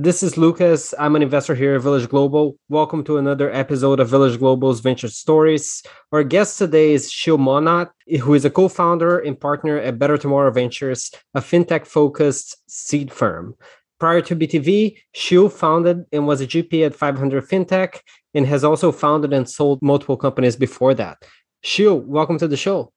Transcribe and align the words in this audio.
This 0.00 0.22
is 0.22 0.38
Lucas. 0.38 0.94
I'm 0.96 1.16
an 1.16 1.22
investor 1.22 1.56
here 1.56 1.74
at 1.74 1.82
Village 1.82 2.08
Global. 2.08 2.56
Welcome 2.68 3.02
to 3.02 3.16
another 3.16 3.50
episode 3.52 3.98
of 3.98 4.08
Village 4.08 4.38
Global's 4.38 4.78
Venture 4.78 5.08
Stories. 5.08 5.82
Our 6.12 6.22
guest 6.22 6.56
today 6.56 6.92
is 6.92 7.10
Sheel 7.10 7.36
Mohnot, 7.36 7.90
who 8.20 8.34
is 8.34 8.44
a 8.44 8.50
co 8.50 8.68
founder 8.68 9.18
and 9.18 9.40
partner 9.40 9.76
at 9.76 9.98
Better 9.98 10.16
Tomorrow 10.16 10.52
Ventures, 10.52 11.10
a 11.34 11.40
fintech 11.40 11.84
focused 11.84 12.58
seed 12.68 13.12
firm. 13.12 13.56
Prior 13.98 14.20
to 14.20 14.36
BTV, 14.36 14.98
Sheel 15.16 15.48
founded 15.48 16.04
and 16.12 16.28
was 16.28 16.40
a 16.40 16.46
GP 16.46 16.86
at 16.86 16.94
500 16.94 17.48
Fintech 17.48 17.98
and 18.34 18.46
has 18.46 18.62
also 18.62 18.92
founded 18.92 19.32
and 19.32 19.50
sold 19.50 19.82
multiple 19.82 20.16
companies 20.16 20.54
before 20.54 20.94
that. 20.94 21.18
Sheel, 21.64 21.98
welcome 21.98 22.38
to 22.38 22.46
the 22.46 22.56
show. 22.56 22.92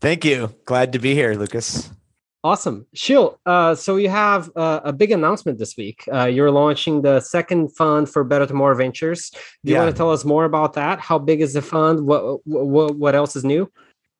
Thank 0.00 0.24
you. 0.24 0.54
Glad 0.64 0.94
to 0.94 0.98
be 0.98 1.12
here, 1.12 1.34
Lucas. 1.34 1.90
Awesome. 2.46 2.86
Sheel, 2.94 3.40
uh, 3.44 3.74
so 3.74 3.96
you 3.96 4.08
have 4.08 4.52
uh, 4.54 4.78
a 4.84 4.92
big 4.92 5.10
announcement 5.10 5.58
this 5.58 5.76
week. 5.76 6.04
Uh, 6.12 6.26
you're 6.26 6.52
launching 6.52 7.02
the 7.02 7.18
second 7.18 7.74
fund 7.74 8.08
for 8.08 8.22
Better 8.22 8.46
Tomorrow 8.46 8.76
Ventures. 8.76 9.30
Do 9.30 9.38
you 9.64 9.72
yeah. 9.72 9.80
want 9.80 9.90
to 9.90 9.96
tell 9.96 10.12
us 10.12 10.24
more 10.24 10.44
about 10.44 10.74
that? 10.74 11.00
How 11.00 11.18
big 11.18 11.40
is 11.40 11.54
the 11.54 11.60
fund? 11.60 12.06
What, 12.06 12.46
what, 12.46 12.94
what 12.94 13.16
else 13.16 13.34
is 13.34 13.42
new? 13.42 13.68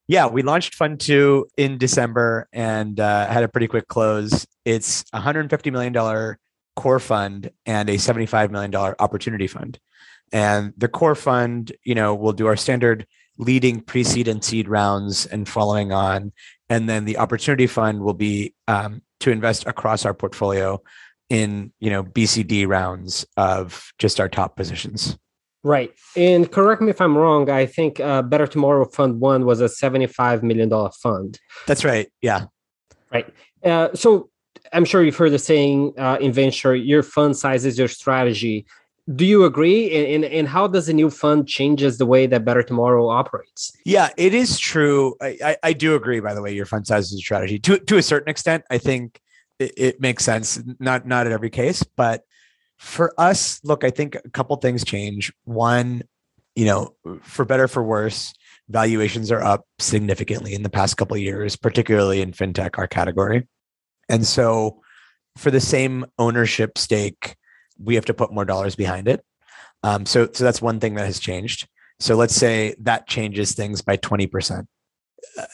Yeah, 0.08 0.26
we 0.26 0.42
launched 0.42 0.74
Fund 0.74 0.98
Two 0.98 1.46
in 1.56 1.78
December 1.78 2.48
and 2.52 2.98
uh, 2.98 3.28
had 3.28 3.44
a 3.44 3.48
pretty 3.48 3.68
quick 3.68 3.86
close. 3.86 4.44
It's 4.64 5.04
a 5.12 5.20
$150 5.20 5.70
million 5.70 6.36
core 6.74 6.98
fund 6.98 7.52
and 7.64 7.88
a 7.88 7.94
$75 7.94 8.50
million 8.50 8.74
opportunity 8.74 9.46
fund. 9.46 9.78
And 10.32 10.72
the 10.76 10.88
core 10.88 11.14
fund, 11.14 11.70
you 11.84 11.94
know, 11.94 12.12
will 12.12 12.32
do 12.32 12.48
our 12.48 12.56
standard 12.56 13.06
leading 13.38 13.80
pre-seed 13.80 14.26
and 14.26 14.42
seed 14.42 14.68
rounds 14.68 15.26
and 15.26 15.48
following 15.48 15.92
on 15.92 16.32
and 16.68 16.88
then 16.88 17.04
the 17.04 17.18
opportunity 17.18 17.66
fund 17.66 18.00
will 18.00 18.14
be 18.14 18.54
um, 18.68 19.02
to 19.20 19.30
invest 19.30 19.66
across 19.66 20.04
our 20.04 20.14
portfolio 20.14 20.80
in 21.28 21.72
you 21.80 21.90
know 21.90 22.04
bcd 22.04 22.68
rounds 22.68 23.26
of 23.36 23.92
just 23.98 24.20
our 24.20 24.28
top 24.28 24.56
positions. 24.56 25.18
Right. 25.64 25.92
And 26.14 26.50
correct 26.50 26.80
me 26.80 26.90
if 26.90 27.00
i'm 27.00 27.16
wrong 27.16 27.50
i 27.50 27.66
think 27.66 27.98
uh, 27.98 28.22
better 28.22 28.46
tomorrow 28.46 28.84
fund 28.84 29.20
one 29.20 29.44
was 29.44 29.60
a 29.60 29.68
75 29.68 30.42
million 30.42 30.68
dollar 30.68 30.90
fund. 31.02 31.38
That's 31.66 31.84
right 31.84 32.08
yeah. 32.22 32.44
Right. 33.12 33.32
Uh, 33.64 33.88
so 33.94 34.30
i'm 34.72 34.84
sure 34.84 35.02
you've 35.02 35.16
heard 35.16 35.32
the 35.32 35.38
saying 35.38 35.94
uh, 35.98 36.18
in 36.20 36.32
venture 36.32 36.74
your 36.74 37.02
fund 37.02 37.36
size 37.36 37.64
is 37.64 37.78
your 37.78 37.88
strategy 37.88 38.66
do 39.14 39.24
you 39.24 39.44
agree? 39.44 39.94
And, 39.94 40.24
and, 40.24 40.32
and 40.32 40.48
how 40.48 40.66
does 40.66 40.86
the 40.86 40.92
new 40.92 41.10
fund 41.10 41.46
changes 41.46 41.98
the 41.98 42.06
way 42.06 42.26
that 42.26 42.44
better 42.44 42.62
tomorrow 42.62 43.08
operates? 43.08 43.72
Yeah 43.84 44.10
it 44.16 44.34
is 44.34 44.58
true. 44.58 45.14
I, 45.20 45.38
I, 45.44 45.56
I 45.62 45.72
do 45.72 45.94
agree 45.94 46.20
by 46.20 46.34
the 46.34 46.42
way 46.42 46.52
your 46.52 46.66
fund 46.66 46.86
size 46.86 47.12
is 47.12 47.14
a 47.14 47.18
strategy. 47.18 47.58
To, 47.60 47.78
to 47.78 47.96
a 47.98 48.02
certain 48.02 48.28
extent 48.28 48.64
i 48.70 48.78
think 48.78 49.20
it, 49.58 49.72
it, 49.76 50.00
makes 50.00 50.24
sense. 50.24 50.60
Not 50.80 51.06
not 51.06 51.26
in 51.26 51.32
every 51.32 51.50
case 51.50 51.82
but 51.96 52.22
for 52.78 53.14
us 53.18 53.60
look 53.64 53.84
i 53.84 53.90
think 53.90 54.16
a 54.16 54.30
couple 54.30 54.56
things 54.56 54.84
change. 54.84 55.32
One 55.44 56.02
you 56.56 56.64
know 56.64 56.94
for 57.22 57.44
better 57.44 57.68
for 57.68 57.82
worse 57.82 58.34
valuations 58.68 59.30
are 59.30 59.42
up 59.42 59.64
significantly 59.78 60.52
in 60.52 60.64
the 60.64 60.70
past 60.70 60.96
couple 60.96 61.16
years 61.16 61.54
particularly 61.54 62.20
in 62.20 62.32
fintech 62.32 62.76
our 62.76 62.88
category. 62.88 63.46
And 64.08 64.26
so 64.26 64.80
for 65.36 65.52
the 65.52 65.60
same 65.60 66.06
ownership 66.18 66.76
stake 66.76 67.36
we 67.82 67.94
have 67.94 68.04
to 68.06 68.14
put 68.14 68.32
more 68.32 68.44
dollars 68.44 68.76
behind 68.76 69.08
it. 69.08 69.24
Um, 69.82 70.06
so, 70.06 70.28
so 70.32 70.44
that's 70.44 70.62
one 70.62 70.80
thing 70.80 70.94
that 70.94 71.06
has 71.06 71.20
changed. 71.20 71.68
So 72.00 72.16
let's 72.16 72.34
say 72.34 72.74
that 72.80 73.06
changes 73.06 73.54
things 73.54 73.82
by 73.82 73.96
20%. 73.96 74.66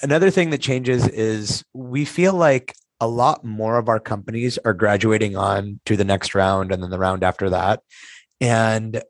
Another 0.03 0.31
thing 0.31 0.50
that 0.50 0.61
changes 0.61 1.06
is 1.09 1.65
we 1.72 2.05
feel 2.05 2.34
like 2.34 2.75
a 3.00 3.06
lot 3.06 3.44
more 3.44 3.78
of 3.78 3.88
our 3.88 4.00
companies 4.00 4.59
are 4.65 4.75
graduating 4.75 5.37
on 5.37 5.81
to 5.87 5.97
the 5.97 6.05
next 6.05 6.34
round 6.34 6.72
and 6.72 6.82
then 6.82 6.91
the 6.91 6.99
round 6.99 7.25
after 7.25 7.50
that. 7.50 7.82
And 8.41 9.03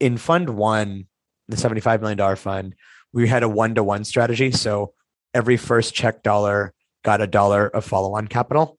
in 0.00 0.16
fund 0.16 0.50
one, 0.50 1.06
the 1.48 1.56
$75 1.56 2.00
million 2.00 2.36
fund, 2.36 2.74
we 3.12 3.28
had 3.28 3.42
a 3.42 3.48
one 3.48 3.74
to 3.74 3.84
one 3.84 4.04
strategy. 4.04 4.50
So 4.50 4.94
every 5.34 5.56
first 5.56 5.94
check 5.94 6.22
dollar 6.22 6.72
got 7.04 7.20
a 7.20 7.26
dollar 7.26 7.68
of 7.68 7.84
follow 7.84 8.16
on 8.16 8.28
capital. 8.28 8.78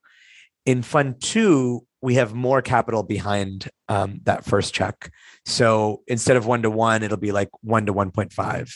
In 0.64 0.82
fund 0.82 1.20
two, 1.20 1.85
we 2.02 2.14
have 2.14 2.34
more 2.34 2.62
capital 2.62 3.02
behind 3.02 3.68
um, 3.88 4.20
that 4.24 4.44
first 4.44 4.74
check. 4.74 5.10
So 5.44 6.02
instead 6.06 6.36
of 6.36 6.46
one 6.46 6.62
to 6.62 6.70
one, 6.70 7.02
it'll 7.02 7.16
be 7.16 7.32
like 7.32 7.48
one 7.62 7.86
to 7.86 7.92
one 7.92 8.10
point 8.10 8.32
five 8.32 8.72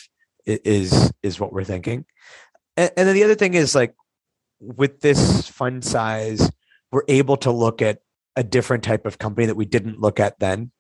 is 0.47 1.13
is 1.23 1.39
what 1.39 1.53
we're 1.53 1.65
thinking. 1.65 2.07
And, 2.77 2.91
and 2.97 3.09
then 3.09 3.15
the 3.15 3.25
other 3.25 3.35
thing 3.35 3.55
is 3.55 3.75
like 3.75 3.95
with 4.61 5.01
this 5.01 5.49
fund 5.49 5.85
size, 5.85 6.51
we're 6.93 7.05
able 7.09 7.37
to 7.39 7.51
look 7.51 7.83
at 7.83 7.99
a 8.37 8.43
different 8.43 8.85
type 8.85 9.07
of 9.07 9.19
company 9.19 9.47
that 9.47 9.57
we 9.57 9.65
didn't 9.65 10.01
look 10.01 10.21
at 10.21 10.39
then. 10.39 10.71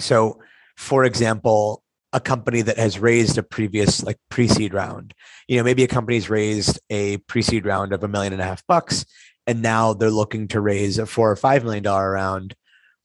So, 0.00 0.40
for 0.76 1.04
example, 1.04 1.82
a 2.12 2.20
company 2.20 2.62
that 2.62 2.78
has 2.78 2.98
raised 2.98 3.38
a 3.38 3.42
previous 3.42 4.02
like 4.02 4.18
pre-seed 4.30 4.72
round. 4.72 5.14
You 5.48 5.58
know, 5.58 5.64
maybe 5.64 5.82
a 5.82 5.88
company's 5.88 6.30
raised 6.30 6.80
a 6.88 7.18
pre-seed 7.18 7.66
round 7.66 7.92
of 7.92 8.04
a 8.04 8.08
million 8.08 8.32
and 8.32 8.40
a 8.40 8.44
half 8.44 8.64
bucks 8.66 9.04
and 9.46 9.62
now 9.62 9.92
they're 9.92 10.10
looking 10.10 10.48
to 10.48 10.60
raise 10.60 10.98
a 10.98 11.06
four 11.06 11.30
or 11.30 11.36
five 11.36 11.64
million 11.64 11.82
dollar 11.82 12.12
round. 12.12 12.54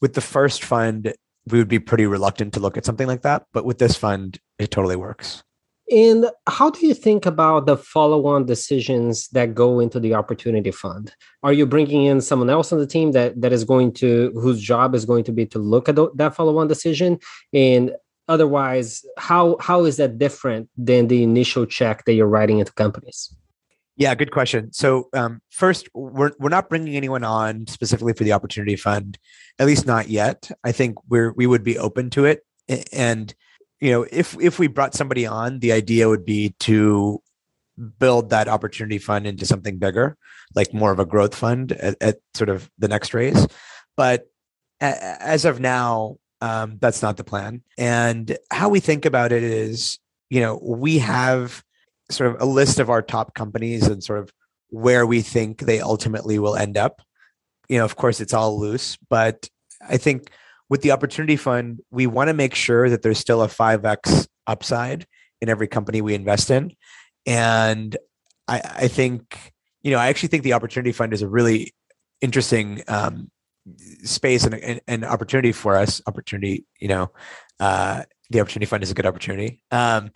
With 0.01 0.13
the 0.13 0.21
first 0.21 0.63
fund, 0.63 1.13
we 1.47 1.57
would 1.57 1.67
be 1.67 1.79
pretty 1.79 2.05
reluctant 2.05 2.53
to 2.53 2.59
look 2.59 2.77
at 2.77 2.85
something 2.85 3.07
like 3.07 3.23
that, 3.23 3.45
but 3.53 3.65
with 3.65 3.79
this 3.79 3.95
fund, 3.95 4.39
it 4.57 4.71
totally 4.71 4.95
works. 4.95 5.43
And 5.91 6.29
how 6.47 6.69
do 6.69 6.85
you 6.85 6.93
think 6.93 7.25
about 7.25 7.65
the 7.65 7.75
follow 7.75 8.27
on 8.27 8.45
decisions 8.45 9.27
that 9.29 9.55
go 9.55 9.79
into 9.79 9.99
the 9.99 10.13
opportunity 10.13 10.69
fund? 10.69 11.11
Are 11.41 11.51
you 11.51 11.65
bringing 11.65 12.05
in 12.05 12.21
someone 12.21 12.49
else 12.49 12.71
on 12.71 12.77
the 12.77 12.85
team 12.85 13.11
that, 13.13 13.41
that 13.41 13.51
is 13.51 13.63
going 13.63 13.93
to, 13.93 14.31
whose 14.35 14.61
job 14.61 14.93
is 14.93 15.05
going 15.05 15.23
to 15.23 15.31
be 15.31 15.47
to 15.47 15.57
look 15.57 15.89
at 15.89 15.97
that 16.15 16.35
follow 16.35 16.59
on 16.59 16.67
decision? 16.67 17.17
And 17.53 17.93
otherwise, 18.27 19.03
how, 19.17 19.57
how 19.59 19.85
is 19.85 19.97
that 19.97 20.19
different 20.19 20.69
than 20.77 21.07
the 21.07 21.23
initial 21.23 21.65
check 21.65 22.05
that 22.05 22.13
you're 22.13 22.27
writing 22.27 22.59
into 22.59 22.73
companies? 22.73 23.33
Yeah, 23.99 24.15
good 24.15 24.31
question. 24.31 24.71
So 24.71 25.09
um, 25.13 25.41
first, 25.49 25.89
we're 25.93 26.31
we're 26.39 26.49
not 26.49 26.69
bringing 26.69 26.95
anyone 26.95 27.25
on 27.25 27.67
specifically 27.67 28.13
for 28.13 28.23
the 28.23 28.31
opportunity 28.31 28.77
fund, 28.77 29.19
at 29.59 29.67
least 29.67 29.85
not 29.85 30.07
yet. 30.07 30.49
I 30.63 30.71
think 30.71 30.95
we're 31.09 31.33
we 31.33 31.45
would 31.45 31.65
be 31.65 31.77
open 31.77 32.09
to 32.11 32.23
it, 32.23 32.45
and 32.93 33.35
you 33.81 33.91
know, 33.91 34.07
if 34.09 34.37
if 34.39 34.57
we 34.57 34.67
brought 34.67 34.95
somebody 34.95 35.25
on, 35.27 35.59
the 35.59 35.73
idea 35.73 36.07
would 36.07 36.23
be 36.23 36.55
to 36.61 37.21
build 37.99 38.29
that 38.29 38.47
opportunity 38.47 38.99
fund 38.99 39.27
into 39.27 39.45
something 39.45 39.77
bigger, 39.77 40.15
like 40.55 40.73
more 40.73 40.93
of 40.93 40.99
a 40.99 41.05
growth 41.05 41.35
fund 41.35 41.73
at, 41.73 41.97
at 41.99 42.19
sort 42.33 42.49
of 42.49 42.71
the 42.77 42.87
next 42.87 43.13
raise. 43.13 43.47
But 43.97 44.27
as 44.79 45.43
of 45.43 45.59
now, 45.59 46.19
um, 46.39 46.77
that's 46.79 47.01
not 47.01 47.17
the 47.17 47.25
plan. 47.25 47.63
And 47.77 48.37
how 48.49 48.69
we 48.69 48.79
think 48.79 49.03
about 49.05 49.33
it 49.33 49.43
is, 49.43 49.99
you 50.29 50.39
know, 50.39 50.57
we 50.63 50.99
have 50.99 51.63
sort 52.09 52.33
of 52.33 52.41
a 52.41 52.45
list 52.45 52.79
of 52.79 52.89
our 52.89 53.01
top 53.01 53.33
companies 53.33 53.87
and 53.87 54.03
sort 54.03 54.19
of 54.19 54.31
where 54.69 55.05
we 55.05 55.21
think 55.21 55.61
they 55.61 55.79
ultimately 55.79 56.39
will 56.39 56.55
end 56.55 56.77
up. 56.77 57.01
You 57.67 57.77
know, 57.77 57.85
of 57.85 57.95
course, 57.95 58.19
it's 58.19 58.33
all 58.33 58.59
loose, 58.59 58.97
but 59.09 59.47
I 59.87 59.97
think 59.97 60.31
with 60.69 60.81
the 60.81 60.91
opportunity 60.91 61.35
fund, 61.35 61.81
we 61.91 62.07
want 62.07 62.27
to 62.29 62.33
make 62.33 62.55
sure 62.55 62.89
that 62.89 63.01
there's 63.01 63.19
still 63.19 63.41
a 63.41 63.47
5x 63.47 64.27
upside 64.47 65.07
in 65.41 65.49
every 65.49 65.67
company 65.67 66.01
we 66.01 66.13
invest 66.13 66.51
in. 66.51 66.71
And 67.25 67.95
I, 68.47 68.61
I 68.63 68.87
think, 68.87 69.53
you 69.81 69.91
know, 69.91 69.97
I 69.97 70.07
actually 70.07 70.29
think 70.29 70.43
the 70.43 70.53
opportunity 70.53 70.91
fund 70.91 71.13
is 71.13 71.21
a 71.21 71.27
really 71.27 71.73
interesting 72.21 72.83
um, 72.87 73.31
space 74.03 74.43
and, 74.43 74.55
and, 74.55 74.81
and, 74.87 75.05
opportunity 75.05 75.51
for 75.51 75.75
us. 75.75 76.01
Opportunity, 76.07 76.65
you 76.79 76.87
know, 76.87 77.11
uh, 77.59 78.03
the 78.29 78.41
opportunity 78.41 78.65
fund 78.65 78.83
is 78.83 78.91
a 78.91 78.93
good 78.93 79.05
opportunity. 79.05 79.61
Um, 79.71 80.11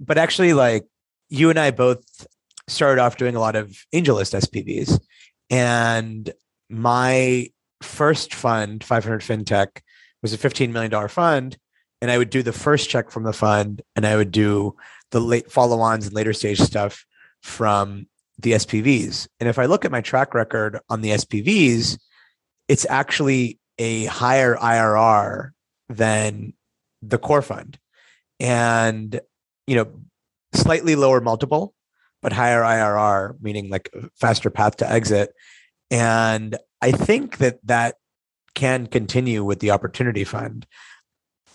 but 0.00 0.18
actually, 0.18 0.52
like 0.52 0.84
you 1.32 1.48
and 1.48 1.58
I 1.58 1.70
both 1.70 2.26
started 2.68 3.00
off 3.00 3.16
doing 3.16 3.34
a 3.34 3.40
lot 3.40 3.56
of 3.56 3.74
AngelList 3.94 4.38
SPVs. 4.38 5.00
And 5.48 6.30
my 6.68 7.48
first 7.82 8.34
fund, 8.34 8.84
500 8.84 9.22
FinTech, 9.22 9.80
was 10.20 10.34
a 10.34 10.38
$15 10.38 10.70
million 10.70 11.08
fund. 11.08 11.56
And 12.02 12.10
I 12.10 12.18
would 12.18 12.28
do 12.28 12.42
the 12.42 12.52
first 12.52 12.90
check 12.90 13.10
from 13.10 13.22
the 13.22 13.32
fund 13.32 13.80
and 13.96 14.06
I 14.06 14.16
would 14.16 14.30
do 14.30 14.76
the 15.10 15.20
late 15.20 15.50
follow 15.50 15.80
ons 15.80 16.06
and 16.06 16.14
later 16.14 16.34
stage 16.34 16.60
stuff 16.60 17.06
from 17.40 18.08
the 18.38 18.52
SPVs. 18.52 19.26
And 19.40 19.48
if 19.48 19.58
I 19.58 19.64
look 19.64 19.86
at 19.86 19.90
my 19.90 20.02
track 20.02 20.34
record 20.34 20.80
on 20.90 21.00
the 21.00 21.10
SPVs, 21.10 21.98
it's 22.68 22.86
actually 22.90 23.58
a 23.78 24.04
higher 24.04 24.54
IRR 24.56 25.50
than 25.88 26.52
the 27.00 27.18
core 27.18 27.42
fund. 27.42 27.78
And, 28.38 29.18
you 29.66 29.76
know, 29.76 29.92
slightly 30.54 30.96
lower 30.96 31.20
multiple 31.20 31.74
but 32.22 32.32
higher 32.32 32.62
IRR, 32.62 33.34
meaning 33.42 33.68
like 33.68 33.92
faster 34.14 34.48
path 34.48 34.76
to 34.76 34.90
exit. 34.90 35.34
And 35.90 36.56
I 36.80 36.92
think 36.92 37.38
that 37.38 37.58
that 37.66 37.96
can 38.54 38.86
continue 38.86 39.44
with 39.44 39.58
the 39.58 39.72
opportunity 39.72 40.24
fund. 40.24 40.66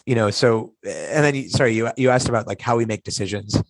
You 0.05 0.15
know, 0.15 0.29
so 0.29 0.73
and 0.85 1.23
then 1.23 1.49
sorry, 1.49 1.73
you 1.73 1.89
you 1.97 2.09
asked 2.09 2.29
about 2.29 2.47
like 2.47 2.61
how 2.61 2.77
we 2.77 2.85
make 2.85 3.03
decisions. 3.03 3.61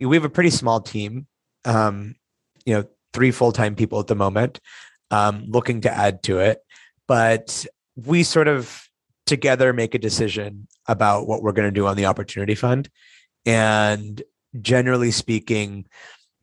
We 0.00 0.16
have 0.16 0.24
a 0.24 0.30
pretty 0.30 0.50
small 0.50 0.80
team. 0.80 1.26
Um, 1.64 2.16
you 2.64 2.74
know, 2.74 2.84
three 3.12 3.30
full-time 3.30 3.74
people 3.74 3.98
at 4.00 4.06
the 4.06 4.14
moment, 4.14 4.60
um, 5.10 5.44
looking 5.48 5.80
to 5.82 5.90
add 5.90 6.22
to 6.24 6.38
it. 6.38 6.60
But 7.08 7.66
we 7.96 8.22
sort 8.22 8.48
of 8.48 8.88
together 9.26 9.72
make 9.72 9.94
a 9.94 9.98
decision 9.98 10.68
about 10.86 11.26
what 11.26 11.42
we're 11.42 11.52
going 11.52 11.68
to 11.68 11.72
do 11.72 11.86
on 11.86 11.96
the 11.96 12.06
opportunity 12.06 12.54
fund. 12.54 12.88
And 13.44 14.22
generally 14.60 15.10
speaking, 15.10 15.86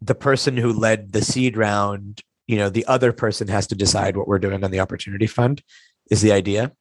the 0.02 0.16
person 0.16 0.58
who 0.58 0.74
led 0.74 1.12
the 1.12 1.22
seed 1.22 1.58
round, 1.58 2.22
you 2.46 2.58
know, 2.58 2.70
the 2.70 2.86
other 2.86 3.12
person 3.12 3.48
has 3.48 3.68
to 3.68 3.76
decide 3.76 4.16
what 4.16 4.28
we're 4.28 4.40
doing 4.40 4.64
on 4.64 4.72
the 4.72 4.80
opportunity 4.80 5.28
fund 5.28 5.62
is 6.10 6.22
the 6.22 6.32
idea. 6.32 6.72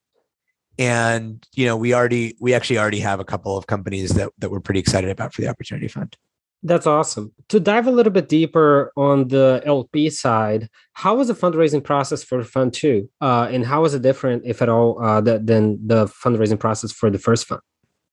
And, 0.78 1.46
you 1.54 1.64
know, 1.64 1.76
we 1.76 1.94
already, 1.94 2.36
we 2.38 2.52
actually 2.52 2.78
already 2.78 3.00
have 3.00 3.18
a 3.18 3.24
couple 3.24 3.56
of 3.56 3.66
companies 3.66 4.10
that, 4.10 4.30
that 4.38 4.50
we're 4.50 4.60
pretty 4.60 4.80
excited 4.80 5.10
about 5.10 5.32
for 5.32 5.40
the 5.40 5.48
opportunity 5.48 5.88
fund. 5.88 6.16
That's 6.62 6.86
awesome. 6.86 7.32
To 7.50 7.60
dive 7.60 7.86
a 7.86 7.90
little 7.90 8.12
bit 8.12 8.28
deeper 8.28 8.92
on 8.96 9.28
the 9.28 9.62
LP 9.64 10.10
side, 10.10 10.68
how 10.94 11.14
was 11.16 11.28
the 11.28 11.34
fundraising 11.34 11.82
process 11.82 12.24
for 12.24 12.42
Fund 12.42 12.72
Two, 12.72 13.08
uh, 13.20 13.48
and 13.50 13.64
how 13.64 13.82
was 13.82 13.94
it 13.94 14.02
different, 14.02 14.42
if 14.44 14.62
at 14.62 14.68
all, 14.68 15.02
uh, 15.02 15.20
than 15.20 15.86
the 15.86 16.06
fundraising 16.06 16.58
process 16.58 16.92
for 16.92 17.08
the 17.08 17.18
first 17.18 17.46
fund? 17.46 17.60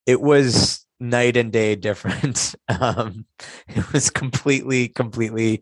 It 0.06 0.22
was 0.22 0.83
night 1.04 1.36
and 1.38 1.52
day 1.52 1.76
different. 1.76 2.56
Um, 2.80 3.26
it 3.68 3.94
was 3.94 4.10
completely, 4.10 4.88
completely 4.88 5.62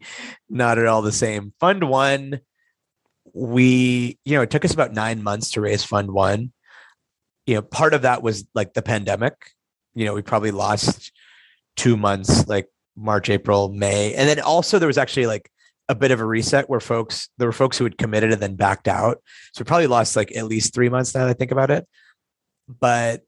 not 0.50 0.78
at 0.78 0.86
all 0.86 1.02
the 1.02 1.12
same. 1.12 1.52
Fund 1.60 1.84
One, 1.90 2.40
we, 3.34 4.18
you 4.24 4.36
know, 4.36 4.44
it 4.44 4.50
took 4.50 4.64
us 4.64 4.74
about 4.74 4.94
nine 4.94 5.22
months 5.22 5.52
to 5.52 5.62
raise 5.62 5.84
Fund 5.84 6.12
One. 6.12 6.54
You 7.46 7.56
know, 7.56 7.62
part 7.64 7.94
of 7.94 8.04
that 8.04 8.24
was 8.24 8.46
like 8.54 8.74
the 8.74 8.82
pandemic. 8.82 9.34
You 9.94 10.06
know, 10.06 10.14
we 10.14 10.22
probably 10.22 10.52
lost 10.52 11.12
two 11.76 11.98
months, 11.98 12.48
like 12.48 12.70
March, 12.96 13.30
April, 13.30 13.70
May. 13.70 14.14
And 14.14 14.30
then 14.30 14.40
also 14.40 14.80
there 14.80 14.88
was 14.88 14.98
actually 14.98 15.26
like 15.26 15.52
a 15.90 15.96
bit 15.96 16.12
of 16.12 16.22
a 16.22 16.26
reset 16.26 16.70
where 16.70 16.80
folks, 16.80 17.30
there 17.38 17.48
were 17.48 17.52
folks 17.54 17.78
who 17.78 17.84
had 17.84 17.98
committed 17.98 18.32
and 18.32 18.42
then 18.42 18.56
backed 18.56 18.88
out. 18.88 19.22
So 19.54 19.62
we 19.62 19.66
probably 19.66 19.88
lost 19.88 20.16
like 20.16 20.36
at 20.36 20.46
least 20.46 20.74
three 20.74 20.90
months 20.90 21.14
now 21.14 21.26
that 21.26 21.32
I 21.32 21.34
think 21.34 21.52
about 21.52 21.72
it. 21.72 21.86
But 22.70 23.22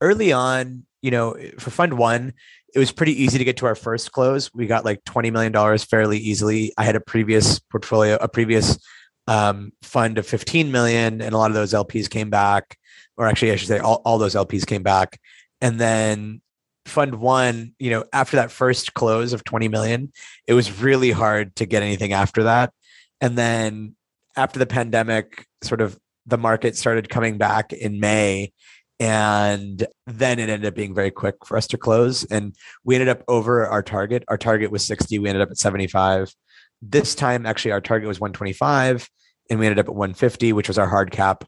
early 0.00 0.32
on, 0.32 0.86
you 1.02 1.10
know, 1.10 1.36
for 1.58 1.70
fund 1.70 1.94
one, 1.94 2.32
it 2.74 2.78
was 2.78 2.92
pretty 2.92 3.22
easy 3.22 3.38
to 3.38 3.44
get 3.44 3.56
to 3.58 3.66
our 3.66 3.74
first 3.74 4.12
close. 4.12 4.52
We 4.54 4.66
got 4.66 4.84
like 4.84 5.02
$20 5.04 5.32
million 5.32 5.78
fairly 5.78 6.18
easily. 6.18 6.72
I 6.78 6.84
had 6.84 6.96
a 6.96 7.00
previous 7.00 7.58
portfolio, 7.58 8.16
a 8.20 8.28
previous 8.28 8.78
um, 9.26 9.72
fund 9.82 10.18
of 10.18 10.26
15 10.26 10.70
million, 10.70 11.20
and 11.20 11.34
a 11.34 11.38
lot 11.38 11.50
of 11.50 11.54
those 11.54 11.72
LPs 11.72 12.08
came 12.08 12.30
back, 12.30 12.76
or 13.16 13.26
actually, 13.26 13.52
I 13.52 13.56
should 13.56 13.68
say, 13.68 13.78
all, 13.78 14.02
all 14.04 14.18
those 14.18 14.34
LPs 14.34 14.66
came 14.66 14.82
back. 14.82 15.18
And 15.60 15.78
then 15.78 16.40
fund 16.86 17.16
one, 17.16 17.74
you 17.78 17.90
know, 17.90 18.04
after 18.12 18.36
that 18.36 18.50
first 18.50 18.94
close 18.94 19.32
of 19.32 19.44
20 19.44 19.68
million, 19.68 20.12
it 20.46 20.54
was 20.54 20.80
really 20.80 21.10
hard 21.10 21.54
to 21.56 21.66
get 21.66 21.82
anything 21.82 22.12
after 22.12 22.44
that. 22.44 22.72
And 23.20 23.36
then 23.36 23.94
after 24.36 24.58
the 24.58 24.66
pandemic, 24.66 25.46
sort 25.62 25.80
of 25.80 25.98
the 26.26 26.38
market 26.38 26.76
started 26.76 27.08
coming 27.08 27.38
back 27.38 27.72
in 27.72 28.00
May. 28.00 28.52
And 29.00 29.86
then 30.06 30.38
it 30.38 30.50
ended 30.50 30.66
up 30.66 30.74
being 30.74 30.94
very 30.94 31.10
quick 31.10 31.36
for 31.46 31.56
us 31.56 31.66
to 31.68 31.78
close. 31.78 32.24
And 32.24 32.54
we 32.84 32.94
ended 32.94 33.08
up 33.08 33.24
over 33.28 33.66
our 33.66 33.82
target. 33.82 34.24
Our 34.28 34.36
target 34.36 34.70
was 34.70 34.84
60. 34.84 35.18
We 35.18 35.28
ended 35.28 35.42
up 35.42 35.50
at 35.50 35.56
75. 35.56 36.34
This 36.82 37.14
time, 37.14 37.46
actually, 37.46 37.72
our 37.72 37.80
target 37.80 38.08
was 38.08 38.20
125, 38.20 39.08
and 39.48 39.58
we 39.58 39.66
ended 39.66 39.78
up 39.78 39.88
at 39.88 39.94
150, 39.94 40.52
which 40.52 40.68
was 40.68 40.78
our 40.78 40.86
hard 40.86 41.10
cap. 41.10 41.44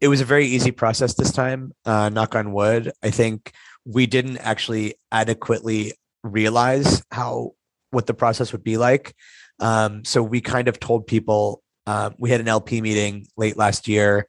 It 0.00 0.08
was 0.08 0.20
a 0.20 0.24
very 0.24 0.46
easy 0.46 0.72
process 0.72 1.14
this 1.14 1.32
time, 1.32 1.72
uh, 1.84 2.08
knock 2.10 2.34
on 2.34 2.52
wood. 2.52 2.92
I 3.02 3.10
think 3.10 3.52
we 3.84 4.06
didn't 4.06 4.38
actually 4.38 4.94
adequately 5.10 5.94
realize 6.22 7.02
how 7.10 7.52
what 7.90 8.06
the 8.06 8.14
process 8.14 8.52
would 8.52 8.62
be 8.62 8.76
like. 8.76 9.14
Um, 9.58 10.04
so 10.04 10.22
we 10.22 10.40
kind 10.40 10.68
of 10.68 10.78
told 10.78 11.06
people 11.06 11.62
uh, 11.86 12.10
we 12.18 12.30
had 12.30 12.40
an 12.40 12.48
LP 12.48 12.80
meeting 12.80 13.26
late 13.36 13.56
last 13.56 13.88
year. 13.88 14.28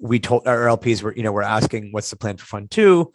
We 0.00 0.20
told 0.20 0.46
our 0.46 0.66
LPs 0.66 1.02
were 1.02 1.14
you 1.14 1.22
know 1.22 1.32
we're 1.32 1.42
asking 1.42 1.92
what's 1.92 2.10
the 2.10 2.16
plan 2.16 2.36
for 2.36 2.46
Fund 2.46 2.70
Two. 2.70 3.12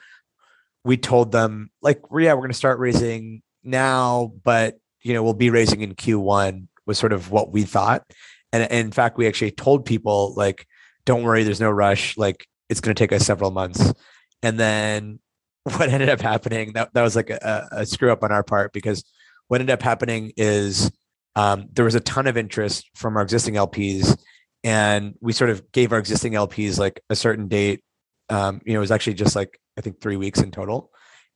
We 0.84 0.98
told 0.98 1.32
them 1.32 1.72
like 1.82 2.02
yeah 2.12 2.34
we're 2.34 2.42
going 2.42 2.50
to 2.50 2.56
start 2.56 2.80
raising 2.80 3.42
now, 3.64 4.34
but 4.44 4.78
you 5.02 5.14
know 5.14 5.24
we'll 5.24 5.34
be 5.34 5.50
raising 5.50 5.82
in 5.82 5.96
Q1 5.96 6.68
was 6.86 6.98
sort 6.98 7.14
of 7.14 7.32
what 7.32 7.52
we 7.52 7.64
thought. 7.64 8.04
And, 8.52 8.64
and 8.64 8.88
in 8.88 8.92
fact, 8.92 9.18
we 9.18 9.28
actually 9.28 9.52
told 9.52 9.86
people 9.86 10.34
like, 10.36 10.68
don't 11.06 11.24
worry, 11.24 11.44
there's 11.44 11.62
no 11.62 11.72
rush. 11.72 12.18
Like 12.18 12.48
it's 12.70 12.80
going 12.80 12.96
to 12.96 13.00
take 13.00 13.12
us 13.12 13.26
several 13.26 13.52
months. 13.52 13.94
And 14.42 14.60
then 14.60 15.20
what 15.64 15.90
ended 15.90 16.10
up 16.10 16.22
happening 16.22 16.74
that, 16.74 16.94
that 16.94 17.02
was 17.02 17.16
like 17.16 17.30
a, 17.30 17.68
a 17.72 17.86
screw 17.86 18.12
up 18.12 18.24
on 18.24 18.32
our 18.32 18.44
part 18.44 18.74
because 18.74 19.04
what 19.48 19.62
ended 19.62 19.74
up 19.74 19.82
happening 19.82 20.34
is 20.38 20.92
um, 21.36 21.68
there 21.74 21.86
was 21.86 21.96
a 21.96 22.00
ton 22.00 22.28
of 22.28 22.38
interest 22.38 22.90
from 22.96 23.18
our 23.18 23.24
existing 23.24 23.56
LPs, 23.56 24.18
and 24.64 25.16
we 25.22 25.34
sort 25.34 25.50
of 25.50 25.72
gave 25.72 25.92
our 25.92 26.00
existing 26.00 26.34
LPs 26.34 26.80
like 26.80 27.02
a 27.10 27.16
certain 27.16 27.48
date. 27.48 27.82
Um, 28.30 28.62
you 28.66 28.74
know, 28.74 28.80
it 28.80 28.82
was 28.82 28.92
actually 28.92 29.16
just 29.16 29.36
like 29.36 29.60
I 29.78 29.82
think 29.82 30.00
three 30.00 30.18
weeks 30.18 30.42
in 30.42 30.52
total, 30.52 30.92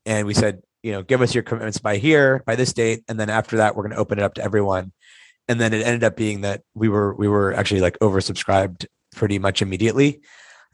and 0.05 0.25
we 0.25 0.33
said, 0.33 0.61
you 0.83 0.91
know, 0.91 1.03
give 1.03 1.21
us 1.21 1.33
your 1.33 1.43
commitments 1.43 1.79
by 1.79 1.97
here, 1.97 2.43
by 2.45 2.55
this 2.55 2.73
date, 2.73 3.03
and 3.07 3.19
then 3.19 3.29
after 3.29 3.57
that, 3.57 3.75
we're 3.75 3.83
going 3.83 3.95
to 3.95 3.99
open 3.99 4.19
it 4.19 4.23
up 4.23 4.35
to 4.35 4.43
everyone. 4.43 4.93
And 5.49 5.59
then 5.59 5.73
it 5.73 5.85
ended 5.85 6.03
up 6.03 6.17
being 6.17 6.41
that 6.41 6.61
we 6.73 6.89
were 6.89 7.13
we 7.15 7.27
were 7.27 7.53
actually 7.53 7.81
like 7.81 7.97
oversubscribed 7.99 8.85
pretty 9.15 9.39
much 9.39 9.61
immediately. 9.61 10.21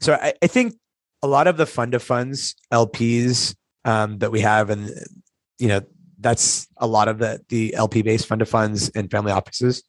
So 0.00 0.14
I, 0.14 0.34
I 0.42 0.46
think 0.46 0.74
a 1.22 1.26
lot 1.26 1.46
of 1.46 1.56
the 1.56 1.66
fund 1.66 1.94
of 1.94 2.02
funds 2.02 2.54
LPs 2.72 3.54
um, 3.84 4.18
that 4.18 4.30
we 4.30 4.40
have, 4.40 4.70
and 4.70 4.90
you 5.58 5.68
know 5.68 5.80
that's 6.18 6.66
a 6.78 6.86
lot 6.86 7.08
of 7.08 7.18
the 7.18 7.40
the 7.48 7.74
LP 7.74 8.02
based 8.02 8.26
fund 8.26 8.42
of 8.42 8.48
funds 8.48 8.90
and 8.90 9.10
family 9.10 9.32
offices. 9.32 9.82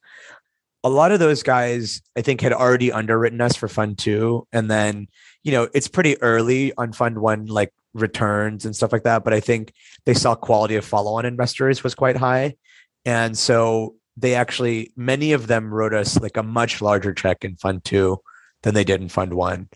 A 0.86 0.90
lot 0.90 1.12
of 1.12 1.20
those 1.20 1.44
guys, 1.44 2.02
I 2.16 2.22
think, 2.22 2.42
had 2.42 2.54
already 2.54 2.92
underwritten 2.92 3.42
us 3.42 3.56
for 3.56 3.68
fund 3.68 3.98
two, 3.98 4.48
and 4.54 4.70
then 4.70 5.08
you 5.44 5.52
know 5.52 5.68
it's 5.74 5.88
pretty 5.88 6.22
early 6.22 6.74
on 6.78 6.94
fund 6.94 7.18
one, 7.20 7.48
like 7.48 7.74
returns 7.94 8.66
and 8.66 8.76
stuff 8.76 8.94
like 8.94 9.04
that. 9.04 9.24
But 9.24 9.34
I 9.34 9.40
think 9.40 9.74
they 10.06 10.14
saw 10.14 10.36
quality 10.36 10.76
of 10.76 10.86
follow 10.86 11.18
on 11.18 11.26
investors 11.26 11.84
was 11.84 11.96
quite 11.96 12.18
high, 12.18 12.56
and 13.04 13.38
so 13.38 13.96
they 14.16 14.36
actually 14.36 14.94
many 14.96 15.34
of 15.34 15.48
them 15.48 15.74
wrote 15.74 15.94
us 15.94 16.20
like 16.22 16.38
a 16.38 16.44
much 16.44 16.82
larger 16.82 17.14
check 17.14 17.44
in 17.44 17.58
fund 17.58 17.84
two 17.84 18.22
than 18.62 18.74
they 18.74 18.84
did 18.84 19.02
in 19.02 19.10
fund 19.10 19.34
one. 19.34 19.70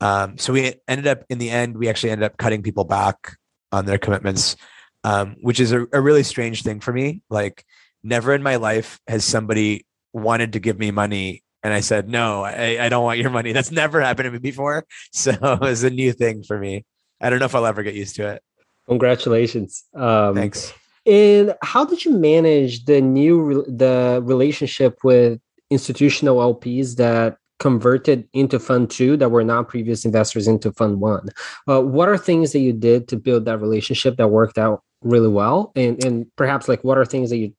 Um, 0.00 0.38
so 0.38 0.52
we 0.52 0.74
ended 0.86 1.06
up 1.06 1.24
in 1.28 1.38
the 1.38 1.50
end, 1.50 1.76
we 1.76 1.88
actually 1.88 2.10
ended 2.10 2.26
up 2.26 2.36
cutting 2.36 2.62
people 2.62 2.84
back 2.84 3.36
on 3.72 3.86
their 3.86 3.98
commitments, 3.98 4.56
um, 5.04 5.36
which 5.40 5.60
is 5.60 5.72
a, 5.72 5.86
a, 5.92 6.00
really 6.00 6.22
strange 6.22 6.62
thing 6.62 6.80
for 6.80 6.92
me. 6.92 7.22
Like, 7.30 7.64
never 8.02 8.34
in 8.34 8.42
my 8.42 8.56
life 8.56 9.00
has 9.08 9.24
somebody 9.24 9.86
wanted 10.16 10.54
to 10.54 10.60
give 10.60 10.78
me 10.78 10.90
money. 10.90 11.42
And 11.62 11.74
I 11.74 11.80
said, 11.80 12.08
no, 12.08 12.44
I, 12.44 12.78
I 12.80 12.88
don't 12.88 13.04
want 13.04 13.18
your 13.18 13.30
money. 13.30 13.52
That's 13.56 13.70
never 13.70 14.00
happened 14.00 14.26
to 14.26 14.30
me 14.30 14.38
before. 14.38 14.84
So 15.12 15.32
it 15.32 15.60
was 15.60 15.82
a 15.84 15.90
new 15.90 16.12
thing 16.12 16.42
for 16.42 16.58
me. 16.58 16.84
I 17.20 17.30
don't 17.30 17.38
know 17.38 17.46
if 17.46 17.54
I'll 17.54 17.66
ever 17.66 17.82
get 17.82 17.94
used 17.94 18.16
to 18.16 18.28
it. 18.28 18.42
Congratulations. 18.88 19.84
Um, 19.94 20.34
Thanks. 20.34 20.72
And 21.06 21.54
how 21.62 21.84
did 21.84 22.04
you 22.04 22.12
manage 22.12 22.84
the 22.84 23.00
new 23.00 23.64
the 23.68 24.20
relationship 24.24 24.98
with 25.04 25.40
institutional 25.70 26.38
LPs 26.54 26.96
that 26.96 27.36
converted 27.58 28.28
into 28.32 28.58
fund 28.58 28.90
two 28.90 29.16
that 29.16 29.30
were 29.30 29.44
not 29.44 29.68
previous 29.68 30.04
investors 30.04 30.46
into 30.46 30.70
fund 30.72 31.00
one 31.00 31.26
uh, 31.70 31.80
what 31.80 32.06
are 32.06 32.18
things 32.18 32.52
that 32.52 32.58
you 32.58 32.72
did 32.72 33.08
to 33.08 33.16
build 33.16 33.46
that 33.46 33.58
relationship 33.58 34.18
that 34.18 34.28
worked 34.28 34.58
out 34.58 34.82
really 35.00 35.28
well 35.28 35.72
and 35.74 36.04
and 36.04 36.26
perhaps 36.36 36.68
like 36.68 36.84
what 36.84 36.98
are 36.98 37.04
things 37.06 37.30
that 37.30 37.38
you 37.38 37.54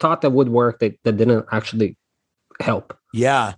thought 0.00 0.20
that 0.22 0.30
would 0.30 0.48
work 0.48 0.80
that, 0.80 0.98
that 1.04 1.16
didn't 1.16 1.46
actually 1.52 1.96
help. 2.60 2.96
Yeah. 3.12 3.54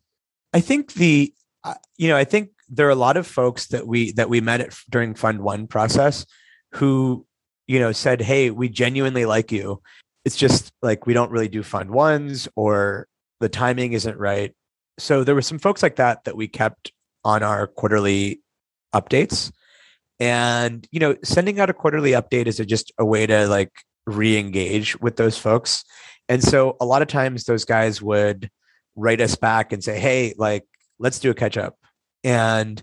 I 0.53 0.61
think 0.61 0.95
the 0.95 1.33
uh, 1.65 1.75
you 1.97 2.09
know 2.09 2.17
i 2.17 2.25
think 2.25 2.51
there 2.69 2.87
are 2.87 2.91
a 2.91 2.95
lot 2.95 3.17
of 3.17 3.27
folks 3.27 3.67
that 3.69 3.87
we 3.87 4.13
that 4.13 4.29
we 4.29 4.41
met 4.41 4.61
at, 4.61 4.75
during 4.91 5.15
fund 5.15 5.41
one 5.41 5.67
process 5.67 6.27
who 6.75 7.27
you 7.67 7.79
know 7.79 7.93
said 7.93 8.21
hey 8.21 8.51
we 8.51 8.69
genuinely 8.69 9.25
like 9.25 9.51
you. 9.53 9.81
It's 10.25 10.37
just 10.37 10.73
like 10.83 11.07
we 11.07 11.15
don't 11.15 11.31
really 11.31 11.49
do 11.49 11.63
fund 11.63 11.91
ones 11.91 12.49
or 12.55 13.09
the 13.41 13.49
timing 13.49 13.93
isn't 13.93 14.19
right. 14.19 14.55
So 14.99 15.25
there 15.25 15.35
were 15.35 15.43
some 15.43 15.59
folks 15.59 15.83
like 15.83 15.97
that 15.97 16.25
that 16.25 16.37
we 16.37 16.49
kept 16.49 16.93
on 17.25 17.43
our 17.43 17.67
quarterly 17.67 18.43
updates. 18.95 19.51
And 20.21 20.87
you 20.91 21.01
know 21.01 21.17
sending 21.23 21.61
out 21.61 21.71
a 21.71 21.75
quarterly 21.75 22.13
update 22.13 22.47
is 22.47 22.61
a, 22.61 22.67
just 22.67 22.93
a 22.99 23.05
way 23.05 23.27
to 23.27 23.47
like 23.47 23.73
re-engage 24.07 24.99
with 25.01 25.17
those 25.17 25.39
folks 25.39 25.85
and 26.29 26.43
so 26.43 26.77
a 26.81 26.85
lot 26.85 27.03
of 27.03 27.09
times 27.09 27.45
those 27.45 27.65
guys 27.65 28.03
would 28.03 28.51
write 28.97 29.21
us 29.21 29.37
back 29.37 29.73
and 29.73 29.83
say 29.83 29.99
hey 29.99 30.35
like 30.37 30.65
let's 30.99 31.19
do 31.19 31.31
a 31.31 31.35
catch 31.35 31.57
up 31.57 31.77
and 32.25 32.83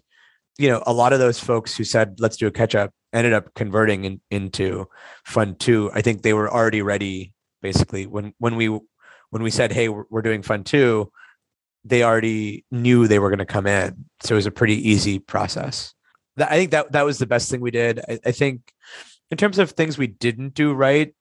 you 0.57 0.69
know 0.69 0.81
a 0.85 0.93
lot 0.93 1.13
of 1.13 1.19
those 1.19 1.39
folks 1.39 1.75
who 1.75 1.83
said 1.83 2.19
let's 2.19 2.37
do 2.37 2.47
a 2.47 2.51
catch 2.51 2.75
up 2.75 2.91
ended 3.13 3.33
up 3.33 3.53
converting 3.53 4.03
in, 4.03 4.21
into 4.29 4.85
fund 5.25 5.57
two. 5.59 5.89
I 5.93 6.01
think 6.01 6.21
they 6.21 6.33
were 6.33 6.51
already 6.51 6.81
ready 6.81 7.33
basically. 7.61 8.05
When 8.05 8.33
when 8.37 8.55
we 8.55 8.67
when 8.67 9.43
we 9.43 9.49
said 9.49 9.71
hey 9.71 9.89
we're, 9.89 10.05
we're 10.09 10.21
doing 10.21 10.43
fund 10.43 10.65
two 10.65 11.11
they 11.87 12.03
already 12.03 12.65
knew 12.71 13.07
they 13.07 13.19
were 13.19 13.29
going 13.29 13.37
to 13.37 13.45
come 13.45 13.67
in. 13.67 14.05
So 14.23 14.33
it 14.33 14.37
was 14.37 14.47
a 14.47 14.51
pretty 14.51 14.89
easy 14.89 15.19
process. 15.19 15.93
I 16.35 16.55
think 16.57 16.71
that 16.71 16.91
that 16.93 17.05
was 17.05 17.19
the 17.19 17.27
best 17.27 17.51
thing 17.51 17.61
we 17.61 17.69
did. 17.69 17.99
I, 18.09 18.19
I 18.25 18.31
think 18.31 18.61
in 19.29 19.37
terms 19.37 19.59
of 19.59 19.71
things 19.71 19.97
we 19.97 20.07
didn't 20.07 20.55
do 20.55 20.73
right 20.73 21.13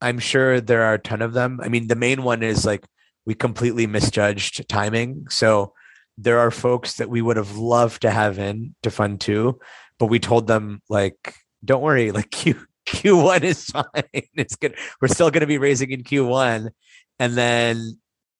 i'm 0.00 0.18
sure 0.18 0.60
there 0.60 0.82
are 0.82 0.94
a 0.94 0.98
ton 0.98 1.22
of 1.22 1.32
them. 1.32 1.60
I 1.62 1.68
mean 1.68 1.88
the 1.88 1.96
main 1.96 2.22
one 2.22 2.42
is 2.42 2.64
like 2.64 2.84
we 3.24 3.34
completely 3.34 3.86
misjudged 3.86 4.68
timing. 4.68 5.26
So 5.30 5.72
there 6.16 6.38
are 6.38 6.50
folks 6.50 6.94
that 6.94 7.10
we 7.10 7.20
would 7.20 7.36
have 7.36 7.56
loved 7.56 8.02
to 8.02 8.10
have 8.10 8.38
in 8.38 8.74
to 8.82 8.90
fund 8.90 9.20
two 9.20 9.58
but 9.98 10.06
we 10.06 10.18
told 10.18 10.46
them 10.46 10.80
like 10.88 11.34
don't 11.64 11.82
worry 11.82 12.10
like 12.18 12.30
q 12.30 12.66
q1 12.86 13.42
is 13.42 13.64
fine. 13.64 13.84
It's 14.34 14.56
good 14.56 14.76
we're 15.00 15.08
still 15.08 15.30
going 15.30 15.40
to 15.40 15.46
be 15.46 15.58
raising 15.58 15.90
in 15.90 16.02
q1 16.02 16.70
and 17.18 17.34
then 17.34 17.98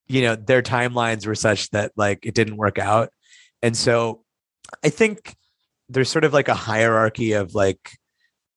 you 0.09 0.23
know 0.23 0.37
their 0.37 0.63
timelines 0.63 1.27
were 1.27 1.35
such 1.35 1.71
that 1.71 1.93
like 1.97 2.25
it 2.25 2.35
didn't 2.35 2.57
work 2.57 2.79
out. 2.79 3.11
And 3.63 3.77
so 3.77 4.23
i 4.85 4.89
think 4.89 5.35
there's 5.89 6.11
sort 6.11 6.25
of 6.25 6.33
like 6.33 6.49
a 6.49 6.55
hierarchy 6.55 7.33
of 7.33 7.55
like 7.55 7.93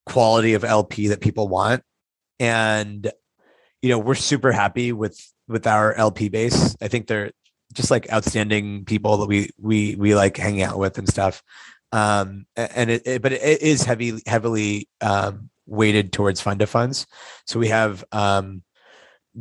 quality 0.06 0.54
of 0.54 0.64
lp 0.64 1.08
that 1.08 1.22
people 1.22 1.48
want 1.48 1.84
and 2.40 3.12
you 3.82 3.90
know 3.90 4.00
we're 4.00 4.16
super 4.16 4.52
happy 4.52 4.92
with 4.92 5.20
with 5.48 5.68
our 5.68 5.94
lp 5.96 6.30
base. 6.30 6.76
I 6.82 6.88
think 6.88 7.08
they're 7.08 7.32
just 7.74 7.92
like 7.92 8.12
outstanding 8.12 8.86
people 8.86 9.18
that 9.18 9.28
we 9.28 9.50
we 9.60 9.96
we 9.96 10.16
like 10.16 10.38
hanging 10.38 10.64
out 10.64 10.78
with 10.78 10.98
and 10.98 11.08
stuff. 11.08 11.44
Um 11.92 12.46
and 12.56 12.90
it, 12.90 13.06
it 13.06 13.22
but 13.22 13.34
it 13.34 13.62
is 13.62 13.84
heavy 13.84 14.22
heavily 14.26 14.88
um 15.02 15.50
weighted 15.66 16.12
towards 16.12 16.42
fund 16.42 16.62
of 16.62 16.70
funds. 16.70 17.06
So 17.46 17.60
we 17.60 17.68
have 17.70 18.04
um 18.12 18.64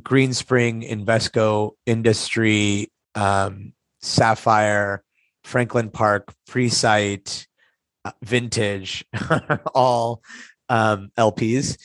Greenspring, 0.00 0.88
Invesco, 0.88 1.72
Industry, 1.86 2.92
um, 3.14 3.72
Sapphire, 4.00 5.02
Franklin 5.44 5.90
Park, 5.90 6.34
Presight, 6.48 7.46
uh, 8.04 8.12
Vintage, 8.22 9.04
all 9.74 10.22
um, 10.68 11.10
LPs. 11.18 11.78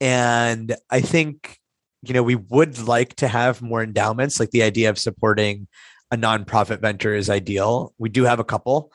And 0.00 0.74
I 0.90 1.00
think, 1.00 1.58
you 2.02 2.14
know, 2.14 2.22
we 2.22 2.36
would 2.36 2.78
like 2.78 3.16
to 3.16 3.28
have 3.28 3.62
more 3.62 3.82
endowments. 3.82 4.38
Like 4.38 4.50
the 4.50 4.62
idea 4.62 4.90
of 4.90 4.98
supporting 4.98 5.66
a 6.10 6.16
nonprofit 6.16 6.80
venture 6.80 7.14
is 7.14 7.28
ideal. 7.28 7.92
We 7.98 8.08
do 8.08 8.24
have 8.24 8.38
a 8.38 8.44
couple, 8.44 8.92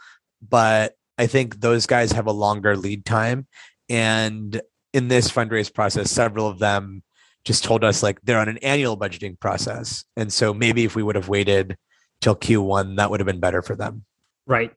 but 0.47 0.95
I 1.17 1.27
think 1.27 1.59
those 1.61 1.85
guys 1.85 2.11
have 2.13 2.27
a 2.27 2.31
longer 2.31 2.75
lead 2.75 3.05
time. 3.05 3.47
And 3.89 4.61
in 4.93 5.07
this 5.09 5.29
fundraise 5.29 5.73
process, 5.73 6.09
several 6.09 6.47
of 6.47 6.59
them 6.59 7.03
just 7.45 7.63
told 7.63 7.83
us 7.83 8.01
like 8.01 8.21
they're 8.21 8.39
on 8.39 8.49
an 8.49 8.57
annual 8.59 8.97
budgeting 8.97 9.39
process. 9.39 10.05
And 10.15 10.31
so 10.31 10.53
maybe 10.53 10.85
if 10.85 10.95
we 10.95 11.03
would 11.03 11.15
have 11.15 11.27
waited 11.27 11.77
till 12.21 12.35
Q1, 12.35 12.95
that 12.97 13.11
would 13.11 13.19
have 13.19 13.27
been 13.27 13.41
better 13.41 13.61
for 13.61 13.75
them. 13.75 14.05
Right. 14.47 14.71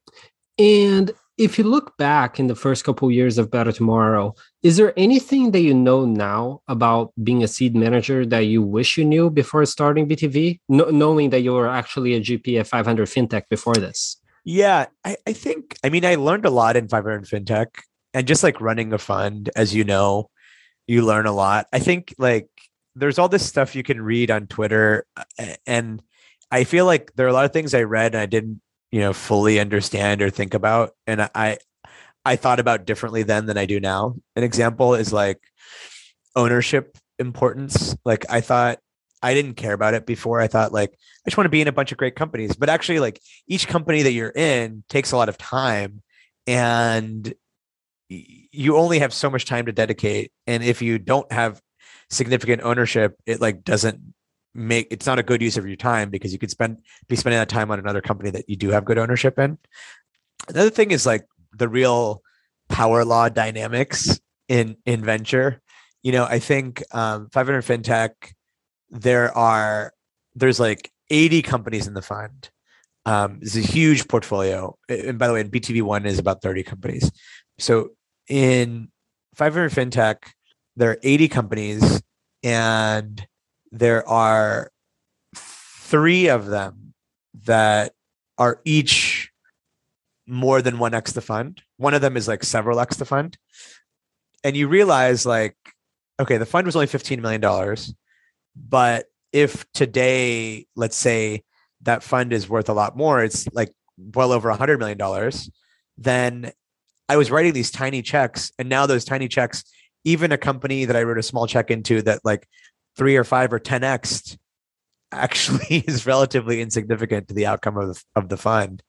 And 0.59 1.13
if 1.39 1.59
you 1.59 1.65
look 1.65 1.97
back 1.99 2.41
in 2.41 2.47
the 2.47 2.55
first 2.55 2.85
couple 2.85 3.09
of 3.09 3.15
years 3.15 3.37
of 3.37 3.51
Better 3.51 3.73
Tomorrow, 3.73 4.35
is 4.63 4.77
there 4.77 4.95
anything 4.97 5.51
that 5.51 5.61
you 5.61 5.75
know 5.75 6.05
now 6.07 6.63
about 6.67 7.13
being 7.23 7.43
a 7.43 7.49
seed 7.49 7.77
manager 7.77 8.25
that 8.25 8.47
you 8.47 8.63
wish 8.63 8.97
you 8.97 9.05
knew 9.05 9.29
before 9.29 9.65
starting 9.67 10.09
BTV, 10.09 10.61
no, 10.69 10.85
knowing 10.87 11.31
that 11.31 11.41
you 11.41 11.53
were 11.53 11.69
actually 11.69 12.15
a 12.15 12.21
GP 12.21 12.61
at 12.61 12.67
500 12.67 13.07
FinTech 13.07 13.43
before 13.51 13.75
this? 13.75 14.17
Yeah, 14.45 14.87
I, 15.05 15.17
I 15.27 15.33
think, 15.33 15.77
I 15.85 15.91
mean, 15.91 16.07
I 16.07 16.15
learned 16.15 16.47
a 16.47 16.51
lot 16.51 16.77
in 16.77 16.89
500 16.89 17.25
FinTech 17.25 17.67
and 18.15 18.27
just 18.27 18.43
like 18.43 18.61
running 18.61 18.93
a 18.95 18.99
fund, 18.99 19.51
as 19.57 19.75
you 19.75 19.85
know, 19.85 20.31
you 20.87 21.05
learn 21.05 21.27
a 21.27 21.33
lot. 21.33 21.67
I 21.73 21.81
think 21.81 22.15
like 22.17 22.49
there's 22.95 23.19
all 23.19 23.29
this 23.29 23.45
stuff 23.45 23.75
you 23.75 23.83
can 23.83 24.01
read 24.01 24.31
on 24.31 24.47
Twitter, 24.47 25.05
and 25.67 26.01
I 26.51 26.65
feel 26.65 26.87
like 26.87 27.13
there 27.17 27.27
are 27.27 27.31
a 27.31 27.33
lot 27.35 27.45
of 27.45 27.53
things 27.53 27.75
I 27.75 27.83
read 27.83 28.15
and 28.15 28.23
I 28.23 28.27
didn't, 28.27 28.63
you 28.91 29.01
know, 29.01 29.13
fully 29.13 29.61
understand 29.61 30.23
or 30.23 30.31
think 30.31 30.55
about, 30.55 30.93
and 31.07 31.23
I 31.35 31.59
I 32.25 32.37
thought 32.37 32.61
about 32.61 32.87
differently 32.87 33.23
then 33.23 33.47
than 33.47 33.57
I 33.57 33.67
do 33.67 33.79
now. 33.79 34.17
An 34.35 34.43
example 34.43 34.95
is 34.95 35.13
like 35.13 35.41
ownership 36.35 36.99
importance. 37.19 37.97
Like 38.05 38.27
I 38.29 38.41
thought 38.41 38.79
I 39.23 39.35
didn't 39.35 39.55
care 39.55 39.73
about 39.73 39.95
it 39.95 40.07
before. 40.07 40.41
I 40.41 40.49
thought 40.49 40.73
like 40.73 40.91
I 40.93 41.31
just 41.31 41.37
want 41.37 41.47
to 41.47 41.51
be 41.51 41.61
in 41.61 41.69
a 41.69 41.73
bunch 41.73 41.93
of 41.93 41.99
great 41.99 42.17
companies, 42.17 42.57
but 42.57 42.69
actually 42.69 43.01
like 43.01 43.21
each 43.47 43.69
company 43.69 44.03
that 44.03 44.13
you're 44.13 44.33
in 44.35 44.85
takes 44.89 45.13
a 45.13 45.17
lot 45.17 45.29
of 45.29 45.39
time 45.39 46.03
and 46.47 47.33
you 48.09 48.77
only 48.77 49.01
have 49.01 49.13
so 49.13 49.31
much 49.31 49.45
time 49.45 49.67
to 49.67 49.73
dedicate 49.73 50.33
and 50.47 50.63
if 50.63 50.83
you 50.83 50.99
don't 50.99 51.31
have 51.33 51.61
significant 52.11 52.63
ownership, 52.63 53.17
it 53.27 53.41
like 53.41 53.65
doesn't 53.65 54.01
make 54.57 54.89
it's 54.91 55.07
not 55.07 55.19
a 55.19 55.23
good 55.23 55.43
use 55.43 55.57
of 55.57 55.67
your 55.67 55.77
time 55.77 56.11
because 56.11 56.33
you 56.33 56.39
could 56.39 56.51
spend 56.51 56.79
be 57.09 57.17
spending 57.17 57.39
that 57.39 57.49
time 57.49 57.71
on 57.71 57.79
another 57.79 58.01
company 58.01 58.31
that 58.31 58.49
you 58.49 58.57
do 58.57 58.71
have 58.71 58.85
good 58.85 58.99
ownership 58.99 59.39
in. 59.39 59.59
Another 60.49 60.71
thing 60.71 60.91
is 60.91 61.07
like 61.07 61.27
the 61.53 61.69
real 61.69 62.23
power 62.69 63.05
law 63.05 63.29
dynamics 63.29 64.21
in 64.49 64.77
in 64.87 65.05
venture. 65.05 65.61
You 66.03 66.13
know, 66.13 66.25
I 66.25 66.39
think 66.39 66.83
um, 66.93 67.29
500 67.33 67.63
FinTech, 67.63 68.11
there 68.91 69.37
are 69.37 69.93
there's 70.35 70.61
like 70.61 70.91
80 71.11 71.43
companies 71.43 71.87
in 71.87 71.95
the 71.95 72.03
fund. 72.03 72.51
Um, 73.05 73.39
it's 73.43 73.57
a 73.57 73.61
huge 73.61 74.09
portfolio. 74.09 74.77
And 74.89 75.19
by 75.19 75.29
the 75.29 75.35
way, 75.35 75.41
in 75.41 75.51
BTV 75.51 75.83
one 75.83 76.07
is 76.07 76.19
about 76.19 76.43
30 76.43 76.63
companies. 76.65 77.11
So 77.59 77.91
in 78.29 78.89
500 79.35 79.71
FinTech, 79.71 80.17
there 80.77 80.91
are 80.91 80.99
80 81.03 81.29
companies 81.29 82.03
and 82.43 83.27
there 83.79 84.09
are 84.09 84.71
three 85.35 86.29
of 86.29 86.47
them 86.47 86.95
that 87.45 87.93
are 88.39 88.61
each 88.65 89.31
more 90.27 90.63
than 90.63 90.77
1x 90.77 91.13
the 91.13 91.21
fund. 91.21 91.63
One 91.77 91.95
of 91.95 92.01
them 92.01 92.17
is 92.17 92.27
like 92.27 92.43
several 92.43 92.81
x 92.81 92.97
the 92.97 93.05
fund. 93.05 93.37
And 94.43 94.57
you 94.57 94.69
realize 94.69 95.27
like, 95.27 95.57
okay, 96.19 96.39
the 96.39 96.47
fund 96.47 96.67
was 96.67 96.75
only 96.75 96.87
$15 96.87 97.21
million. 97.21 97.77
But 98.57 99.07
if 99.33 99.71
today, 99.73 100.67
let's 100.75 100.97
say 100.97 101.45
that 101.83 102.03
fund 102.03 102.33
is 102.33 102.49
worth 102.49 102.69
a 102.69 102.75
lot 102.75 102.97
more, 102.97 103.23
it's 103.23 103.47
like 103.53 103.73
well 104.15 104.33
over 104.33 104.51
$100 104.51 104.79
million, 104.79 105.31
then 105.99 106.53
I 107.09 107.17
was 107.17 107.31
writing 107.31 107.53
these 107.53 107.71
tiny 107.71 108.03
checks. 108.03 108.53
And 108.59 108.69
now 108.69 108.87
those 108.87 109.05
tiny 109.05 109.29
checks 109.29 109.65
even 110.05 110.31
a 110.31 110.39
company 110.39 110.85
that 110.85 110.97
I 110.97 111.03
wrote 111.03 111.19
a 111.19 111.23
small 111.23 111.49
check 111.49 111.71
into 111.71 112.01
that 112.03 112.21
like 112.25 112.49
three 112.97 113.17
or 113.17 113.25
five 113.25 113.53
or 113.53 113.61
10x 113.61 114.37
actually 115.13 115.79
is 115.87 116.07
relatively 116.07 116.61
insignificant 116.61 117.29
to 117.29 117.35
the 117.35 117.47
outcome 117.47 117.77
of 117.77 117.95
the, 117.95 118.03
of 118.15 118.29
the 118.29 118.37
fund. 118.37 118.83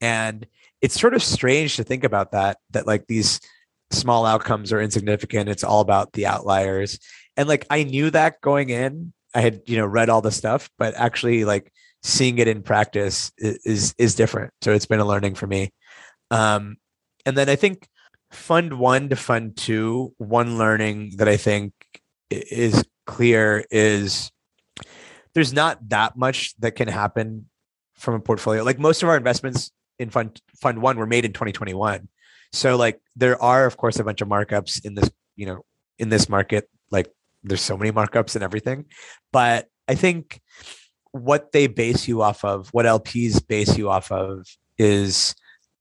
And 0.00 0.46
it's 0.80 1.00
sort 1.00 1.14
of 1.14 1.22
strange 1.22 1.76
to 1.76 1.84
think 1.84 2.04
about 2.04 2.32
that, 2.32 2.58
that 2.70 2.86
like 2.86 3.06
these 3.06 3.40
small 3.90 4.26
outcomes 4.26 4.72
are 4.72 4.80
insignificant. 4.80 5.48
It's 5.48 5.64
all 5.64 5.80
about 5.80 6.12
the 6.12 6.26
outliers. 6.26 6.98
And 7.36 7.48
like 7.48 7.66
I 7.70 7.84
knew 7.84 8.10
that 8.10 8.40
going 8.40 8.70
in, 8.70 9.12
I 9.34 9.40
had, 9.40 9.62
you 9.66 9.76
know, 9.76 9.86
read 9.86 10.08
all 10.08 10.20
the 10.20 10.32
stuff, 10.32 10.68
but 10.78 10.94
actually 10.94 11.44
like 11.44 11.72
seeing 12.02 12.38
it 12.38 12.48
in 12.48 12.62
practice 12.62 13.30
is, 13.38 13.58
is, 13.64 13.94
is 13.96 14.14
different. 14.14 14.52
So 14.60 14.72
it's 14.72 14.86
been 14.86 15.00
a 15.00 15.06
learning 15.06 15.36
for 15.36 15.46
me. 15.46 15.72
Um, 16.30 16.76
and 17.24 17.36
then 17.36 17.48
I 17.48 17.56
think 17.56 17.86
fund 18.32 18.78
one 18.78 19.08
to 19.10 19.16
fund 19.16 19.56
two, 19.56 20.14
one 20.18 20.58
learning 20.58 21.12
that 21.16 21.28
I 21.28 21.36
think 21.36 21.72
is 22.30 22.84
clear 23.06 23.64
is 23.70 24.30
there's 25.34 25.52
not 25.52 25.88
that 25.88 26.16
much 26.16 26.54
that 26.58 26.72
can 26.72 26.88
happen 26.88 27.48
from 27.96 28.14
a 28.14 28.20
portfolio. 28.20 28.62
Like 28.62 28.78
most 28.78 29.02
of 29.02 29.08
our 29.08 29.16
investments 29.16 29.70
in 29.98 30.10
fund 30.10 30.40
fund 30.60 30.82
one 30.82 30.98
were 30.98 31.06
made 31.06 31.24
in 31.24 31.32
2021. 31.32 32.08
So 32.52 32.76
like 32.76 33.00
there 33.16 33.40
are 33.40 33.66
of 33.66 33.76
course 33.76 33.98
a 33.98 34.04
bunch 34.04 34.20
of 34.20 34.28
markups 34.28 34.84
in 34.84 34.94
this, 34.94 35.10
you 35.36 35.46
know, 35.46 35.64
in 35.98 36.08
this 36.08 36.28
market. 36.28 36.68
Like 36.90 37.12
there's 37.42 37.62
so 37.62 37.76
many 37.76 37.92
markups 37.92 38.34
and 38.34 38.44
everything. 38.44 38.86
But 39.32 39.68
I 39.88 39.94
think 39.94 40.40
what 41.12 41.52
they 41.52 41.66
base 41.66 42.08
you 42.08 42.22
off 42.22 42.44
of, 42.44 42.68
what 42.72 42.86
LPs 42.86 43.46
base 43.46 43.76
you 43.76 43.90
off 43.90 44.10
of 44.10 44.46
is 44.78 45.34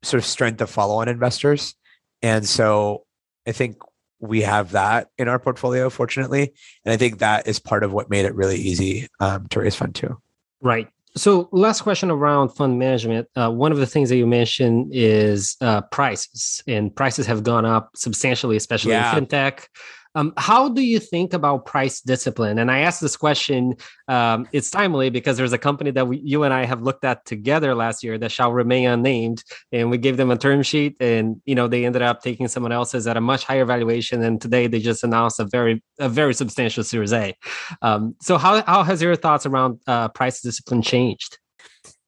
sort 0.04 0.20
of 0.22 0.25
strength 0.25 0.62
of 0.62 0.70
follow-on 0.70 1.08
investors. 1.08 1.75
And 2.22 2.48
so 2.48 3.06
I 3.48 3.51
think 3.51 3.78
we 4.22 4.42
have 4.42 4.72
that 4.72 5.10
in 5.18 5.28
our 5.28 5.40
portfolio, 5.40 5.90
fortunately. 5.90 6.54
And 6.86 6.94
I 6.94 6.98
think 6.98 7.20
that 7.20 7.48
is 7.48 7.60
part 7.60 7.84
of 7.84 7.92
what 7.92 8.10
made 8.10 8.25
it 8.25 8.36
really 8.36 8.58
easy 8.58 9.08
um, 9.20 9.48
to 9.50 9.60
raise 9.60 9.75
fund 9.75 9.96
too. 9.96 10.22
Right. 10.62 10.88
So, 11.16 11.50
last 11.51 11.82
question 11.82 12.10
around 12.10 12.50
fund 12.50 12.80
management. 12.80 13.28
Uh, 13.36 13.51
one 13.51 13.74
of 13.74 13.80
the 13.80 13.86
things 13.86 14.08
that 14.10 14.16
you 14.16 14.25
mentioned 14.25 14.92
is 14.94 15.58
uh, 15.60 15.82
prices, 15.82 16.63
and 16.68 16.96
prices 16.96 17.25
have 17.25 17.44
gone 17.44 17.66
up 17.66 17.92
substantially, 17.98 18.56
especially 18.56 18.92
yeah. 18.92 19.18
in 19.18 19.25
fintech. 19.25 19.66
Um, 20.15 20.34
how 20.38 20.70
do 20.70 20.82
you 20.82 21.00
think 21.00 21.34
about 21.34 21.65
price 21.65 22.01
discipline? 22.01 22.60
And 22.60 22.70
I 22.70 22.80
asked 22.80 23.01
this 23.01 23.15
question. 23.15 23.75
Um, 24.08 24.48
it's 24.51 24.70
timely 24.70 25.10
because 25.10 25.38
there's 25.38 25.53
a 25.53 25.58
company 25.58 25.91
that 25.91 26.08
we, 26.08 26.20
you 26.20 26.44
and 26.44 26.53
I 26.53 26.65
have 26.65 26.82
looked 26.82 27.06
at 27.06 27.25
together 27.25 27.74
last 27.75 28.03
year 28.03 28.18
that 28.18 28.32
shall 28.32 28.51
remain 28.51 28.88
unnamed, 28.89 29.44
and 29.72 29.89
we 29.89 29.98
gave 29.98 30.18
them 30.18 30.32
a 30.32 30.38
term 30.38 30.63
sheet, 30.63 30.98
and 31.00 31.41
you 31.46 31.56
know 31.56 31.68
they 31.68 31.86
ended 31.86 32.01
up 32.01 32.22
taking 32.22 32.48
someone 32.48 32.72
else's 32.72 33.08
at 33.08 33.18
a 33.18 33.22
much 33.22 33.44
higher 33.46 33.65
valuation, 33.65 34.22
and 34.24 34.41
today 34.41 34.68
they 34.68 34.80
just 34.80 35.03
announced 35.03 35.39
a 35.39 35.46
very 35.46 35.82
a 36.00 36.10
very 36.10 36.34
substantial 36.34 36.84
Series 36.84 37.13
A. 37.13 37.36
Um, 37.82 38.15
so 38.22 38.38
how 38.38 38.63
how 38.63 38.84
has 38.84 39.01
your 39.01 39.15
thoughts 39.15 39.46
around 39.46 39.80
uh, 39.88 40.10
price 40.10 40.41
discipline 40.41 40.82
changed? 40.82 41.38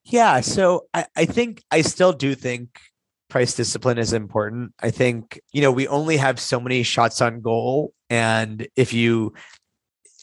Yeah, 0.05 0.41
so 0.41 0.87
I, 0.93 1.05
I 1.15 1.25
think 1.25 1.63
I 1.71 1.81
still 1.81 2.11
do 2.11 2.35
think 2.35 2.69
price 3.33 3.55
discipline 3.55 3.97
is 3.97 4.13
important. 4.13 4.75
I 4.79 4.91
think, 4.91 5.41
you 5.51 5.63
know, 5.63 5.71
we 5.71 5.87
only 5.87 6.17
have 6.17 6.39
so 6.39 6.59
many 6.59 6.83
shots 6.83 7.19
on 7.19 7.41
goal. 7.41 7.91
And 8.07 8.67
if 8.75 8.93
you, 8.93 9.33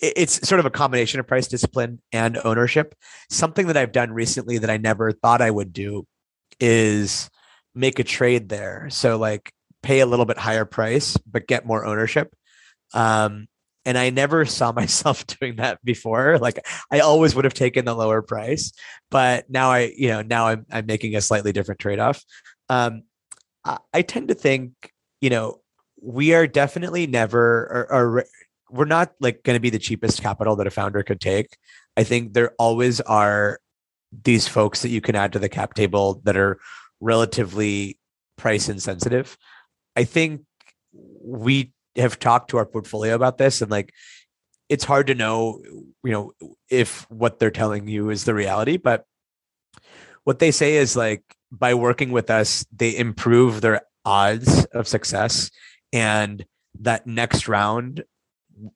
it's 0.01 0.49
sort 0.49 0.61
of 0.61 0.65
a 0.65 0.71
combination 0.71 1.19
of 1.19 1.27
price 1.27 1.49
discipline 1.49 2.01
and 2.13 2.39
ownership. 2.45 2.95
Something 3.29 3.67
that 3.67 3.77
I've 3.77 3.91
done 3.91 4.13
recently 4.13 4.59
that 4.59 4.71
I 4.71 4.77
never 4.77 5.11
thought 5.11 5.43
I 5.43 5.51
would 5.51 5.73
do 5.73 6.07
is 6.61 7.29
make 7.75 7.99
a 7.99 8.05
trade 8.05 8.49
there. 8.49 8.87
So, 8.91 9.19
like, 9.19 9.53
pay 9.83 9.99
a 9.99 10.07
little 10.07 10.25
bit 10.25 10.39
higher 10.39 10.65
price, 10.65 11.17
but 11.17 11.49
get 11.49 11.67
more 11.67 11.85
ownership. 11.85 12.33
Um, 12.95 13.49
and 13.85 13.99
I 13.99 14.11
never 14.11 14.45
saw 14.59 14.71
myself 14.71 15.27
doing 15.41 15.57
that 15.57 15.85
before. 15.85 16.39
Like 16.39 16.65
I 16.93 17.01
always 17.01 17.35
would 17.35 17.45
have 17.45 17.55
taken 17.55 17.85
the 17.85 17.95
lower 17.95 18.23
price, 18.23 18.71
but 19.11 19.51
now 19.51 19.73
I, 19.73 19.93
you 19.97 20.09
know, 20.09 20.23
now 20.23 20.47
I'm 20.47 20.67
I'm 20.71 20.87
making 20.87 21.17
a 21.17 21.21
slightly 21.21 21.53
different 21.53 21.81
trade 21.81 21.99
off. 21.99 22.23
Um, 22.71 23.03
I, 23.65 23.79
I 23.93 24.03
tend 24.03 24.29
to 24.29 24.35
think, 24.35 24.73
you 25.21 25.29
know, 25.29 25.61
we 26.01 26.33
are 26.33 26.47
definitely 26.47 27.07
never 27.07 27.87
or, 27.91 27.93
or 27.93 28.25
we're 28.71 28.85
not 28.87 29.13
like 29.21 29.43
going 29.43 29.57
to 29.57 29.61
be 29.61 29.71
the 29.71 29.79
cheapest 29.79 30.23
capital 30.23 30.57
that 30.57 30.67
a 30.67 30.71
founder 30.71 31.03
could 31.03 31.21
take. 31.21 31.59
I 31.97 32.05
think 32.05 32.33
there 32.33 32.53
always 32.59 33.01
are 33.03 33.59
these 34.25 34.49
folks 34.49 34.83
that 34.83 34.89
you 34.89 35.01
can 35.01 35.17
add 35.17 35.33
to 35.33 35.39
the 35.39 35.49
cap 35.49 35.75
table 35.75 36.23
that 36.25 36.37
are 36.37 36.59
relatively 37.01 37.99
price 38.39 38.69
insensitive. 38.69 39.37
I 39.97 40.05
think 40.05 40.43
we 40.93 41.73
have 41.97 42.19
talked 42.19 42.51
to 42.51 42.57
our 42.57 42.67
portfolio 42.67 43.15
about 43.15 43.37
this 43.37 43.61
and 43.61 43.71
like 43.71 43.93
it's 44.69 44.85
hard 44.85 45.09
to 45.09 45.17
know, 45.17 45.61
you 46.05 46.13
know, 46.13 46.33
if 46.71 47.11
what 47.11 47.41
they're 47.41 47.51
telling 47.51 47.89
you 47.89 48.11
is 48.11 48.25
the 48.25 48.35
reality, 48.35 48.77
but 48.77 49.05
what 50.23 50.39
they 50.39 50.53
say 50.53 50.77
is 50.77 50.95
like 50.95 51.25
by 51.51 51.75
working 51.75 52.13
with 52.13 52.31
us, 52.31 52.65
they 52.75 52.97
improve 52.97 53.61
their 53.61 53.83
odds 54.05 54.65
of 54.67 54.89
success. 54.89 55.51
And 55.93 56.45
that 56.81 57.07
next 57.07 57.49
round 57.49 58.05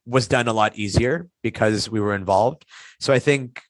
was 0.07 0.27
done 0.29 0.49
a 0.49 0.53
lot 0.53 0.77
easier 0.77 1.29
because 1.43 1.89
we 1.91 2.01
were 2.01 2.15
involved. 2.15 2.65
So 3.01 3.13
I 3.13 3.19
think, 3.19 3.63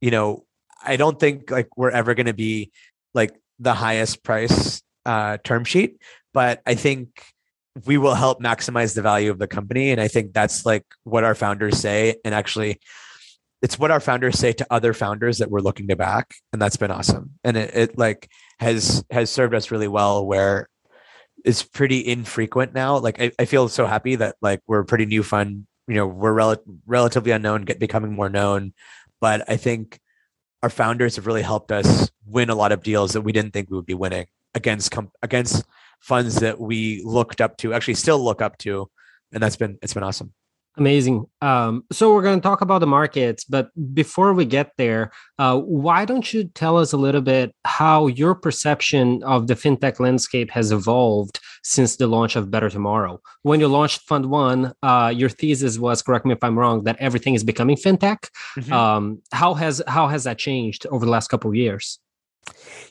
you 0.00 0.10
know, 0.10 0.44
I 0.84 0.96
don't 0.96 1.18
think 1.20 1.50
like 1.50 1.76
we're 1.76 1.90
ever 1.90 2.14
going 2.14 2.26
to 2.26 2.34
be 2.34 2.72
like 3.14 3.32
the 3.58 3.74
highest 3.74 4.24
price 4.24 4.82
uh, 5.06 5.38
term 5.44 5.64
sheet, 5.64 5.98
but 6.32 6.60
I 6.66 6.74
think 6.74 7.22
we 7.86 7.98
will 7.98 8.14
help 8.14 8.40
maximize 8.40 8.94
the 8.94 9.02
value 9.02 9.30
of 9.30 9.38
the 9.38 9.46
company. 9.46 9.90
And 9.90 10.00
I 10.00 10.08
think 10.08 10.32
that's 10.32 10.66
like 10.66 10.84
what 11.04 11.24
our 11.24 11.34
founders 11.34 11.78
say. 11.78 12.16
And 12.24 12.34
actually, 12.34 12.80
it's 13.62 13.78
what 13.78 13.90
our 13.90 14.00
founders 14.00 14.38
say 14.38 14.52
to 14.52 14.66
other 14.70 14.92
founders 14.92 15.38
that 15.38 15.50
we're 15.50 15.60
looking 15.60 15.88
to 15.88 15.96
back 15.96 16.34
and 16.52 16.60
that's 16.60 16.76
been 16.76 16.90
awesome. 16.90 17.38
And 17.44 17.56
it, 17.56 17.74
it 17.74 17.98
like 17.98 18.28
has 18.58 19.04
has 19.10 19.30
served 19.30 19.54
us 19.54 19.70
really 19.70 19.88
well 19.88 20.26
where 20.26 20.68
it's 21.44 21.62
pretty 21.62 22.06
infrequent 22.06 22.74
now. 22.74 22.98
Like 22.98 23.20
I, 23.20 23.32
I 23.38 23.44
feel 23.44 23.68
so 23.68 23.86
happy 23.86 24.16
that 24.16 24.36
like 24.42 24.60
we're 24.66 24.80
a 24.80 24.84
pretty 24.84 25.06
new 25.06 25.22
fund 25.22 25.66
you 25.88 25.94
know 25.94 26.06
we're 26.06 26.32
rel- 26.32 26.62
relatively 26.86 27.32
unknown 27.32 27.62
get 27.62 27.78
becoming 27.78 28.12
more 28.12 28.28
known. 28.28 28.74
But 29.20 29.48
i 29.48 29.56
think 29.56 30.00
our 30.62 30.70
founders 30.70 31.16
have 31.16 31.26
really 31.26 31.42
helped 31.42 31.72
us 31.72 32.10
win 32.26 32.50
a 32.50 32.54
lot 32.54 32.72
of 32.72 32.82
deals 32.82 33.12
that 33.12 33.22
we 33.22 33.32
didn't 33.32 33.52
think 33.52 33.70
we 33.70 33.76
would 33.76 33.86
be 33.86 33.94
winning 33.94 34.26
against 34.54 34.90
com- 34.90 35.10
against 35.22 35.64
funds 36.00 36.36
that 36.36 36.60
we 36.60 37.02
looked 37.04 37.40
up 37.40 37.56
to 37.58 37.72
actually 37.72 37.94
still 37.94 38.22
look 38.22 38.42
up 38.42 38.58
to 38.58 38.88
and 39.32 39.42
that's 39.42 39.56
been 39.56 39.78
it's 39.82 39.94
been 39.94 40.02
awesome 40.02 40.32
Amazing. 40.78 41.26
Um, 41.42 41.84
so 41.92 42.14
we're 42.14 42.22
going 42.22 42.40
to 42.40 42.42
talk 42.42 42.62
about 42.62 42.78
the 42.78 42.86
markets, 42.86 43.44
but 43.44 43.68
before 43.94 44.32
we 44.32 44.46
get 44.46 44.72
there, 44.78 45.12
uh, 45.38 45.58
why 45.58 46.06
don't 46.06 46.32
you 46.32 46.44
tell 46.44 46.78
us 46.78 46.94
a 46.94 46.96
little 46.96 47.20
bit 47.20 47.54
how 47.66 48.06
your 48.06 48.34
perception 48.34 49.22
of 49.22 49.48
the 49.48 49.54
fintech 49.54 50.00
landscape 50.00 50.50
has 50.50 50.72
evolved 50.72 51.40
since 51.62 51.96
the 51.96 52.06
launch 52.06 52.36
of 52.36 52.50
Better 52.50 52.70
Tomorrow? 52.70 53.20
When 53.42 53.60
you 53.60 53.68
launched 53.68 54.00
Fund 54.08 54.26
One, 54.30 54.72
uh, 54.82 55.12
your 55.14 55.28
thesis 55.28 55.78
was, 55.78 56.00
correct 56.00 56.24
me 56.24 56.32
if 56.32 56.42
I'm 56.42 56.58
wrong, 56.58 56.84
that 56.84 56.96
everything 57.00 57.34
is 57.34 57.44
becoming 57.44 57.76
fintech. 57.76 58.30
Mm-hmm. 58.56 58.72
Um, 58.72 59.22
how 59.30 59.52
has 59.52 59.82
how 59.86 60.08
has 60.08 60.24
that 60.24 60.38
changed 60.38 60.86
over 60.86 61.04
the 61.04 61.10
last 61.10 61.28
couple 61.28 61.50
of 61.50 61.54
years? 61.54 61.98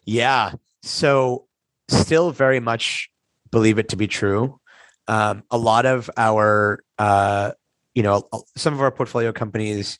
Yeah. 0.05 0.53
So 0.84 1.47
still 1.89 2.29
very 2.29 2.60
much 2.60 3.10
believe 3.49 3.79
it 3.79 3.89
to 3.89 3.95
be 3.95 4.08
true. 4.08 4.60
Um, 5.08 5.43
a 5.49 5.58
lot 5.58 5.88
of 5.88 6.12
our 6.15 6.84
uh, 6.99 7.51
you 7.95 8.04
know 8.04 8.23
some 8.56 8.73
of 8.73 8.82
our 8.82 8.91
portfolio 8.91 9.32
companies 9.32 9.97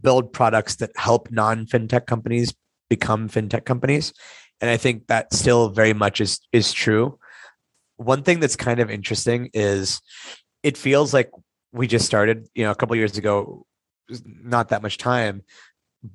build 0.00 0.32
products 0.32 0.76
that 0.76 0.90
help 0.96 1.30
non-fintech 1.30 2.06
companies 2.06 2.54
become 2.88 3.28
fintech 3.28 3.64
companies. 3.64 4.12
And 4.60 4.70
i 4.70 4.76
think 4.76 5.08
that 5.08 5.32
still 5.32 5.68
very 5.68 5.92
much 5.92 6.20
is 6.20 6.40
is 6.52 6.72
true. 6.72 7.18
One 7.96 8.22
thing 8.22 8.40
that's 8.40 8.56
kind 8.56 8.80
of 8.80 8.90
interesting 8.90 9.50
is 9.52 10.00
it 10.62 10.76
feels 10.76 11.12
like 11.12 11.30
we 11.72 11.86
just 11.86 12.06
started 12.06 12.48
you 12.54 12.64
know 12.64 12.70
a 12.70 12.74
couple 12.74 12.96
years 12.96 13.18
ago 13.18 13.66
not 14.24 14.68
that 14.68 14.82
much 14.82 14.98
time 14.98 15.42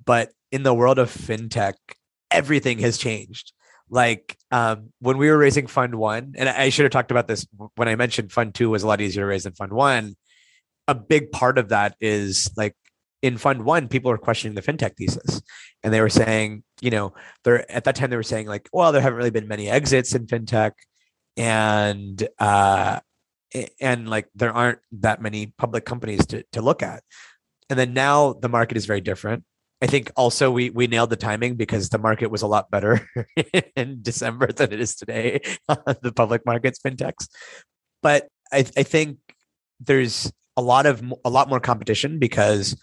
but 0.05 0.31
in 0.51 0.63
the 0.63 0.73
world 0.73 0.99
of 0.99 1.11
fintech 1.11 1.73
everything 2.31 2.79
has 2.79 2.97
changed. 2.97 3.53
Like 3.89 4.37
um, 4.51 4.91
when 4.99 5.17
we 5.17 5.29
were 5.29 5.37
raising 5.37 5.67
fund 5.67 5.95
one 5.95 6.35
and 6.37 6.47
i 6.47 6.69
should 6.69 6.83
have 6.83 6.91
talked 6.91 7.11
about 7.11 7.27
this 7.27 7.45
when 7.75 7.87
i 7.87 7.95
mentioned 7.95 8.31
fund 8.31 8.53
two 8.53 8.69
was 8.69 8.83
a 8.83 8.87
lot 8.87 9.01
easier 9.01 9.23
to 9.23 9.27
raise 9.27 9.43
than 9.43 9.53
fund 9.53 9.73
one 9.73 10.15
a 10.89 10.95
big 10.95 11.31
part 11.31 11.57
of 11.59 11.69
that 11.69 11.95
is 12.01 12.49
like 12.57 12.75
in 13.21 13.37
fund 13.37 13.63
one, 13.63 13.87
people 13.87 14.09
were 14.09 14.17
questioning 14.17 14.55
the 14.55 14.61
fintech 14.61 14.95
thesis. 14.97 15.41
And 15.83 15.93
they 15.93 16.01
were 16.01 16.09
saying, 16.09 16.63
you 16.81 16.89
know, 16.89 17.13
they're 17.43 17.69
at 17.71 17.83
that 17.83 17.95
time 17.95 18.09
they 18.09 18.15
were 18.15 18.23
saying, 18.23 18.47
like, 18.47 18.67
well, 18.73 18.91
there 18.91 19.01
haven't 19.01 19.17
really 19.17 19.29
been 19.29 19.47
many 19.47 19.69
exits 19.69 20.15
in 20.15 20.25
fintech. 20.25 20.71
And 21.37 22.27
uh 22.39 22.99
and 23.79 24.09
like 24.09 24.27
there 24.35 24.51
aren't 24.51 24.79
that 24.91 25.21
many 25.21 25.53
public 25.57 25.85
companies 25.85 26.25
to 26.27 26.43
to 26.53 26.61
look 26.61 26.81
at. 26.81 27.03
And 27.69 27.77
then 27.77 27.93
now 27.93 28.33
the 28.33 28.49
market 28.49 28.77
is 28.77 28.85
very 28.85 29.01
different. 29.01 29.43
I 29.81 29.87
think 29.87 30.11
also 30.15 30.49
we 30.51 30.71
we 30.71 30.87
nailed 30.87 31.11
the 31.11 31.15
timing 31.15 31.55
because 31.55 31.89
the 31.89 31.99
market 31.99 32.31
was 32.31 32.41
a 32.41 32.47
lot 32.47 32.71
better 32.71 33.07
in 33.75 33.99
December 34.01 34.51
than 34.51 34.73
it 34.73 34.79
is 34.79 34.95
today, 34.95 35.41
the 36.01 36.11
public 36.15 36.45
markets 36.45 36.79
fintechs. 36.85 37.27
But 38.01 38.27
I, 38.51 38.59
I 38.75 38.83
think 38.83 39.19
there's 39.79 40.31
a 40.59 40.61
lot 40.61 40.85
of 40.85 41.01
a 41.23 41.29
lot 41.29 41.47
more 41.47 41.61
competition 41.61 42.19
because 42.19 42.77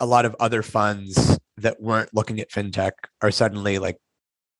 a 0.00 0.06
lot 0.06 0.24
of 0.24 0.34
other 0.40 0.62
funds 0.62 1.38
that 1.58 1.80
weren't 1.80 2.12
looking 2.12 2.40
at 2.40 2.50
fintech 2.50 2.90
are 3.22 3.30
suddenly 3.30 3.78
like 3.78 3.98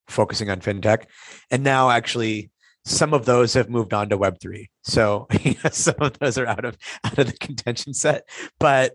focusing 0.07 0.51
on 0.51 0.61
fintech. 0.61 1.07
And 1.51 1.64
now 1.64 1.90
actually 1.90 2.53
some 2.85 3.12
of 3.12 3.25
those 3.25 3.55
have 3.55 3.69
moved 3.69 3.95
on 3.95 4.11
to 4.11 4.19
web3 4.19 4.67
so 4.83 5.27
some 5.73 5.95
of 6.01 6.19
those 6.19 6.37
are 6.37 6.47
out 6.47 6.64
of 6.64 6.77
out 7.03 7.19
of 7.19 7.27
the 7.27 7.37
contention 7.38 7.93
set. 7.93 8.29
But 8.61 8.93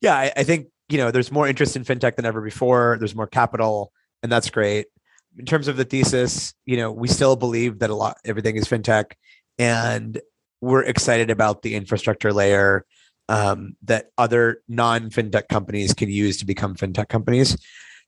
yeah 0.00 0.16
I, 0.16 0.32
I 0.38 0.42
think 0.44 0.68
you 0.88 0.96
know 0.96 1.10
there's 1.10 1.30
more 1.30 1.46
interest 1.46 1.76
in 1.76 1.84
fintech 1.84 2.16
than 2.16 2.24
ever 2.24 2.40
before. 2.40 2.96
There's 2.98 3.14
more 3.14 3.26
capital 3.26 3.92
and 4.22 4.32
that's 4.32 4.48
great. 4.48 4.86
In 5.38 5.44
terms 5.44 5.68
of 5.68 5.76
the 5.76 5.84
thesis 5.84 6.54
you 6.64 6.78
know 6.78 6.90
we 6.90 7.08
still 7.08 7.36
believe 7.36 7.80
that 7.80 7.90
a 7.90 7.94
lot 7.94 8.16
everything 8.24 8.56
is 8.56 8.64
fintech 8.64 9.12
and 9.58 10.18
we're 10.62 10.84
excited 10.84 11.30
about 11.30 11.60
the 11.60 11.74
infrastructure 11.74 12.32
layer 12.32 12.86
um, 13.32 13.76
that 13.82 14.10
other 14.18 14.62
non 14.68 15.08
fintech 15.08 15.48
companies 15.48 15.94
can 15.94 16.10
use 16.10 16.36
to 16.36 16.46
become 16.46 16.74
fintech 16.74 17.08
companies. 17.08 17.56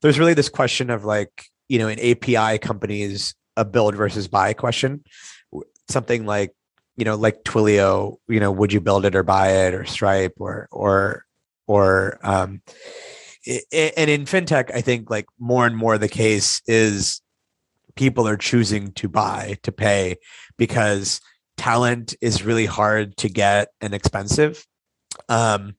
There's 0.02 0.18
really 0.18 0.34
this 0.34 0.50
question 0.50 0.90
of 0.90 1.06
like, 1.06 1.46
you 1.66 1.78
know, 1.78 1.88
in 1.88 1.98
API 1.98 2.58
companies, 2.58 3.34
a 3.56 3.64
build 3.64 3.94
versus 3.94 4.28
buy 4.28 4.52
question. 4.52 5.02
Something 5.88 6.26
like, 6.26 6.52
you 6.96 7.06
know, 7.06 7.16
like 7.16 7.42
Twilio, 7.42 8.18
you 8.28 8.38
know, 8.38 8.52
would 8.52 8.72
you 8.72 8.82
build 8.82 9.06
it 9.06 9.16
or 9.16 9.22
buy 9.22 9.48
it 9.66 9.72
or 9.72 9.86
Stripe 9.86 10.34
or, 10.36 10.68
or, 10.70 11.24
or, 11.66 12.18
um, 12.22 12.60
and 13.46 14.10
in 14.10 14.24
fintech, 14.26 14.74
I 14.74 14.82
think 14.82 15.08
like 15.08 15.26
more 15.38 15.66
and 15.66 15.76
more 15.76 15.96
the 15.96 16.08
case 16.08 16.60
is 16.66 17.22
people 17.94 18.28
are 18.28 18.36
choosing 18.36 18.92
to 18.92 19.08
buy, 19.08 19.56
to 19.62 19.72
pay 19.72 20.16
because 20.58 21.22
talent 21.56 22.14
is 22.20 22.44
really 22.44 22.66
hard 22.66 23.16
to 23.18 23.30
get 23.30 23.68
and 23.80 23.94
expensive. 23.94 24.66
Um, 25.28 25.76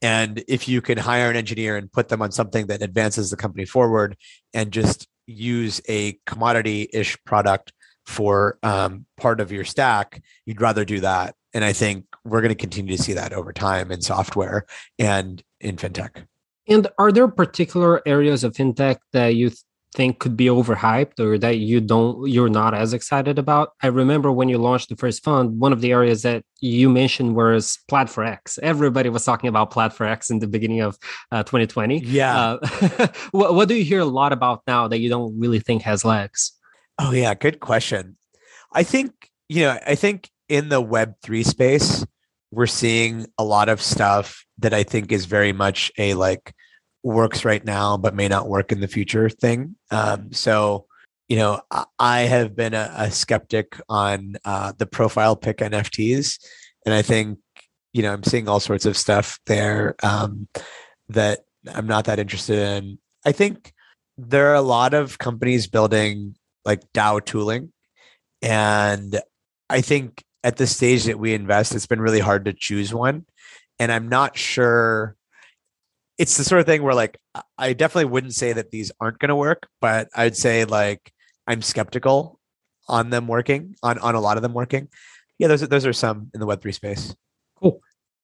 and 0.00 0.44
if 0.46 0.68
you 0.68 0.80
can 0.80 0.98
hire 0.98 1.30
an 1.30 1.36
engineer 1.36 1.76
and 1.76 1.90
put 1.90 2.08
them 2.08 2.22
on 2.22 2.30
something 2.30 2.68
that 2.68 2.82
advances 2.82 3.30
the 3.30 3.36
company 3.36 3.64
forward 3.64 4.16
and 4.54 4.70
just 4.72 5.08
use 5.26 5.80
a 5.88 6.18
commodity 6.24 6.88
ish 6.92 7.16
product 7.24 7.72
for 8.06 8.58
um, 8.62 9.06
part 9.16 9.40
of 9.40 9.52
your 9.52 9.64
stack, 9.64 10.22
you'd 10.46 10.60
rather 10.60 10.84
do 10.84 11.00
that. 11.00 11.34
And 11.52 11.64
I 11.64 11.72
think 11.72 12.04
we're 12.24 12.40
going 12.40 12.50
to 12.50 12.54
continue 12.54 12.96
to 12.96 13.02
see 13.02 13.14
that 13.14 13.32
over 13.32 13.52
time 13.52 13.90
in 13.90 14.00
software 14.00 14.66
and 14.98 15.42
in 15.60 15.76
fintech. 15.76 16.24
And 16.68 16.86
are 16.98 17.10
there 17.10 17.28
particular 17.28 18.02
areas 18.06 18.44
of 18.44 18.54
fintech 18.54 18.98
that 19.12 19.34
you 19.34 19.50
think 19.94 20.18
could 20.18 20.36
be 20.36 20.46
overhyped 20.46 21.18
or 21.18 21.38
that 21.38 21.58
you 21.58 21.80
don't 21.80 22.28
you're 22.28 22.48
not 22.48 22.74
as 22.74 22.92
excited 22.92 23.38
about. 23.38 23.70
I 23.82 23.86
remember 23.86 24.30
when 24.30 24.48
you 24.48 24.58
launched 24.58 24.90
the 24.90 24.96
first 24.96 25.24
fund 25.24 25.58
one 25.58 25.72
of 25.72 25.80
the 25.80 25.92
areas 25.92 26.22
that 26.22 26.44
you 26.60 26.90
mentioned 26.90 27.34
was 27.34 27.78
Plaid 27.88 28.10
for 28.10 28.22
X 28.22 28.58
everybody 28.62 29.08
was 29.08 29.24
talking 29.24 29.48
about 29.48 29.70
Plaid 29.70 29.92
for 29.92 30.06
X 30.06 30.30
in 30.30 30.40
the 30.40 30.46
beginning 30.46 30.82
of 30.82 30.98
uh, 31.32 31.42
2020 31.42 32.00
yeah. 32.00 32.58
Uh, 32.60 33.08
what, 33.30 33.54
what 33.54 33.68
do 33.68 33.74
you 33.74 33.84
hear 33.84 34.00
a 34.00 34.04
lot 34.04 34.32
about 34.32 34.62
now 34.66 34.88
that 34.88 34.98
you 34.98 35.08
don't 35.08 35.38
really 35.38 35.60
think 35.60 35.82
has 35.82 36.04
legs? 36.04 36.52
Oh 36.98 37.12
yeah 37.12 37.34
good 37.34 37.60
question. 37.60 38.16
I 38.72 38.82
think 38.82 39.28
you 39.48 39.62
know 39.62 39.78
i 39.86 39.94
think 39.94 40.30
in 40.48 40.68
the 40.68 40.80
web 40.80 41.14
3 41.22 41.42
space 41.42 42.06
we're 42.50 42.66
seeing 42.66 43.26
a 43.36 43.44
lot 43.44 43.68
of 43.68 43.82
stuff 43.82 44.44
that 44.58 44.72
i 44.72 44.82
think 44.82 45.10
is 45.10 45.24
very 45.24 45.52
much 45.52 45.90
a 45.98 46.14
like 46.14 46.54
works 47.02 47.44
right 47.44 47.64
now 47.64 47.96
but 47.96 48.14
may 48.14 48.28
not 48.28 48.48
work 48.48 48.72
in 48.72 48.80
the 48.80 48.88
future 48.88 49.28
thing. 49.28 49.76
Um, 49.90 50.32
so, 50.32 50.86
you 51.28 51.36
know, 51.36 51.60
I 51.98 52.20
have 52.20 52.56
been 52.56 52.74
a, 52.74 52.92
a 52.96 53.10
skeptic 53.10 53.78
on 53.88 54.36
uh, 54.44 54.72
the 54.76 54.86
profile 54.86 55.36
pick 55.36 55.58
NFTs, 55.58 56.38
and 56.86 56.94
I 56.94 57.02
think 57.02 57.38
you 57.92 58.02
know 58.02 58.14
I'm 58.14 58.24
seeing 58.24 58.48
all 58.48 58.60
sorts 58.60 58.86
of 58.86 58.96
stuff 58.96 59.38
there 59.46 59.94
um, 60.02 60.48
that 61.10 61.40
I'm 61.70 61.86
not 61.86 62.06
that 62.06 62.18
interested 62.18 62.58
in. 62.58 62.98
I 63.26 63.32
think 63.32 63.74
there 64.16 64.48
are 64.48 64.54
a 64.54 64.62
lot 64.62 64.94
of 64.94 65.18
companies 65.18 65.66
building 65.66 66.34
like 66.64 66.80
DAO 66.94 67.22
tooling, 67.22 67.72
and 68.40 69.20
I 69.68 69.82
think 69.82 70.24
at 70.42 70.56
the 70.56 70.66
stage 70.66 71.04
that 71.04 71.18
we 71.18 71.34
invest, 71.34 71.74
it's 71.74 71.86
been 71.86 72.00
really 72.00 72.20
hard 72.20 72.46
to 72.46 72.54
choose 72.54 72.94
one, 72.94 73.26
and 73.78 73.92
I'm 73.92 74.08
not 74.08 74.38
sure 74.38 75.14
it's 76.18 76.36
the 76.36 76.44
sort 76.44 76.60
of 76.60 76.66
thing 76.66 76.82
where 76.82 76.94
like 76.94 77.18
I 77.56 77.72
definitely 77.72 78.10
wouldn't 78.10 78.34
say 78.34 78.52
that 78.52 78.70
these 78.70 78.90
aren't 79.00 79.18
going 79.18 79.28
to 79.30 79.36
work, 79.36 79.68
but 79.80 80.08
I'd 80.14 80.36
say 80.36 80.64
like 80.64 81.12
I'm 81.46 81.62
skeptical 81.62 82.38
on 82.88 83.10
them 83.10 83.28
working 83.28 83.76
on 83.82 83.98
on 84.00 84.14
a 84.14 84.20
lot 84.20 84.36
of 84.36 84.42
them 84.42 84.52
working. 84.52 84.88
Yeah, 85.38 85.48
those 85.48 85.62
are, 85.62 85.68
those 85.68 85.86
are 85.86 85.92
some 85.92 86.30
in 86.34 86.40
the 86.40 86.46
Web 86.46 86.60
three 86.60 86.72
space. 86.72 87.14
Cool. 87.56 87.80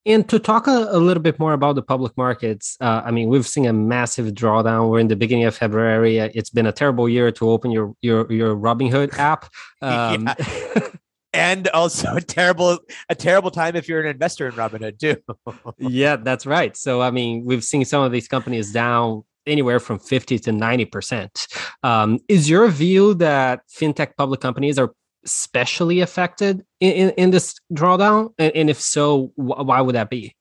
And 0.06 0.28
to 0.28 0.38
talk 0.38 0.66
a, 0.66 0.88
a, 0.90 0.98
little 0.98 1.22
bit 1.22 1.38
more 1.38 1.54
about 1.54 1.76
the 1.76 1.82
public 1.82 2.14
markets, 2.18 2.76
uh, 2.80 3.00
I 3.04 3.10
mean, 3.10 3.28
we've 3.28 3.46
seen 3.46 3.64
a 3.64 3.72
massive 3.72 4.34
drawdown. 4.34 4.90
We're 4.90 4.98
in 4.98 5.08
the 5.08 5.16
beginning 5.16 5.44
of 5.44 5.56
February. 5.56 6.18
It's 6.18 6.50
been 6.50 6.66
a 6.66 6.72
terrible 6.72 7.08
year 7.08 7.32
to 7.32 7.48
open 7.48 7.70
your 7.70 7.94
your 8.02 8.30
your 8.30 8.56
Robinhood 8.56 9.18
app. 9.18 9.46
Um, 9.82 10.28
and 11.34 11.68
also 11.74 12.16
a 12.16 12.20
terrible 12.20 12.78
a 13.08 13.14
terrible 13.14 13.50
time 13.50 13.76
if 13.76 13.88
you're 13.88 14.00
an 14.00 14.06
investor 14.06 14.48
in 14.48 14.54
Robinhood 14.54 14.98
too. 14.98 15.16
yeah, 15.78 16.16
that's 16.16 16.46
right. 16.46 16.76
So 16.76 17.02
I 17.02 17.10
mean, 17.10 17.44
we've 17.44 17.64
seen 17.64 17.84
some 17.84 18.02
of 18.02 18.12
these 18.12 18.28
companies 18.28 18.72
down 18.72 19.24
anywhere 19.46 19.78
from 19.78 19.98
50 19.98 20.38
to 20.38 20.52
90 20.52 20.84
percent. 20.86 21.46
Um, 21.82 22.20
is 22.28 22.48
your 22.48 22.68
view 22.68 23.14
that 23.14 23.60
fintech 23.68 24.16
public 24.16 24.40
companies 24.40 24.78
are 24.78 24.94
especially 25.24 26.00
affected 26.00 26.64
in, 26.80 26.92
in, 26.92 27.10
in 27.10 27.30
this 27.30 27.56
drawdown? 27.72 28.32
And, 28.38 28.54
and 28.54 28.70
if 28.70 28.80
so, 28.80 29.32
wh- 29.36 29.64
why 29.66 29.80
would 29.80 29.94
that 29.94 30.10
be? 30.10 30.34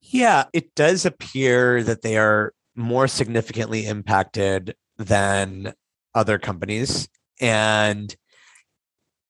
Yeah, 0.00 0.44
it 0.52 0.74
does 0.74 1.04
appear 1.04 1.82
that 1.82 2.02
they 2.02 2.16
are 2.16 2.52
more 2.76 3.08
significantly 3.08 3.86
impacted 3.86 4.74
than 4.98 5.74
other 6.14 6.38
companies. 6.38 7.08
And 7.40 8.14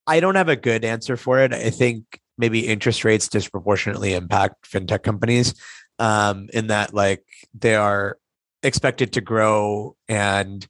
I 0.06 0.20
don't 0.20 0.36
have 0.36 0.48
a 0.48 0.56
good 0.56 0.84
answer 0.84 1.16
for 1.16 1.40
it. 1.40 1.52
I 1.52 1.70
think 1.70 2.20
maybe 2.38 2.66
interest 2.66 3.04
rates 3.04 3.28
disproportionately 3.28 4.14
impact 4.14 4.70
fintech 4.70 5.02
companies 5.02 5.54
um, 5.98 6.48
in 6.52 6.68
that 6.68 6.94
like 6.94 7.24
they 7.54 7.74
are 7.74 8.18
expected 8.62 9.12
to 9.12 9.20
grow 9.20 9.96
and 10.08 10.66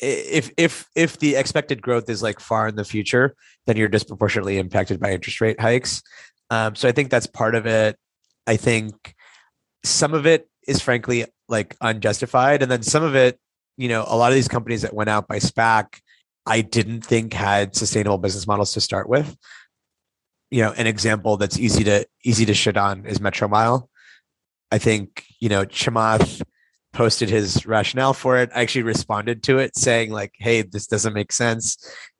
if 0.00 0.50
if 0.56 0.86
if 0.94 1.18
the 1.18 1.34
expected 1.34 1.82
growth 1.82 2.08
is 2.08 2.22
like 2.22 2.38
far 2.38 2.68
in 2.68 2.76
the 2.76 2.84
future 2.84 3.34
then 3.66 3.76
you're 3.76 3.88
disproportionately 3.88 4.56
impacted 4.58 5.00
by 5.00 5.12
interest 5.12 5.40
rate 5.40 5.60
hikes. 5.60 6.02
Um, 6.50 6.74
so 6.74 6.88
i 6.88 6.92
think 6.92 7.10
that's 7.10 7.26
part 7.26 7.54
of 7.54 7.66
it. 7.66 7.98
I 8.46 8.56
think 8.56 9.14
some 9.84 10.14
of 10.14 10.26
it 10.26 10.48
is 10.66 10.80
frankly 10.80 11.26
like 11.48 11.76
unjustified. 11.80 12.62
And 12.62 12.70
then 12.70 12.82
some 12.82 13.02
of 13.02 13.14
it 13.14 13.38
you 13.76 13.88
know 13.88 14.04
a 14.06 14.16
lot 14.16 14.30
of 14.30 14.36
these 14.36 14.48
companies 14.48 14.82
that 14.82 14.94
went 14.94 15.10
out 15.10 15.28
by 15.28 15.38
spac 15.38 16.00
I 16.48 16.62
didn't 16.62 17.02
think 17.02 17.34
had 17.34 17.76
sustainable 17.76 18.18
business 18.18 18.46
models 18.46 18.72
to 18.72 18.80
start 18.80 19.08
with. 19.08 19.36
You 20.50 20.62
know, 20.62 20.72
an 20.72 20.86
example 20.86 21.36
that's 21.36 21.58
easy 21.58 21.84
to 21.84 22.06
easy 22.24 22.46
to 22.46 22.54
shit 22.54 22.78
on 22.78 23.04
is 23.04 23.18
Metromile. 23.18 23.88
I 24.72 24.78
think 24.78 25.24
you 25.40 25.50
know 25.50 25.66
Chamath 25.66 26.42
posted 26.94 27.28
his 27.28 27.66
rationale 27.66 28.14
for 28.14 28.38
it. 28.38 28.50
I 28.54 28.62
actually 28.62 28.84
responded 28.84 29.42
to 29.44 29.58
it 29.58 29.76
saying 29.76 30.10
like, 30.10 30.32
"Hey, 30.38 30.62
this 30.62 30.86
doesn't 30.86 31.12
make 31.12 31.32
sense," 31.32 31.76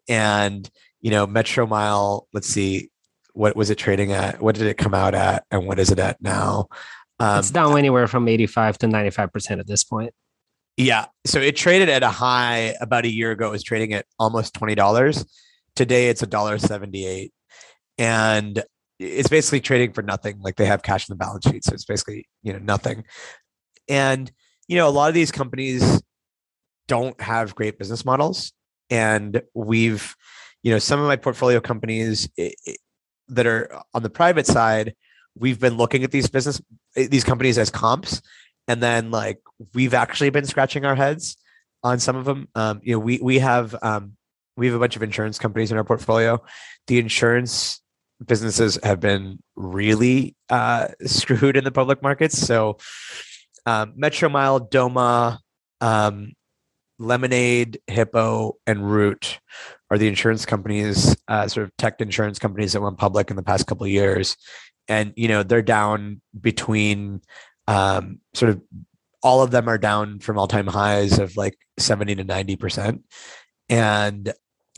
and 0.09 0.71
you 1.01 1.11
know, 1.11 1.27
Metromile. 1.27 2.27
Let's 2.35 2.49
see, 2.49 2.91
what 3.33 3.57
was 3.57 3.71
it 3.71 3.77
trading 3.77 4.12
at? 4.12 4.43
What 4.43 4.57
did 4.57 4.67
it 4.67 4.77
come 4.77 4.95
out 4.95 5.14
at, 5.14 5.45
and 5.51 5.67
what 5.67 5.79
is 5.79 5.91
it 5.91 5.99
at 5.99 6.21
now? 6.21 6.69
Um, 7.19 7.38
it's 7.38 7.51
down 7.51 7.79
anywhere 7.79 8.07
from 8.07 8.29
eighty-five 8.29 8.77
to 8.79 8.88
ninety-five 8.88 9.33
percent 9.33 9.61
at 9.61 9.67
this 9.67 9.85
point. 9.85 10.12
Yeah. 10.79 11.07
So 11.27 11.41
it 11.41 11.57
traded 11.57 11.88
at 11.88 12.05
a 12.05 12.09
high 12.09 12.77
about 12.81 13.05
a 13.05 13.11
year 13.11 13.33
ago. 13.33 13.49
It 13.49 13.51
was 13.51 13.64
trading 13.64 13.93
at 13.95 14.07
almost 14.19 14.55
twenty 14.55 14.77
dollars. 14.77 15.27
Today 15.75 16.09
it's 16.09 16.23
a 16.23 16.27
dollar 16.27 16.57
seventy-eight, 16.59 17.33
and 17.99 18.62
it's 19.01 19.29
basically 19.29 19.61
trading 19.61 19.93
for 19.93 20.03
nothing. 20.03 20.41
Like 20.41 20.55
they 20.55 20.67
have 20.67 20.83
cash 20.83 21.09
in 21.09 21.14
the 21.14 21.17
balance 21.17 21.45
sheet, 21.51 21.64
so 21.64 21.75
it's 21.75 21.85
basically 21.85 22.29
you 22.45 22.53
know 22.53 22.61
nothing. 22.61 23.05
And 23.88 24.31
you 24.69 24.77
know 24.77 24.88
a 24.88 24.91
lot 24.91 25.09
of 25.09 25.14
these 25.14 25.33
companies 25.33 26.01
don't 26.87 27.21
have 27.21 27.57
great 27.57 27.77
business 27.77 28.05
models, 28.05 28.53
and 28.88 29.43
we've 29.55 30.14
you 30.62 30.71
know 30.71 30.79
some 30.79 31.01
of 31.01 31.09
my 31.09 31.17
portfolio 31.17 31.59
companies 31.59 32.29
that 33.27 33.47
are 33.49 33.83
on 33.95 34.05
the 34.05 34.11
private 34.11 34.47
side 34.47 34.95
we've 35.38 35.61
been 35.61 35.77
looking 35.77 36.05
at 36.05 36.11
these 36.11 36.29
business 36.29 36.61
eh, 36.97 37.07
these 37.09 37.25
companies 37.25 37.59
as 37.59 37.71
comps 37.71 38.21
and 38.68 38.83
then 38.83 39.11
like 39.11 39.40
we've 39.74 39.94
actually 39.94 40.31
been 40.31 40.44
scratching 40.44 40.85
our 40.85 40.94
heads 40.94 41.37
on 41.83 41.98
some 41.98 42.16
of 42.16 42.24
them. 42.24 42.48
Um, 42.54 42.81
you 42.85 42.92
know, 42.92 42.98
we 42.98 43.18
we 43.20 43.38
have 43.40 43.74
um, 43.83 44.12
we 44.57 44.66
have 44.66 44.76
a 44.76 44.78
bunch 44.78 44.94
of 44.94 45.02
insurance 45.02 45.38
companies 45.38 45.72
in 45.72 45.78
our 45.78 45.85
portfolio. 45.85 46.42
The 46.87 46.98
insurance 46.98 47.81
businesses 48.24 48.78
have 48.83 49.00
been 49.00 49.38
really 49.57 50.37
uh, 50.50 50.88
screwed 51.07 51.57
in 51.57 51.64
the 51.64 51.72
public 51.72 52.02
markets. 52.02 52.38
So, 52.38 52.78
um, 53.66 53.94
Metromile, 53.98 54.68
Doma, 54.70 55.38
um, 55.81 56.33
Lemonade, 56.98 57.81
Hippo, 57.87 58.57
and 58.66 58.90
Root 58.90 59.38
are 59.90 59.98
the 59.98 60.09
insurance 60.09 60.44
companies, 60.44 61.16
uh, 61.28 61.48
sort 61.48 61.64
of 61.64 61.76
tech 61.78 62.00
insurance 62.00 62.38
companies 62.38 62.72
that 62.72 62.83
went 62.83 62.98
public 62.98 63.31
in 63.31 63.37
the 63.37 63.42
past 63.42 63.66
couple 63.66 63.85
of 63.85 63.90
years. 63.90 64.37
And 64.88 65.12
you 65.16 65.28
know 65.28 65.42
they're 65.42 65.62
down 65.62 66.22
between 66.38 67.20
um, 67.68 68.18
sort 68.35 68.50
of 68.50 68.62
all 69.22 69.42
of 69.42 69.50
them 69.50 69.68
are 69.68 69.78
down 69.78 70.18
from 70.18 70.38
all 70.38 70.48
time 70.48 70.66
highs 70.66 71.18
of 71.18 71.37
like 71.37 71.57
70 71.78 72.16
to 72.16 72.24
90%. 72.24 73.02
And 73.68 74.33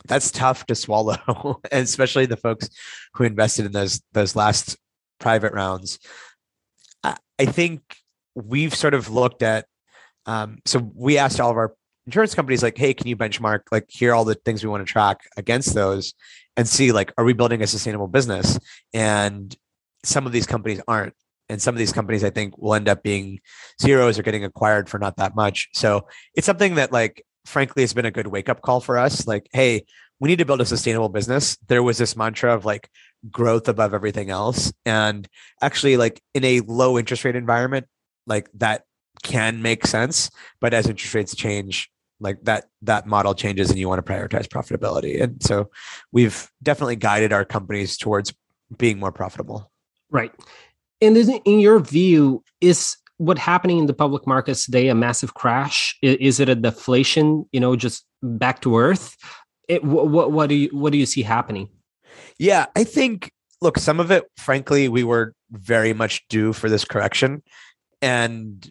that's 0.06 0.30
tough 0.30 0.66
to 0.66 0.74
swallow, 0.74 1.16
and 1.70 1.84
especially 1.84 2.26
the 2.26 2.36
folks 2.36 2.68
who 3.14 3.24
invested 3.24 3.66
in 3.66 3.72
those 3.72 4.02
those 4.12 4.34
last 4.34 4.76
private 5.20 5.52
rounds. 5.52 5.98
I, 7.04 7.16
I 7.38 7.44
think 7.44 7.82
we've 8.34 8.74
sort 8.74 8.94
of 8.94 9.08
looked 9.10 9.42
at 9.42 9.66
um, 10.26 10.58
so 10.64 10.90
we 10.94 11.18
asked 11.18 11.40
all 11.40 11.50
of 11.50 11.56
our 11.56 11.74
insurance 12.06 12.34
companies 12.34 12.62
like 12.62 12.78
hey 12.78 12.94
can 12.94 13.06
you 13.06 13.16
benchmark 13.16 13.60
like 13.70 13.84
here 13.88 14.12
are 14.12 14.14
all 14.14 14.24
the 14.24 14.34
things 14.34 14.64
we 14.64 14.70
want 14.70 14.84
to 14.84 14.90
track 14.90 15.20
against 15.36 15.74
those 15.74 16.14
and 16.56 16.66
see 16.66 16.92
like 16.92 17.12
are 17.18 17.24
we 17.24 17.34
building 17.34 17.62
a 17.62 17.66
sustainable 17.66 18.08
business 18.08 18.58
and 18.94 19.56
some 20.02 20.26
of 20.26 20.32
these 20.32 20.46
companies 20.46 20.80
aren't 20.88 21.14
and 21.50 21.60
some 21.60 21.74
of 21.74 21.78
these 21.78 21.92
companies 21.92 22.24
i 22.24 22.30
think 22.30 22.56
will 22.56 22.74
end 22.74 22.88
up 22.88 23.02
being 23.02 23.40
zeros 23.80 24.18
or 24.18 24.22
getting 24.22 24.44
acquired 24.44 24.88
for 24.88 24.98
not 24.98 25.16
that 25.16 25.34
much. 25.34 25.68
So 25.72 26.06
it's 26.34 26.46
something 26.46 26.74
that 26.76 26.92
like 26.92 27.24
frankly 27.44 27.82
has 27.82 27.92
been 27.92 28.04
a 28.04 28.10
good 28.10 28.26
wake 28.26 28.48
up 28.48 28.62
call 28.62 28.80
for 28.80 28.98
us. 28.98 29.26
Like 29.26 29.48
hey 29.52 29.84
we 30.20 30.28
need 30.28 30.38
to 30.38 30.44
build 30.44 30.60
a 30.60 30.66
sustainable 30.66 31.08
business. 31.08 31.56
There 31.68 31.82
was 31.82 31.96
this 31.96 32.14
mantra 32.14 32.54
of 32.54 32.66
like 32.66 32.90
growth 33.30 33.68
above 33.68 33.94
everything 33.94 34.28
else. 34.28 34.70
And 34.84 35.26
actually 35.62 35.96
like 35.96 36.22
in 36.34 36.44
a 36.44 36.60
low 36.60 36.98
interest 36.98 37.24
rate 37.24 37.36
environment 37.36 37.86
like 38.26 38.50
that 38.54 38.84
can 39.22 39.62
make 39.62 39.86
sense. 39.86 40.30
But 40.60 40.74
as 40.74 40.86
interest 40.86 41.14
rates 41.14 41.34
change 41.34 41.90
like 42.22 42.44
that 42.44 42.66
that 42.82 43.06
model 43.06 43.34
changes 43.34 43.70
and 43.70 43.78
you 43.78 43.88
want 43.88 44.04
to 44.04 44.12
prioritize 44.12 44.46
profitability. 44.46 45.22
And 45.22 45.42
so 45.42 45.70
we've 46.12 46.50
definitely 46.62 46.96
guided 46.96 47.32
our 47.32 47.46
companies 47.46 47.96
towards 47.96 48.34
being 48.76 48.98
more 48.98 49.12
profitable. 49.12 49.72
Right 50.10 50.32
and 51.00 51.16
in 51.16 51.60
your 51.60 51.80
view, 51.80 52.42
is 52.60 52.96
what 53.18 53.38
happening 53.38 53.78
in 53.78 53.86
the 53.86 53.94
public 53.94 54.26
markets 54.26 54.64
today 54.64 54.88
a 54.88 54.94
massive 54.94 55.34
crash? 55.34 55.96
Is 56.02 56.40
it 56.40 56.48
a 56.48 56.54
deflation? 56.54 57.46
You 57.52 57.60
know, 57.60 57.76
just 57.76 58.04
back 58.22 58.60
to 58.62 58.78
earth? 58.78 59.16
It, 59.68 59.84
what 59.84 60.32
what 60.32 60.48
do 60.48 60.54
you 60.54 60.68
what 60.72 60.92
do 60.92 60.98
you 60.98 61.06
see 61.06 61.22
happening? 61.22 61.68
Yeah, 62.38 62.66
I 62.74 62.84
think 62.84 63.30
look, 63.60 63.78
some 63.78 64.00
of 64.00 64.10
it, 64.10 64.24
frankly, 64.36 64.88
we 64.88 65.04
were 65.04 65.34
very 65.50 65.92
much 65.92 66.26
due 66.28 66.52
for 66.52 66.68
this 66.68 66.84
correction, 66.84 67.42
and 68.00 68.68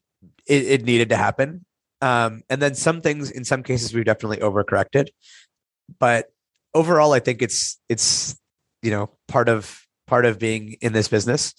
it, 0.48 0.66
it 0.66 0.86
needed 0.86 1.10
to 1.10 1.16
happen. 1.16 1.66
Um, 2.02 2.42
and 2.50 2.62
then 2.62 2.76
some 2.76 3.02
things, 3.02 3.30
in 3.30 3.44
some 3.46 3.62
cases, 3.62 3.94
we've 3.94 4.06
definitely 4.06 4.38
overcorrected. 4.38 5.10
But 6.00 6.28
overall, 6.74 7.14
I 7.14 7.20
think 7.20 7.42
it's 7.42 7.80
it's 7.90 8.38
you 8.82 8.92
know 8.92 9.12
part 9.28 9.50
of 9.50 9.82
part 10.08 10.26
of 10.26 10.40
being 10.40 10.74
in 10.82 10.94
this 10.94 11.08
business. 11.08 11.54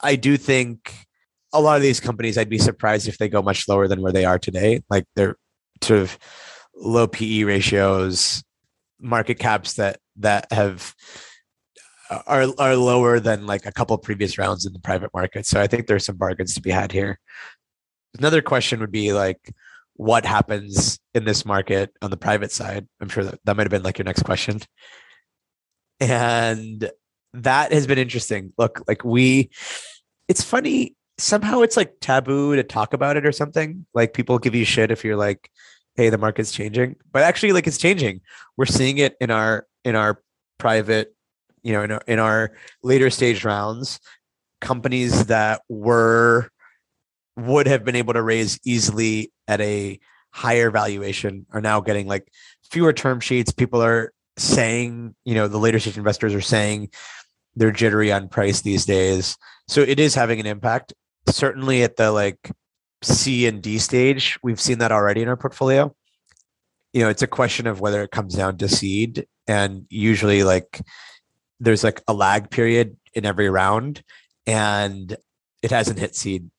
I 0.00 0.16
do 0.16 0.36
think 0.36 1.06
a 1.52 1.60
lot 1.60 1.76
of 1.76 1.82
these 1.82 2.00
companies, 2.00 2.36
I'd 2.36 2.48
be 2.48 2.58
surprised 2.58 3.08
if 3.08 3.18
they 3.18 3.28
go 3.28 3.42
much 3.42 3.68
lower 3.68 3.88
than 3.88 4.02
where 4.02 4.12
they 4.12 4.24
are 4.24 4.38
today. 4.38 4.82
Like 4.90 5.04
they're 5.14 5.36
sort 5.82 6.00
of 6.00 6.18
low 6.74 7.06
PE 7.06 7.44
ratios, 7.44 8.42
market 9.00 9.38
caps 9.38 9.74
that 9.74 9.98
that 10.16 10.50
have 10.52 10.94
are 12.26 12.46
are 12.58 12.76
lower 12.76 13.20
than 13.20 13.46
like 13.46 13.66
a 13.66 13.72
couple 13.72 13.96
previous 13.98 14.38
rounds 14.38 14.66
in 14.66 14.72
the 14.72 14.80
private 14.80 15.10
market. 15.14 15.46
So 15.46 15.60
I 15.60 15.66
think 15.66 15.86
there's 15.86 16.04
some 16.04 16.16
bargains 16.16 16.54
to 16.54 16.62
be 16.62 16.70
had 16.70 16.92
here. 16.92 17.18
Another 18.18 18.42
question 18.42 18.80
would 18.80 18.92
be 18.92 19.12
like, 19.12 19.52
what 19.94 20.24
happens 20.24 20.98
in 21.14 21.24
this 21.24 21.44
market 21.44 21.90
on 22.02 22.10
the 22.10 22.16
private 22.16 22.52
side? 22.52 22.86
I'm 23.00 23.08
sure 23.08 23.24
that 23.24 23.40
that 23.44 23.56
might 23.56 23.64
have 23.64 23.70
been 23.70 23.82
like 23.82 23.98
your 23.98 24.04
next 24.04 24.22
question. 24.22 24.60
And 26.00 26.90
that 27.34 27.72
has 27.72 27.86
been 27.86 27.98
interesting. 27.98 28.52
Look, 28.56 28.82
like 28.88 29.04
we, 29.04 29.50
it's 30.28 30.42
funny. 30.42 30.96
Somehow 31.18 31.60
it's 31.60 31.76
like 31.76 31.94
taboo 32.00 32.56
to 32.56 32.62
talk 32.62 32.94
about 32.94 33.16
it 33.16 33.26
or 33.26 33.32
something. 33.32 33.86
Like 33.94 34.14
people 34.14 34.38
give 34.38 34.54
you 34.54 34.64
shit 34.64 34.90
if 34.90 35.04
you're 35.04 35.16
like, 35.16 35.50
hey, 35.96 36.08
the 36.10 36.18
market's 36.18 36.52
changing. 36.52 36.96
But 37.12 37.22
actually, 37.22 37.52
like 37.52 37.66
it's 37.66 37.78
changing. 37.78 38.20
We're 38.56 38.66
seeing 38.66 38.98
it 38.98 39.16
in 39.20 39.30
our 39.30 39.66
in 39.84 39.96
our 39.96 40.22
private, 40.58 41.14
you 41.62 41.72
know, 41.72 41.82
in 41.82 41.90
our, 41.92 42.02
in 42.06 42.18
our 42.18 42.52
later 42.82 43.10
stage 43.10 43.44
rounds, 43.44 44.00
companies 44.60 45.26
that 45.26 45.62
were 45.68 46.50
would 47.36 47.66
have 47.66 47.84
been 47.84 47.96
able 47.96 48.14
to 48.14 48.22
raise 48.22 48.58
easily 48.64 49.32
at 49.48 49.60
a 49.60 49.98
higher 50.30 50.70
valuation 50.70 51.46
are 51.52 51.60
now 51.60 51.80
getting 51.80 52.06
like 52.06 52.28
fewer 52.70 52.92
term 52.92 53.20
sheets. 53.20 53.52
People 53.52 53.82
are 53.82 54.12
saying, 54.36 55.14
you 55.24 55.34
know, 55.34 55.48
the 55.48 55.58
later 55.58 55.78
stage 55.78 55.96
investors 55.96 56.34
are 56.34 56.40
saying 56.40 56.90
they're 57.56 57.72
jittery 57.72 58.12
on 58.12 58.28
price 58.28 58.60
these 58.62 58.84
days. 58.84 59.36
So 59.68 59.80
it 59.80 60.00
is 60.00 60.14
having 60.14 60.40
an 60.40 60.46
impact. 60.46 60.92
Certainly 61.28 61.82
at 61.82 61.96
the 61.96 62.10
like 62.10 62.50
C 63.02 63.46
and 63.46 63.62
D 63.62 63.78
stage, 63.78 64.38
we've 64.42 64.60
seen 64.60 64.78
that 64.78 64.92
already 64.92 65.22
in 65.22 65.28
our 65.28 65.36
portfolio. 65.36 65.94
You 66.92 67.02
know, 67.02 67.08
it's 67.08 67.22
a 67.22 67.26
question 67.26 67.66
of 67.66 67.80
whether 67.80 68.02
it 68.02 68.10
comes 68.10 68.34
down 68.34 68.58
to 68.58 68.68
seed. 68.68 69.26
And 69.46 69.86
usually 69.90 70.44
like 70.44 70.80
there's 71.60 71.84
like 71.84 72.02
a 72.06 72.14
lag 72.14 72.50
period 72.50 72.96
in 73.14 73.24
every 73.24 73.48
round. 73.48 74.02
And 74.46 75.16
it 75.62 75.70
hasn't 75.70 75.98
hit 75.98 76.14
seed 76.14 76.50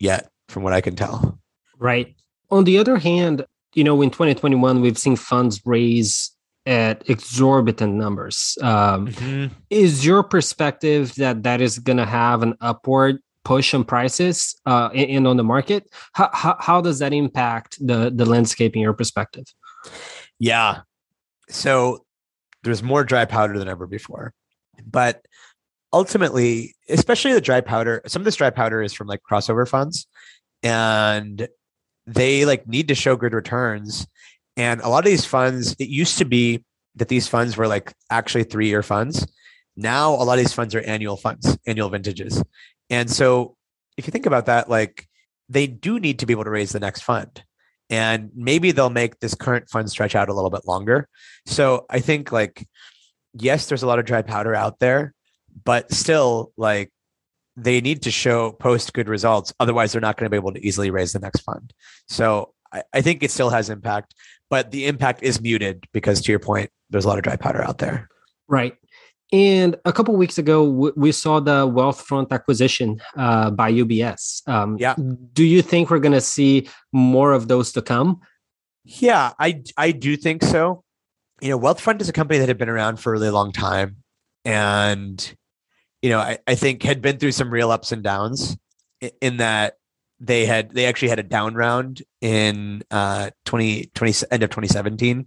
yet, 0.00 0.30
from 0.48 0.62
what 0.62 0.72
I 0.72 0.80
can 0.80 0.96
tell. 0.96 1.38
Right. 1.78 2.16
On 2.50 2.64
the 2.64 2.78
other 2.78 2.96
hand, 2.96 3.44
you 3.74 3.84
know, 3.84 4.00
in 4.00 4.10
2021, 4.10 4.80
we've 4.80 4.96
seen 4.96 5.16
funds 5.16 5.60
raise 5.66 6.34
at 6.68 7.08
exorbitant 7.08 7.94
numbers. 7.94 8.58
Um, 8.60 9.08
mm-hmm. 9.08 9.54
Is 9.70 10.04
your 10.04 10.22
perspective 10.22 11.14
that 11.14 11.42
that 11.42 11.62
is 11.62 11.78
going 11.78 11.96
to 11.96 12.04
have 12.04 12.42
an 12.42 12.54
upward 12.60 13.20
push 13.42 13.72
on 13.72 13.84
prices 13.84 14.54
uh, 14.66 14.90
and 14.94 15.26
on 15.26 15.38
the 15.38 15.44
market? 15.44 15.88
How, 16.12 16.28
how, 16.34 16.56
how 16.60 16.80
does 16.82 16.98
that 16.98 17.14
impact 17.14 17.78
the, 17.80 18.12
the 18.14 18.26
landscape 18.26 18.76
in 18.76 18.82
your 18.82 18.92
perspective? 18.92 19.46
Yeah. 20.38 20.80
So 21.48 22.04
there's 22.64 22.82
more 22.82 23.02
dry 23.02 23.24
powder 23.24 23.58
than 23.58 23.68
ever 23.68 23.86
before. 23.86 24.34
But 24.86 25.24
ultimately, 25.90 26.76
especially 26.90 27.32
the 27.32 27.40
dry 27.40 27.62
powder, 27.62 28.02
some 28.06 28.20
of 28.20 28.24
this 28.26 28.36
dry 28.36 28.50
powder 28.50 28.82
is 28.82 28.92
from 28.92 29.06
like 29.06 29.22
crossover 29.28 29.66
funds 29.66 30.06
and 30.62 31.48
they 32.06 32.44
like 32.44 32.68
need 32.68 32.88
to 32.88 32.94
show 32.94 33.16
good 33.16 33.32
returns. 33.32 34.06
And 34.58 34.80
a 34.82 34.88
lot 34.88 34.98
of 34.98 35.10
these 35.10 35.24
funds, 35.24 35.74
it 35.78 35.88
used 35.88 36.18
to 36.18 36.24
be 36.24 36.64
that 36.96 37.08
these 37.08 37.28
funds 37.28 37.56
were 37.56 37.68
like 37.68 37.94
actually 38.10 38.44
three 38.44 38.68
year 38.68 38.82
funds. 38.82 39.26
Now 39.76 40.10
a 40.10 40.24
lot 40.24 40.38
of 40.38 40.44
these 40.44 40.52
funds 40.52 40.74
are 40.74 40.80
annual 40.80 41.16
funds, 41.16 41.56
annual 41.66 41.88
vintages. 41.88 42.42
And 42.90 43.08
so 43.08 43.56
if 43.96 44.06
you 44.06 44.10
think 44.10 44.26
about 44.26 44.46
that, 44.46 44.68
like 44.68 45.06
they 45.48 45.66
do 45.68 46.00
need 46.00 46.18
to 46.18 46.26
be 46.26 46.32
able 46.32 46.44
to 46.44 46.50
raise 46.50 46.72
the 46.72 46.80
next 46.80 47.02
fund. 47.02 47.42
And 47.88 48.30
maybe 48.34 48.72
they'll 48.72 48.90
make 48.90 49.20
this 49.20 49.34
current 49.34 49.70
fund 49.70 49.88
stretch 49.88 50.14
out 50.14 50.28
a 50.28 50.34
little 50.34 50.50
bit 50.50 50.66
longer. 50.66 51.08
So 51.46 51.86
I 51.88 52.00
think 52.00 52.32
like, 52.32 52.66
yes, 53.32 53.66
there's 53.66 53.82
a 53.82 53.86
lot 53.86 53.98
of 53.98 54.04
dry 54.04 54.22
powder 54.22 54.54
out 54.54 54.78
there, 54.80 55.14
but 55.64 55.90
still 55.92 56.52
like 56.56 56.90
they 57.56 57.80
need 57.80 58.02
to 58.02 58.10
show 58.10 58.52
post 58.52 58.92
good 58.92 59.08
results. 59.08 59.54
Otherwise, 59.58 59.92
they're 59.92 60.00
not 60.00 60.16
going 60.16 60.26
to 60.26 60.30
be 60.30 60.36
able 60.36 60.52
to 60.52 60.66
easily 60.66 60.90
raise 60.90 61.12
the 61.12 61.18
next 61.18 61.40
fund. 61.40 61.72
So 62.08 62.52
I, 62.72 62.82
I 62.92 63.00
think 63.00 63.22
it 63.22 63.30
still 63.30 63.50
has 63.50 63.70
impact, 63.70 64.14
but 64.50 64.70
the 64.70 64.86
impact 64.86 65.22
is 65.22 65.40
muted 65.40 65.84
because 65.92 66.20
to 66.22 66.32
your 66.32 66.38
point, 66.38 66.70
there's 66.90 67.04
a 67.04 67.08
lot 67.08 67.18
of 67.18 67.24
dry 67.24 67.36
powder 67.36 67.62
out 67.62 67.78
there. 67.78 68.08
Right. 68.48 68.74
And 69.30 69.76
a 69.84 69.92
couple 69.92 70.16
weeks 70.16 70.38
ago, 70.38 70.66
w- 70.66 70.92
we 70.96 71.12
saw 71.12 71.38
the 71.38 71.68
Wealthfront 71.68 72.30
acquisition 72.30 73.00
uh, 73.16 73.50
by 73.50 73.70
UBS. 73.70 74.48
Um, 74.48 74.78
yeah. 74.78 74.94
Do 75.34 75.44
you 75.44 75.60
think 75.60 75.90
we're 75.90 75.98
going 75.98 76.12
to 76.12 76.20
see 76.20 76.68
more 76.92 77.32
of 77.32 77.48
those 77.48 77.72
to 77.72 77.82
come? 77.82 78.20
Yeah, 78.84 79.32
I 79.38 79.62
I 79.76 79.90
do 79.90 80.16
think 80.16 80.42
so. 80.42 80.82
You 81.42 81.50
know, 81.50 81.58
Wealthfront 81.58 82.00
is 82.00 82.08
a 82.08 82.12
company 82.12 82.38
that 82.38 82.48
had 82.48 82.56
been 82.56 82.70
around 82.70 82.96
for 82.96 83.10
a 83.10 83.12
really 83.12 83.28
long 83.28 83.52
time, 83.52 83.96
and 84.46 85.34
you 86.00 86.08
know, 86.08 86.20
I, 86.20 86.38
I 86.46 86.54
think 86.54 86.82
had 86.82 87.02
been 87.02 87.18
through 87.18 87.32
some 87.32 87.50
real 87.50 87.70
ups 87.70 87.92
and 87.92 88.02
downs. 88.02 88.56
In 89.20 89.36
that 89.36 89.74
they 90.20 90.46
had 90.46 90.70
they 90.70 90.86
actually 90.86 91.08
had 91.08 91.18
a 91.18 91.24
down 91.24 91.54
round 91.54 92.02
in 92.20 92.82
uh 92.90 93.30
20, 93.44 93.90
20 93.94 94.26
end 94.30 94.42
of 94.42 94.50
2017 94.50 95.26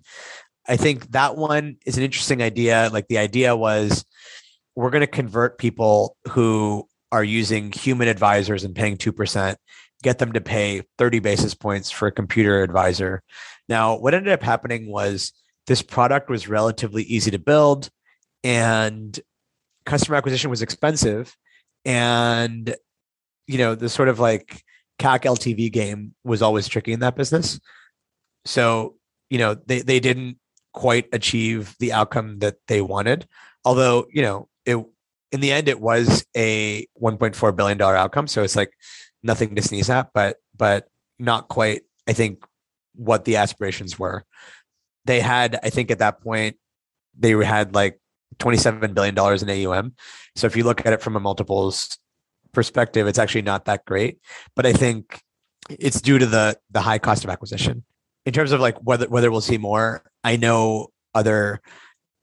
I 0.68 0.78
think 0.78 1.12
that 1.12 1.36
one 1.36 1.78
is 1.86 1.98
an 1.98 2.04
interesting 2.04 2.42
idea. 2.42 2.90
Like 2.94 3.08
the 3.08 3.18
idea 3.18 3.56
was 3.56 4.06
we're 4.76 4.90
going 4.90 5.02
to 5.02 5.08
convert 5.08 5.58
people 5.58 6.16
who 6.30 6.88
are 7.12 7.24
using 7.24 7.72
human 7.72 8.08
advisors 8.08 8.64
and 8.64 8.76
paying 8.76 8.98
2%, 8.98 9.56
get 10.04 10.20
them 10.20 10.32
to 10.34 10.42
pay 10.42 10.84
30 10.98 11.20
basis 11.20 11.54
points 11.54 11.92
for 11.92 12.08
a 12.08 12.12
computer 12.12 12.64
advisor. 12.64 13.22
Now, 13.68 13.98
what 13.98 14.14
ended 14.14 14.32
up 14.32 14.44
happening 14.44 14.88
was 14.88 15.34
this 15.68 15.82
product 15.82 16.30
was 16.30 16.48
relatively 16.48 17.04
easy 17.04 17.32
to 17.32 17.40
build 17.40 17.90
and 18.44 19.20
customer 19.86 20.16
acquisition 20.16 20.50
was 20.50 20.62
expensive. 20.62 21.36
And, 21.84 22.76
you 23.48 23.58
know, 23.58 23.76
the 23.76 23.90
sort 23.90 24.10
of 24.10 24.20
like 24.20 24.64
CAC 25.02 25.22
LTV 25.22 25.72
game 25.72 26.14
was 26.24 26.42
always 26.42 26.68
tricky 26.68 26.94
in 26.94 27.00
that 27.00 27.16
business. 27.16 27.60
So, 28.46 28.96
you 29.30 29.40
know, 29.40 29.56
they, 29.56 29.82
they 29.82 30.00
didn't 30.00 30.38
quite 30.74 31.08
achieve 31.12 31.76
the 31.80 31.94
outcome 31.94 32.40
that 32.40 32.58
they 32.68 32.82
wanted. 32.82 33.28
Although, 33.66 34.08
you 34.12 34.22
know, 34.22 34.48
it 34.66 34.78
in 35.32 35.40
the 35.40 35.52
end 35.52 35.68
it 35.68 35.80
was 35.80 36.26
a 36.36 36.86
1.4 37.02 37.56
billion 37.56 37.78
dollar 37.78 37.96
outcome, 37.96 38.28
so 38.28 38.44
it's 38.44 38.56
like 38.56 38.74
nothing 39.24 39.56
to 39.56 39.62
sneeze 39.62 39.90
at, 39.90 40.10
but 40.14 40.38
but 40.56 40.88
not 41.20 41.48
quite 41.48 41.82
I 42.08 42.14
think 42.14 42.44
what 42.96 43.26
the 43.26 43.38
aspirations 43.38 43.98
were. 43.98 44.24
They 45.06 45.20
had 45.20 45.60
I 45.64 45.70
think 45.70 45.90
at 45.92 46.00
that 46.00 46.22
point 46.22 46.58
they 47.18 47.32
had 47.32 47.74
like 47.74 48.00
27 48.40 48.94
billion 48.94 49.16
dollars 49.16 49.44
in 49.44 49.50
AUM. 49.50 49.96
So 50.36 50.48
if 50.48 50.56
you 50.56 50.64
look 50.64 50.86
at 50.86 50.94
it 50.94 51.02
from 51.02 51.16
a 51.16 51.20
multiples 51.20 51.98
perspective, 52.54 53.08
it's 53.08 53.20
actually 53.20 53.44
not 53.44 53.66
that 53.66 53.86
great, 53.86 54.20
but 54.56 54.66
I 54.66 54.74
think 54.74 55.22
it's 55.70 56.02
due 56.02 56.20
to 56.20 56.26
the 56.26 56.58
the 56.72 56.82
high 56.82 57.00
cost 57.00 57.24
of 57.24 57.30
acquisition 57.30 57.84
in 58.26 58.34
terms 58.34 58.52
of 58.52 58.60
like 58.60 58.78
whether 58.80 59.08
whether 59.08 59.32
we'll 59.32 59.42
see 59.42 59.58
more, 59.58 60.04
I 60.24 60.38
know 60.38 60.88
other 61.16 61.62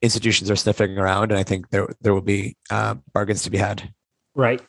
institutions 0.01 0.51
are 0.51 0.57
sniffing 0.57 0.97
around, 0.97 1.31
and 1.31 1.39
I 1.39 1.43
think 1.43 1.71
there 1.71 1.89
there 2.01 2.15
will 2.15 2.21
be 2.21 2.57
uh, 2.71 2.95
bargains 3.13 3.43
to 3.43 3.51
be 3.51 3.59
had. 3.59 3.93
Right. 4.35 4.63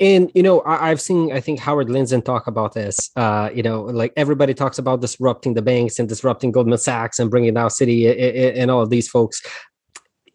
And 0.00 0.32
you 0.34 0.42
know, 0.42 0.62
I, 0.66 0.88
have 0.88 1.00
seen 1.00 1.32
I 1.32 1.40
think 1.40 1.60
Howard 1.60 1.88
Lindzen 1.88 2.24
talk 2.24 2.48
about 2.48 2.74
this. 2.74 3.10
Uh, 3.14 3.50
you 3.54 3.62
know, 3.62 3.82
like 3.82 4.12
everybody 4.16 4.52
talks 4.52 4.78
about 4.78 5.00
disrupting 5.00 5.54
the 5.54 5.62
banks 5.62 5.98
and 5.98 6.08
disrupting 6.08 6.50
Goldman 6.50 6.78
Sachs 6.78 7.18
and 7.18 7.30
bringing 7.30 7.54
down 7.54 7.70
Citi 7.70 8.56
and 8.56 8.70
all 8.70 8.82
of 8.82 8.90
these 8.90 9.08
folks. 9.08 9.42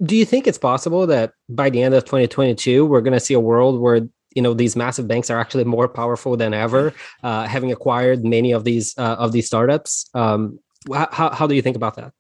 Do 0.04 0.16
you 0.16 0.26
think 0.26 0.48
it's 0.48 0.58
possible 0.58 1.06
that 1.08 1.34
by 1.50 1.70
the 1.70 1.84
end 1.84 1.94
of 1.94 2.06
2022 2.06 2.86
we're 2.86 3.02
going 3.02 3.14
to 3.14 3.20
see 3.20 3.34
a 3.34 3.40
world 3.40 3.80
where 3.82 4.08
you 4.36 4.42
know 4.42 4.54
these 4.54 4.76
massive 4.76 5.08
banks 5.08 5.30
are 5.30 5.40
actually 5.40 5.64
more 5.64 5.88
powerful 5.88 6.38
than 6.38 6.54
ever, 6.54 6.94
uh, 7.24 7.48
having 7.48 7.72
acquired 7.72 8.24
many 8.24 8.52
of 8.52 8.64
these 8.64 8.98
uh, 8.98 9.16
of 9.20 9.32
these 9.32 9.48
startups. 9.48 10.10
Um, 10.14 10.60
how 10.92 11.30
how 11.32 11.48
do 11.48 11.56
you 11.56 11.62
think 11.62 11.76
about 11.76 11.96
that? 11.96 12.14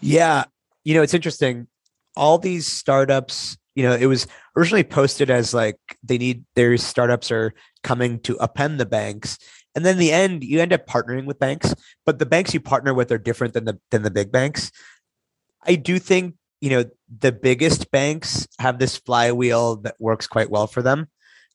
Yeah, 0.00 0.44
you 0.84 0.94
know 0.94 1.02
it's 1.02 1.14
interesting. 1.14 1.66
All 2.16 2.38
these 2.38 2.66
startups, 2.66 3.56
you 3.74 3.84
know, 3.84 3.94
it 3.94 4.06
was 4.06 4.26
originally 4.56 4.84
posted 4.84 5.30
as 5.30 5.54
like 5.54 5.78
they 6.02 6.18
need 6.18 6.44
their 6.54 6.76
startups 6.76 7.30
are 7.30 7.54
coming 7.82 8.20
to 8.20 8.36
append 8.36 8.78
the 8.78 8.86
banks, 8.86 9.38
and 9.74 9.84
then 9.84 9.98
the 9.98 10.12
end 10.12 10.44
you 10.44 10.60
end 10.60 10.72
up 10.72 10.86
partnering 10.86 11.26
with 11.26 11.38
banks, 11.38 11.74
but 12.06 12.18
the 12.18 12.26
banks 12.26 12.54
you 12.54 12.60
partner 12.60 12.94
with 12.94 13.10
are 13.10 13.18
different 13.18 13.54
than 13.54 13.64
the 13.64 13.78
than 13.90 14.02
the 14.02 14.10
big 14.10 14.30
banks. 14.30 14.70
I 15.64 15.76
do 15.76 15.98
think 15.98 16.34
you 16.62 16.70
know, 16.70 16.84
the 17.18 17.32
biggest 17.32 17.90
banks 17.90 18.46
have 18.60 18.78
this 18.78 18.96
flywheel 18.96 19.76
that 19.76 19.96
works 19.98 20.28
quite 20.28 20.48
well 20.48 20.68
for 20.68 20.80
them. 20.80 21.08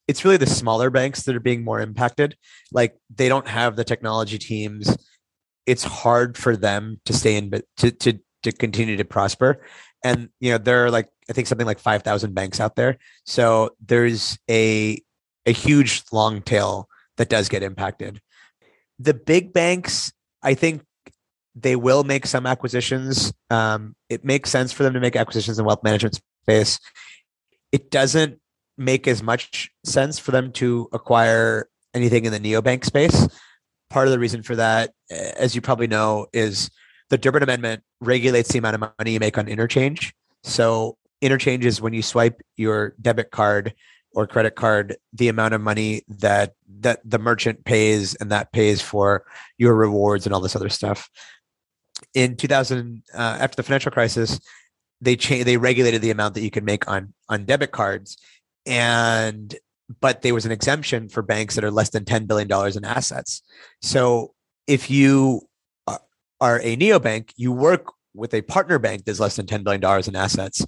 It's 0.08 0.24
really 0.24 0.38
the 0.38 0.48
smaller 0.48 0.90
banks 0.90 1.24
that 1.24 1.36
are 1.36 1.42
being 1.42 1.64
more 1.64 1.80
impacted. 1.80 2.38
Like 2.72 2.98
they 3.14 3.30
don't 3.30 3.48
have 3.48 3.76
the 3.76 3.84
technology 3.84 4.38
teams. 4.38 4.96
It's 5.66 5.84
hard 5.84 6.38
for 6.38 6.56
them 6.56 7.02
to 7.06 7.14
stay 7.14 7.36
in, 7.36 7.52
to 7.78 7.92
to 7.92 8.20
to 8.44 8.52
continue 8.52 8.98
to 8.98 9.06
prosper. 9.06 9.62
And 10.04 10.30
you 10.40 10.52
know, 10.52 10.58
there 10.58 10.86
are 10.86 10.92
like 10.92 11.10
I 11.30 11.34
think 11.34 11.48
something 11.48 11.68
like 11.68 11.80
five 11.80 12.04
thousand 12.04 12.34
banks 12.34 12.60
out 12.60 12.76
there. 12.76 12.98
So 13.26 13.76
there's 13.86 14.38
a 14.50 15.02
a 15.46 15.52
huge 15.52 16.04
long 16.12 16.42
tail 16.42 16.88
that 17.18 17.30
does 17.30 17.50
get 17.50 17.64
impacted. 17.64 18.22
The 19.00 19.14
big 19.14 19.54
banks, 19.54 20.12
I 20.42 20.54
think 20.54 20.84
they 21.56 21.76
will 21.76 22.04
make 22.04 22.26
some 22.28 22.46
acquisitions. 22.46 23.34
Um, 23.50 23.96
it 24.10 24.24
makes 24.24 24.50
sense 24.50 24.72
for 24.72 24.84
them 24.84 24.94
to 24.94 25.00
make 25.00 25.16
acquisitions 25.16 25.58
in 25.58 25.66
wealth 25.66 25.84
management 25.84 26.20
space. 26.44 26.80
It 27.72 27.90
doesn't 27.90 28.40
make 28.78 29.08
as 29.08 29.24
much 29.24 29.70
sense 29.84 30.20
for 30.20 30.32
them 30.32 30.52
to 30.54 30.88
acquire 30.94 31.70
anything 31.94 32.26
in 32.26 32.32
the 32.32 32.40
neobank 32.40 32.86
space. 32.86 33.28
Part 33.90 34.08
of 34.08 34.12
the 34.12 34.20
reason 34.20 34.44
for 34.44 34.56
that, 34.56 34.92
as 35.10 35.56
you 35.56 35.62
probably 35.62 35.88
know, 35.88 36.28
is 36.34 36.70
the 37.10 37.18
Durbin 37.18 37.44
Amendment 37.44 37.84
regulates 38.02 38.52
the 38.52 38.60
amount 38.60 38.76
of 38.76 38.92
money 39.00 39.12
you 39.12 39.20
make 39.20 39.38
on 39.38 39.48
interchange. 39.48 40.14
So 40.44 40.98
interchange 41.22 41.66
is 41.66 41.82
when 41.82 41.94
you 41.94 42.02
swipe 42.02 42.42
your 42.58 42.94
debit 43.02 43.32
card 43.32 43.74
or 44.14 44.28
credit 44.28 44.56
card, 44.56 44.98
the 45.14 45.30
amount 45.30 45.54
of 45.54 45.62
money 45.62 46.04
that 46.08 46.54
that 46.80 47.00
the 47.04 47.20
merchant 47.20 47.66
pays 47.66 48.16
and 48.16 48.32
that 48.32 48.52
pays 48.52 48.82
for 48.82 49.26
your 49.58 49.74
rewards 49.74 50.26
and 50.26 50.36
all 50.36 50.42
this 50.42 50.56
other 50.56 50.70
stuff 50.70 51.10
in 52.14 52.36
2000 52.36 53.04
uh, 53.14 53.18
after 53.18 53.56
the 53.56 53.64
financial 53.64 53.92
crisis 53.92 54.40
they 55.02 55.16
cha- 55.16 55.44
they 55.44 55.58
regulated 55.58 56.02
the 56.02 56.12
amount 56.12 56.34
that 56.34 56.42
you 56.42 56.52
could 56.52 56.64
make 56.64 56.88
on 56.88 57.14
on 57.30 57.46
debit 57.46 57.72
cards 57.72 58.18
and 58.68 59.56
but 60.02 60.22
there 60.22 60.34
was 60.34 60.46
an 60.46 60.52
exemption 60.52 61.08
for 61.08 61.22
banks 61.22 61.56
that 61.56 61.64
are 61.64 61.72
less 61.72 61.90
than 61.90 62.06
10 62.06 62.26
billion 62.26 62.48
dollars 62.48 62.76
in 62.76 62.86
assets 62.86 63.42
so 63.82 64.34
if 64.68 64.90
you 64.90 65.42
are 66.40 66.60
a 66.62 66.76
neobank 66.78 67.32
you 67.36 67.52
work 67.52 67.94
with 68.14 68.34
a 68.34 68.42
partner 68.42 68.78
bank 68.78 69.06
that's 69.06 69.20
less 69.20 69.36
than 69.36 69.46
10 69.48 69.64
billion 69.64 69.82
dollars 69.82 70.08
in 70.08 70.16
assets 70.16 70.66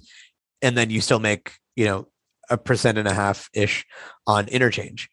and 0.62 0.76
then 0.76 0.90
you 0.90 1.00
still 1.00 1.20
make 1.20 1.52
you 1.76 1.84
know 1.84 2.08
a 2.48 2.56
percent 2.56 2.98
and 2.98 3.06
a 3.06 3.14
half 3.14 3.48
ish 3.54 3.86
on 4.26 4.48
interchange 4.48 5.08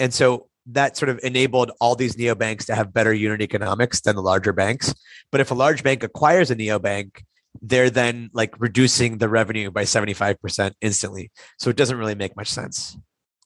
and 0.00 0.12
so 0.12 0.48
that 0.66 0.96
sort 0.96 1.08
of 1.08 1.20
enabled 1.22 1.70
all 1.80 1.94
these 1.94 2.16
neobanks 2.16 2.66
to 2.66 2.74
have 2.74 2.92
better 2.92 3.12
unit 3.12 3.42
economics 3.42 4.00
than 4.00 4.16
the 4.16 4.22
larger 4.22 4.52
banks. 4.52 4.94
But 5.32 5.40
if 5.40 5.50
a 5.50 5.54
large 5.54 5.82
bank 5.82 6.02
acquires 6.02 6.50
a 6.50 6.56
neobank, 6.56 7.22
they're 7.62 7.90
then 7.90 8.30
like 8.32 8.54
reducing 8.58 9.18
the 9.18 9.28
revenue 9.28 9.70
by 9.70 9.84
75% 9.84 10.72
instantly. 10.80 11.30
So 11.58 11.70
it 11.70 11.76
doesn't 11.76 11.96
really 11.96 12.14
make 12.14 12.36
much 12.36 12.48
sense. 12.48 12.96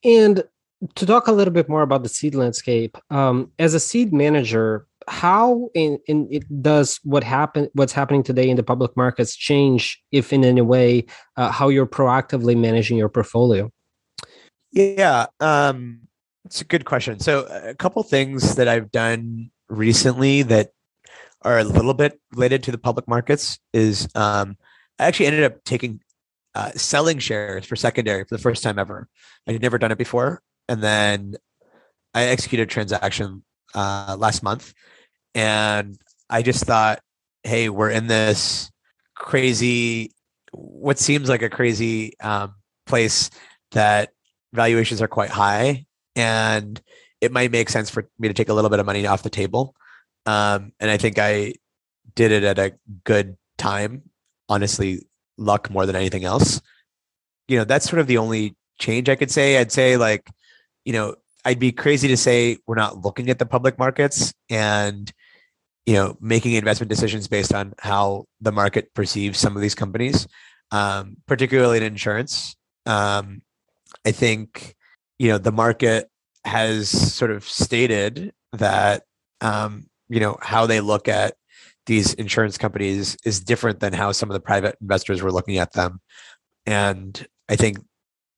And 0.04 0.44
to 0.94 1.06
talk 1.06 1.28
a 1.28 1.32
little 1.32 1.52
bit 1.52 1.68
more 1.68 1.82
about 1.82 2.02
the 2.02 2.08
seed 2.08 2.34
landscape, 2.34 2.98
um, 3.10 3.50
as 3.58 3.74
a 3.74 3.80
seed 3.80 4.12
manager, 4.12 4.86
how 5.08 5.68
in, 5.74 5.98
in 6.06 6.28
it 6.30 6.62
does 6.62 6.98
what 7.04 7.24
happen 7.24 7.68
what's 7.74 7.92
happening 7.92 8.22
today 8.22 8.48
in 8.48 8.56
the 8.56 8.62
public 8.62 8.96
markets 8.96 9.36
change, 9.36 10.02
if 10.12 10.32
in 10.32 10.44
any 10.44 10.62
way, 10.62 11.04
uh, 11.36 11.50
how 11.50 11.68
you're 11.68 11.86
proactively 11.86 12.56
managing 12.56 12.96
your 12.96 13.08
portfolio? 13.08 13.70
Yeah, 14.72 15.26
um, 15.40 16.00
it's 16.44 16.60
a 16.60 16.64
good 16.64 16.84
question. 16.84 17.20
So, 17.20 17.46
a 17.46 17.74
couple 17.74 18.02
things 18.02 18.56
that 18.56 18.66
I've 18.66 18.90
done 18.90 19.50
recently 19.68 20.42
that 20.42 20.70
are 21.44 21.58
a 21.58 21.64
little 21.64 21.94
bit 21.94 22.20
related 22.32 22.62
to 22.64 22.72
the 22.72 22.78
public 22.78 23.06
markets 23.06 23.58
is 23.72 24.08
um, 24.14 24.56
I 24.98 25.06
actually 25.06 25.26
ended 25.26 25.44
up 25.44 25.62
taking 25.64 26.00
uh, 26.54 26.70
selling 26.72 27.18
shares 27.18 27.66
for 27.66 27.76
secondary 27.76 28.24
for 28.24 28.34
the 28.36 28.42
first 28.42 28.62
time 28.62 28.78
ever. 28.78 29.08
I 29.46 29.52
had 29.52 29.62
never 29.62 29.78
done 29.78 29.92
it 29.92 29.98
before, 29.98 30.40
and 30.68 30.82
then 30.82 31.36
I 32.14 32.24
executed 32.24 32.64
a 32.64 32.66
transaction 32.66 33.44
uh, 33.74 34.16
last 34.18 34.42
month, 34.42 34.72
and 35.34 35.98
I 36.30 36.42
just 36.42 36.64
thought, 36.64 37.00
hey, 37.42 37.68
we're 37.68 37.90
in 37.90 38.06
this 38.06 38.70
crazy, 39.14 40.12
what 40.52 40.98
seems 40.98 41.28
like 41.28 41.42
a 41.42 41.50
crazy 41.50 42.18
um, 42.20 42.54
place 42.86 43.30
that 43.72 44.10
valuations 44.52 45.02
are 45.02 45.08
quite 45.08 45.30
high 45.30 45.84
and 46.16 46.80
it 47.20 47.32
might 47.32 47.50
make 47.50 47.68
sense 47.68 47.90
for 47.90 48.08
me 48.18 48.28
to 48.28 48.34
take 48.34 48.48
a 48.48 48.54
little 48.54 48.70
bit 48.70 48.78
of 48.78 48.86
money 48.86 49.06
off 49.06 49.22
the 49.22 49.30
table. 49.30 49.74
Um, 50.26 50.72
and 50.80 50.90
I 50.90 50.96
think 50.96 51.18
I 51.18 51.54
did 52.14 52.32
it 52.32 52.44
at 52.44 52.58
a 52.58 52.74
good 53.04 53.36
time. 53.58 54.02
Honestly, 54.48 55.06
luck 55.36 55.70
more 55.70 55.86
than 55.86 55.96
anything 55.96 56.24
else. 56.24 56.60
You 57.48 57.58
know, 57.58 57.64
that's 57.64 57.88
sort 57.88 58.00
of 58.00 58.06
the 58.06 58.18
only 58.18 58.56
change 58.78 59.08
I 59.08 59.16
could 59.16 59.30
say. 59.30 59.58
I'd 59.58 59.72
say 59.72 59.96
like, 59.96 60.30
you 60.84 60.92
know, 60.92 61.16
I'd 61.44 61.58
be 61.58 61.72
crazy 61.72 62.08
to 62.08 62.16
say 62.16 62.58
we're 62.66 62.74
not 62.74 63.04
looking 63.04 63.28
at 63.28 63.38
the 63.38 63.46
public 63.46 63.78
markets 63.78 64.32
and 64.48 65.12
you 65.84 65.94
know 65.94 66.16
making 66.20 66.52
investment 66.52 66.88
decisions 66.88 67.28
based 67.28 67.52
on 67.52 67.74
how 67.78 68.24
the 68.40 68.52
market 68.52 68.94
perceives 68.94 69.38
some 69.38 69.54
of 69.54 69.62
these 69.62 69.74
companies, 69.74 70.26
um, 70.70 71.16
particularly 71.26 71.78
in 71.78 71.82
insurance. 71.82 72.56
Um, 72.86 73.42
I 74.06 74.12
think 74.12 74.74
you 75.18 75.28
know 75.28 75.38
the 75.38 75.52
market 75.52 76.08
has 76.44 76.88
sort 76.88 77.30
of 77.30 77.44
stated 77.44 78.32
that 78.52 79.04
um, 79.40 79.88
you 80.08 80.20
know 80.20 80.36
how 80.40 80.66
they 80.66 80.80
look 80.80 81.08
at 81.08 81.34
these 81.86 82.14
insurance 82.14 82.56
companies 82.56 83.16
is 83.24 83.40
different 83.40 83.80
than 83.80 83.92
how 83.92 84.12
some 84.12 84.30
of 84.30 84.34
the 84.34 84.40
private 84.40 84.76
investors 84.80 85.22
were 85.22 85.32
looking 85.32 85.58
at 85.58 85.72
them. 85.72 86.00
And 86.66 87.26
i 87.48 87.56
think 87.56 87.78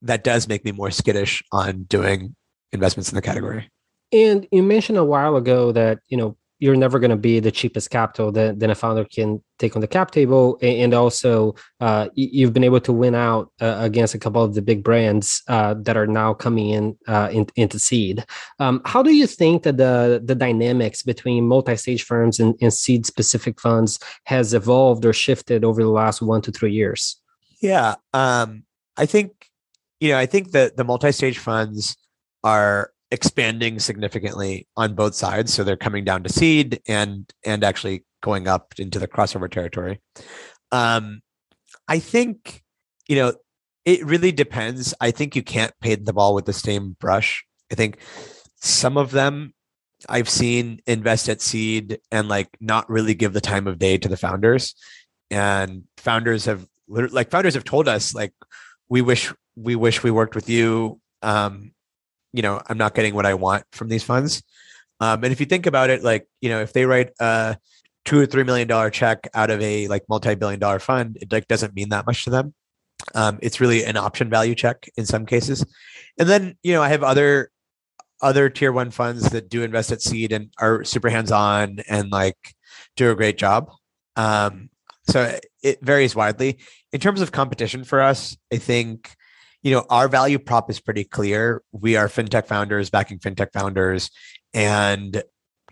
that 0.02 0.24
does 0.24 0.48
make 0.48 0.64
me 0.64 0.72
more 0.72 0.90
skittish 0.90 1.42
on 1.52 1.85
doing 1.85 2.35
investments 2.72 3.11
in 3.11 3.16
the 3.16 3.22
category. 3.22 3.70
And 4.12 4.46
you 4.50 4.62
mentioned 4.62 4.98
a 4.98 5.05
while 5.05 5.37
ago 5.37 5.72
that 5.72 5.98
you 6.09 6.16
know 6.16 6.37
you're 6.58 6.76
never 6.76 6.98
going 6.98 7.10
to 7.10 7.16
be 7.16 7.38
the 7.38 7.50
cheapest 7.50 7.90
capital 7.90 8.32
that, 8.32 8.58
that 8.60 8.70
a 8.70 8.74
founder 8.74 9.04
can 9.04 9.42
take 9.58 9.76
on 9.76 9.80
the 9.80 9.88
cap 9.88 10.10
table. 10.10 10.58
And 10.62 10.94
also 10.94 11.54
uh, 11.80 12.08
you've 12.14 12.52
been 12.52 12.64
able 12.64 12.80
to 12.80 12.92
win 12.92 13.14
out 13.14 13.52
uh, 13.60 13.76
against 13.80 14.14
a 14.14 14.18
couple 14.18 14.42
of 14.42 14.54
the 14.54 14.62
big 14.62 14.82
brands 14.82 15.42
uh, 15.48 15.74
that 15.80 15.96
are 15.96 16.06
now 16.06 16.32
coming 16.34 16.70
in, 16.70 16.98
uh, 17.06 17.28
in 17.30 17.46
into 17.56 17.78
seed. 17.78 18.24
Um, 18.58 18.80
how 18.84 19.02
do 19.02 19.14
you 19.14 19.26
think 19.26 19.64
that 19.64 19.76
the 19.76 20.22
the 20.24 20.34
dynamics 20.34 21.02
between 21.02 21.46
multi-stage 21.46 22.02
firms 22.02 22.40
and, 22.40 22.54
and 22.60 22.72
seed 22.72 23.06
specific 23.06 23.60
funds 23.60 23.98
has 24.24 24.54
evolved 24.54 25.04
or 25.04 25.12
shifted 25.12 25.64
over 25.64 25.82
the 25.82 25.90
last 25.90 26.22
one 26.22 26.42
to 26.42 26.52
three 26.52 26.72
years? 26.72 27.20
Yeah 27.60 27.96
um, 28.12 28.64
i 28.96 29.06
think 29.06 29.50
you 30.00 30.10
know 30.10 30.18
i 30.18 30.26
think 30.26 30.52
that 30.52 30.76
the 30.76 30.84
multi-stage 30.84 31.38
funds 31.38 31.96
are 32.44 32.90
expanding 33.10 33.78
significantly 33.78 34.66
on 34.76 34.94
both 34.94 35.14
sides. 35.14 35.52
So 35.52 35.64
they're 35.64 35.76
coming 35.76 36.04
down 36.04 36.22
to 36.24 36.32
seed 36.32 36.80
and 36.88 37.30
and 37.44 37.64
actually 37.64 38.04
going 38.22 38.48
up 38.48 38.74
into 38.78 38.98
the 38.98 39.08
crossover 39.08 39.50
territory. 39.50 40.00
Um, 40.72 41.22
I 41.88 41.98
think 41.98 42.62
you 43.08 43.16
know 43.16 43.34
it 43.84 44.04
really 44.04 44.32
depends. 44.32 44.94
I 45.00 45.10
think 45.10 45.36
you 45.36 45.42
can't 45.42 45.72
paint 45.80 46.04
the 46.04 46.12
ball 46.12 46.34
with 46.34 46.46
the 46.46 46.52
same 46.52 46.96
brush. 46.98 47.44
I 47.70 47.74
think 47.76 47.98
some 48.56 48.96
of 48.96 49.12
them 49.12 49.54
I've 50.08 50.28
seen 50.28 50.80
invest 50.86 51.28
at 51.28 51.40
seed 51.40 52.00
and 52.10 52.28
like 52.28 52.48
not 52.60 52.88
really 52.90 53.14
give 53.14 53.32
the 53.32 53.40
time 53.40 53.66
of 53.66 53.78
day 53.78 53.96
to 53.98 54.08
the 54.08 54.16
founders. 54.16 54.74
And 55.30 55.84
founders 55.96 56.44
have 56.44 56.66
like 56.88 57.30
founders 57.30 57.54
have 57.54 57.64
told 57.64 57.88
us 57.88 58.14
like 58.14 58.32
we 58.88 59.02
wish 59.02 59.32
we 59.56 59.74
wish 59.74 60.02
we 60.02 60.10
worked 60.10 60.34
with 60.34 60.48
you. 60.48 61.00
Um, 61.22 61.72
you 62.37 62.42
know 62.42 62.61
i'm 62.68 62.79
not 62.79 62.94
getting 62.94 63.14
what 63.14 63.27
i 63.27 63.35
want 63.35 63.64
from 63.72 63.88
these 63.88 64.05
funds. 64.05 64.42
Um, 64.99 65.25
and 65.25 65.33
if 65.33 65.40
you 65.40 65.46
think 65.46 65.66
about 65.66 65.90
it 65.90 66.03
like 66.03 66.27
you 66.40 66.49
know 66.49 66.61
if 66.61 66.72
they 66.72 66.87
write 66.87 67.11
a 67.20 67.57
two 68.05 68.20
or 68.20 68.27
three 68.27 68.44
million 68.44 68.68
dollar 68.68 68.90
check 68.90 69.29
out 69.35 69.51
of 69.51 69.61
a 69.61 69.88
like 69.88 70.05
multi-billion 70.09 70.61
dollar 70.61 70.79
fund 70.79 71.18
it 71.20 71.33
like 71.33 71.49
doesn't 71.49 71.75
mean 71.75 71.90
that 71.90 72.07
much 72.07 72.25
to 72.25 72.31
them. 72.31 72.55
Um, 73.14 73.38
it's 73.42 73.61
really 73.61 73.85
an 73.85 73.96
option 73.96 74.31
value 74.31 74.55
check 74.55 74.88
in 74.96 75.05
some 75.05 75.27
cases. 75.27 75.64
And 76.18 76.29
then 76.29 76.57
you 76.62 76.72
know 76.72 76.83
i 76.83 76.88
have 76.88 77.03
other 77.03 77.51
other 78.22 78.49
tier 78.49 78.72
one 78.72 78.90
funds 78.90 79.29
that 79.31 79.51
do 79.51 79.62
invest 79.62 79.92
at 79.92 80.01
seed 80.01 80.33
and 80.33 80.51
are 80.59 80.85
super 80.85 81.11
hands-on 81.11 81.81
and 81.88 82.11
like 82.11 82.55
do 82.96 83.11
a 83.11 83.14
great 83.14 83.37
job. 83.37 83.70
Um, 84.16 84.70
so 85.09 85.38
it 85.62 85.79
varies 85.83 86.16
widely. 86.16 86.59
In 86.93 87.01
terms 87.01 87.20
of 87.20 87.32
competition 87.32 87.84
for 87.84 88.01
us 88.01 88.37
i 88.53 88.57
think 88.57 89.14
you 89.66 89.72
know, 89.72 89.84
our 89.90 90.06
value 90.06 90.38
prop 90.38 90.70
is 90.70 90.78
pretty 90.78 91.02
clear. 91.02 91.60
We 91.72 91.96
are 91.96 92.06
fintech 92.06 92.46
founders 92.46 92.88
backing 92.88 93.18
fintech 93.18 93.52
founders. 93.52 94.12
And, 94.54 95.20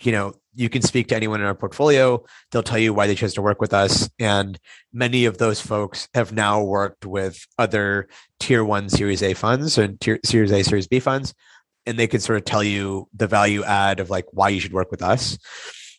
you 0.01 0.11
know, 0.11 0.35
you 0.53 0.69
can 0.69 0.83
speak 0.83 1.07
to 1.09 1.15
anyone 1.15 1.41
in 1.41 1.47
our 1.47 1.55
portfolio. 1.55 2.25
They'll 2.51 2.65
tell 2.65 2.81
you 2.81 2.93
why 2.93 3.07
they 3.07 3.15
chose 3.15 3.35
to 3.35 3.43
work 3.43 3.61
with 3.61 3.73
us. 3.73 4.11
And 4.19 4.59
many 4.93 5.27
of 5.27 5.39
those 5.39 5.61
folks 5.61 6.09
have 6.13 6.33
now 6.33 6.61
worked 6.61 7.07
with 7.07 7.47
other 7.57 8.09
tier 8.41 8.65
one 8.65 8.89
Series 8.89 9.23
A 9.23 9.33
funds 9.33 9.79
and 9.79 10.01
tier, 10.01 10.19
Series 10.25 10.51
A, 10.51 10.65
Series 10.65 10.89
B 10.89 10.99
funds. 10.99 11.33
And 11.87 11.97
they 11.97 12.09
can 12.09 12.19
sort 12.19 12.39
of 12.39 12.45
tell 12.45 12.65
you 12.65 13.07
the 13.15 13.29
value 13.29 13.63
add 13.63 14.01
of 14.01 14.11
like 14.11 14.27
why 14.33 14.49
you 14.49 14.59
should 14.59 14.73
work 14.73 14.91
with 14.91 15.03
us. 15.03 15.39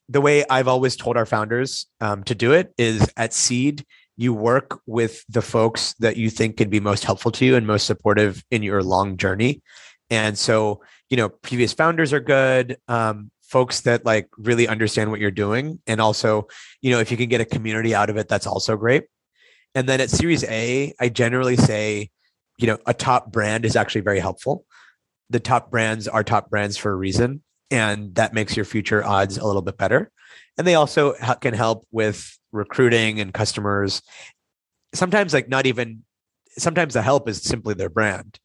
The 0.09 0.19
way 0.19 0.43
I've 0.49 0.67
always 0.67 0.97
told 0.97 1.15
our 1.15 1.25
founders 1.25 1.87
um, 2.01 2.25
to 2.25 2.35
do 2.35 2.51
it 2.51 2.73
is 2.77 3.09
at 3.15 3.33
seed, 3.33 3.85
you 4.17 4.33
work 4.33 4.79
with 4.85 5.23
the 5.27 5.41
folks 5.41 5.93
that 5.99 6.17
you 6.17 6.29
think 6.29 6.57
can 6.57 6.69
be 6.69 6.79
most 6.79 7.03
helpful 7.03 7.31
to 7.31 7.45
you 7.45 7.55
and 7.55 7.67
most 7.67 7.85
supportive 7.85 8.43
in 8.51 8.63
your 8.63 8.81
long 8.81 9.17
journey. 9.17 9.61
And 10.09 10.37
so, 10.37 10.81
you 11.09 11.17
know, 11.17 11.29
previous 11.29 11.73
founders 11.73 12.13
are 12.13 12.19
good. 12.19 12.77
Um, 12.87 13.31
folks 13.43 13.81
that 13.81 14.05
like 14.05 14.27
really 14.37 14.67
understand 14.67 15.11
what 15.11 15.19
you're 15.19 15.31
doing. 15.31 15.79
And 15.87 16.01
also, 16.01 16.47
you 16.81 16.91
know, 16.91 16.99
if 16.99 17.11
you 17.11 17.17
can 17.17 17.29
get 17.29 17.41
a 17.41 17.45
community 17.45 17.93
out 17.93 18.09
of 18.09 18.17
it, 18.17 18.27
that's 18.27 18.47
also 18.47 18.75
great. 18.75 19.03
And 19.75 19.87
then 19.87 20.01
at 20.01 20.09
Series 20.09 20.43
A, 20.45 20.93
I 20.99 21.09
generally 21.09 21.57
say, 21.57 22.09
you 22.57 22.67
know, 22.67 22.77
a 22.85 22.93
top 22.93 23.31
brand 23.31 23.65
is 23.65 23.75
actually 23.75 24.01
very 24.01 24.19
helpful. 24.19 24.65
The 25.29 25.39
top 25.39 25.69
brands 25.69 26.07
are 26.07 26.23
top 26.23 26.49
brands 26.49 26.77
for 26.77 26.91
a 26.91 26.95
reason. 26.95 27.43
And 27.71 28.15
that 28.15 28.33
makes 28.33 28.55
your 28.55 28.65
future 28.65 29.03
odds 29.03 29.37
a 29.37 29.45
little 29.45 29.61
bit 29.61 29.77
better. 29.77 30.11
And 30.57 30.65
they 30.65 30.75
also 30.75 31.13
can 31.41 31.53
help 31.53 31.87
with 31.91 32.37
recruiting 32.51 33.19
and 33.19 33.33
customers. 33.33 34.01
Sometimes, 34.93 35.33
like, 35.33 35.49
not 35.49 35.65
even, 35.65 36.03
sometimes 36.57 36.93
the 36.93 37.01
help 37.01 37.27
is 37.27 37.41
simply 37.41 37.73
their 37.73 37.89
brand. 37.89 38.39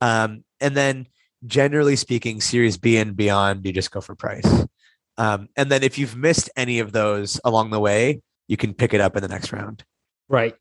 Um, 0.00 0.44
and 0.60 0.76
then 0.76 1.06
generally 1.46 1.96
speaking, 1.96 2.40
Series 2.40 2.76
B 2.76 2.96
and 2.96 3.16
beyond, 3.16 3.64
you 3.64 3.72
just 3.72 3.90
go 3.90 4.00
for 4.00 4.14
price. 4.14 4.66
Um, 5.18 5.48
and 5.56 5.70
then 5.70 5.82
if 5.82 5.98
you've 5.98 6.16
missed 6.16 6.50
any 6.56 6.78
of 6.78 6.92
those 6.92 7.40
along 7.44 7.70
the 7.70 7.80
way, 7.80 8.22
you 8.48 8.56
can 8.56 8.74
pick 8.74 8.94
it 8.94 9.00
up 9.00 9.16
in 9.16 9.22
the 9.22 9.28
next 9.28 9.52
round. 9.52 9.84
Right. 10.28 10.56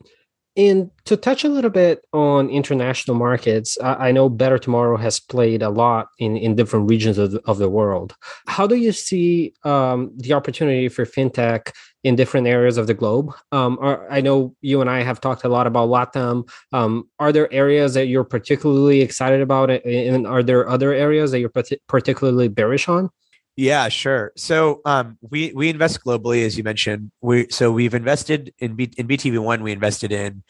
And 0.58 0.92
to 1.06 1.16
touch 1.16 1.46
a 1.46 1.50
little 1.50 1.70
bit 1.70 2.06
on 2.12 2.50
international 2.50 3.16
markets, 3.16 3.78
I 3.82 4.12
know 4.12 4.28
Better 4.28 4.58
Tomorrow 4.58 4.98
has 4.98 5.18
played 5.18 5.62
a 5.62 5.70
lot 5.70 6.10
in, 6.20 6.36
in 6.36 6.56
different 6.56 6.90
regions 6.90 7.18
of 7.18 7.32
the, 7.32 7.42
of 7.46 7.58
the 7.58 7.70
world. 7.70 8.16
How 8.48 8.68
do 8.68 8.76
you 8.76 8.92
see 8.92 9.54
um, 9.64 10.12
the 10.18 10.34
opportunity 10.34 10.90
for 10.90 11.06
fintech 11.06 11.72
in 12.04 12.18
different 12.18 12.48
areas 12.48 12.78
of 12.78 12.88
the 12.88 12.94
globe? 12.94 13.34
Um, 13.54 13.78
are, 13.80 14.12
I 14.12 14.20
know 14.20 14.54
you 14.60 14.82
and 14.82 14.90
I 14.90 15.04
have 15.04 15.22
talked 15.22 15.46
a 15.46 15.50
lot 15.50 15.68
about 15.68 15.88
LATAM. 15.88 16.50
Um, 16.74 17.10
are 17.18 17.32
there 17.32 17.52
areas 17.54 17.94
that 17.94 18.08
you're 18.08 18.26
particularly 18.26 19.00
excited 19.00 19.40
about, 19.40 19.70
and 19.70 20.28
are 20.28 20.44
there 20.44 20.68
other 20.68 20.94
areas 20.94 21.32
that 21.32 21.40
you're 21.40 21.54
particularly 21.88 22.50
bearish 22.50 22.90
on? 22.90 23.10
Yeah, 23.58 23.90
sure. 23.90 24.32
So 24.38 24.82
um, 24.86 25.18
we 25.22 25.52
we 25.54 25.70
invest 25.70 26.04
globally, 26.04 26.46
as 26.46 26.58
you 26.58 26.64
mentioned. 26.64 27.12
We 27.22 27.48
so 27.50 27.72
we've 27.72 27.94
invested 27.94 28.54
in 28.60 28.76
B, 28.76 28.92
in 28.98 29.08
BTV 29.08 29.40
One. 29.40 29.62
We 29.62 29.72
invested 29.72 30.12
in 30.12 30.44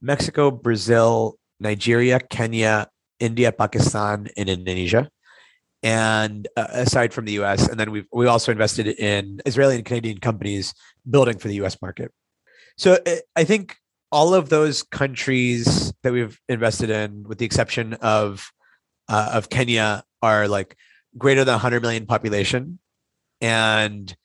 Mexico, 0.00 0.50
Brazil, 0.50 1.38
Nigeria, 1.60 2.18
Kenya, 2.18 2.88
India, 3.20 3.52
Pakistan, 3.52 4.28
and 4.36 4.48
Indonesia. 4.48 5.10
And 5.82 6.48
uh, 6.56 6.66
aside 6.70 7.12
from 7.12 7.26
the 7.26 7.32
U.S., 7.32 7.68
and 7.68 7.78
then 7.78 7.90
we 7.90 8.04
we 8.12 8.26
also 8.26 8.50
invested 8.50 8.88
in 8.88 9.40
Israeli 9.44 9.76
and 9.76 9.84
Canadian 9.84 10.18
companies 10.18 10.72
building 11.08 11.38
for 11.38 11.48
the 11.48 11.56
U.S. 11.56 11.80
market. 11.82 12.10
So 12.78 12.98
uh, 13.06 13.16
I 13.36 13.44
think 13.44 13.76
all 14.10 14.34
of 14.34 14.48
those 14.48 14.82
countries 14.82 15.92
that 16.02 16.12
we've 16.12 16.40
invested 16.48 16.88
in, 16.90 17.24
with 17.28 17.38
the 17.38 17.44
exception 17.44 17.94
of 17.94 18.50
uh, 19.08 19.30
of 19.34 19.50
Kenya, 19.50 20.04
are 20.22 20.48
like 20.48 20.76
greater 21.16 21.44
than 21.44 21.52
100 21.52 21.82
million 21.82 22.06
population 22.06 22.78
and 23.40 24.16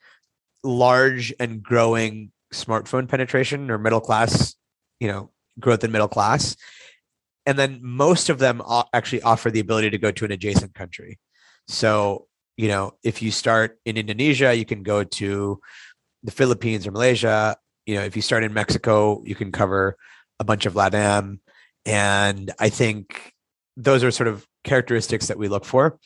large 0.64 1.34
and 1.40 1.64
growing 1.64 2.32
smartphone 2.54 3.08
penetration 3.08 3.72
or 3.72 3.78
middle 3.78 4.02
class, 4.02 4.56
you 5.00 5.08
know, 5.08 5.32
growth 5.60 5.84
in 5.84 5.92
middle 5.92 6.08
class. 6.08 6.56
And 7.46 7.58
then 7.58 7.80
most 7.82 8.30
of 8.30 8.40
them 8.40 8.62
actually 8.94 9.22
offer 9.24 9.50
the 9.50 9.60
ability 9.60 9.90
to 9.90 9.98
go 9.98 10.12
to 10.12 10.26
an 10.26 10.32
adjacent 10.32 10.74
country. 10.74 11.20
So, 11.68 12.28
you 12.58 12.68
know, 12.68 12.94
if 13.04 13.22
you 13.22 13.32
start 13.32 13.80
in 13.86 13.98
Indonesia, 13.98 14.54
you 14.54 14.66
can 14.66 14.84
go 14.84 15.04
to 15.04 15.60
the 16.24 16.32
Philippines 16.32 16.86
or 16.86 16.92
Malaysia. 16.92 17.58
You 17.86 17.96
know, 17.96 18.04
if 18.04 18.16
you 18.16 18.22
start 18.22 18.44
in 18.44 18.54
Mexico, 18.54 19.24
you 19.26 19.34
can 19.34 19.52
cover 19.52 19.98
a 20.40 20.44
bunch 20.44 20.66
of 20.66 20.74
LATAM. 20.74 21.40
And 21.86 22.52
I 22.60 22.70
think 22.70 23.34
those 23.76 24.04
are 24.04 24.12
sort 24.12 24.28
of 24.28 24.46
characteristics 24.64 25.28
that 25.28 25.40
we 25.40 25.48
look 25.48 25.66
for 25.66 25.98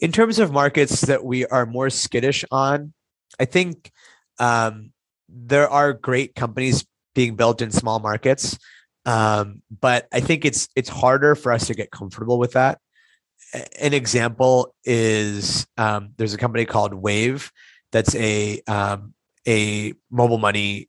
in 0.00 0.12
terms 0.12 0.38
of 0.38 0.52
markets 0.52 1.02
that 1.02 1.24
we 1.24 1.46
are 1.46 1.66
more 1.66 1.90
skittish 1.90 2.44
on, 2.50 2.92
I 3.38 3.44
think 3.44 3.90
um, 4.38 4.92
there 5.28 5.68
are 5.68 5.92
great 5.92 6.34
companies 6.34 6.84
being 7.14 7.34
built 7.34 7.60
in 7.62 7.70
small 7.70 7.98
markets, 7.98 8.58
um, 9.04 9.62
but 9.80 10.06
I 10.12 10.20
think 10.20 10.44
it's 10.44 10.68
it's 10.76 10.88
harder 10.88 11.34
for 11.34 11.52
us 11.52 11.66
to 11.66 11.74
get 11.74 11.90
comfortable 11.90 12.38
with 12.38 12.52
that. 12.52 12.78
An 13.80 13.94
example 13.94 14.74
is 14.84 15.66
um, 15.76 16.10
there's 16.16 16.34
a 16.34 16.38
company 16.38 16.64
called 16.64 16.94
Wave 16.94 17.50
that's 17.92 18.14
a 18.14 18.60
um, 18.66 19.14
a 19.46 19.94
mobile 20.10 20.38
money 20.38 20.88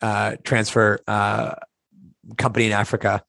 uh, 0.00 0.36
transfer 0.42 1.00
uh, 1.06 1.54
company 2.36 2.66
in 2.66 2.72
Africa, 2.72 3.22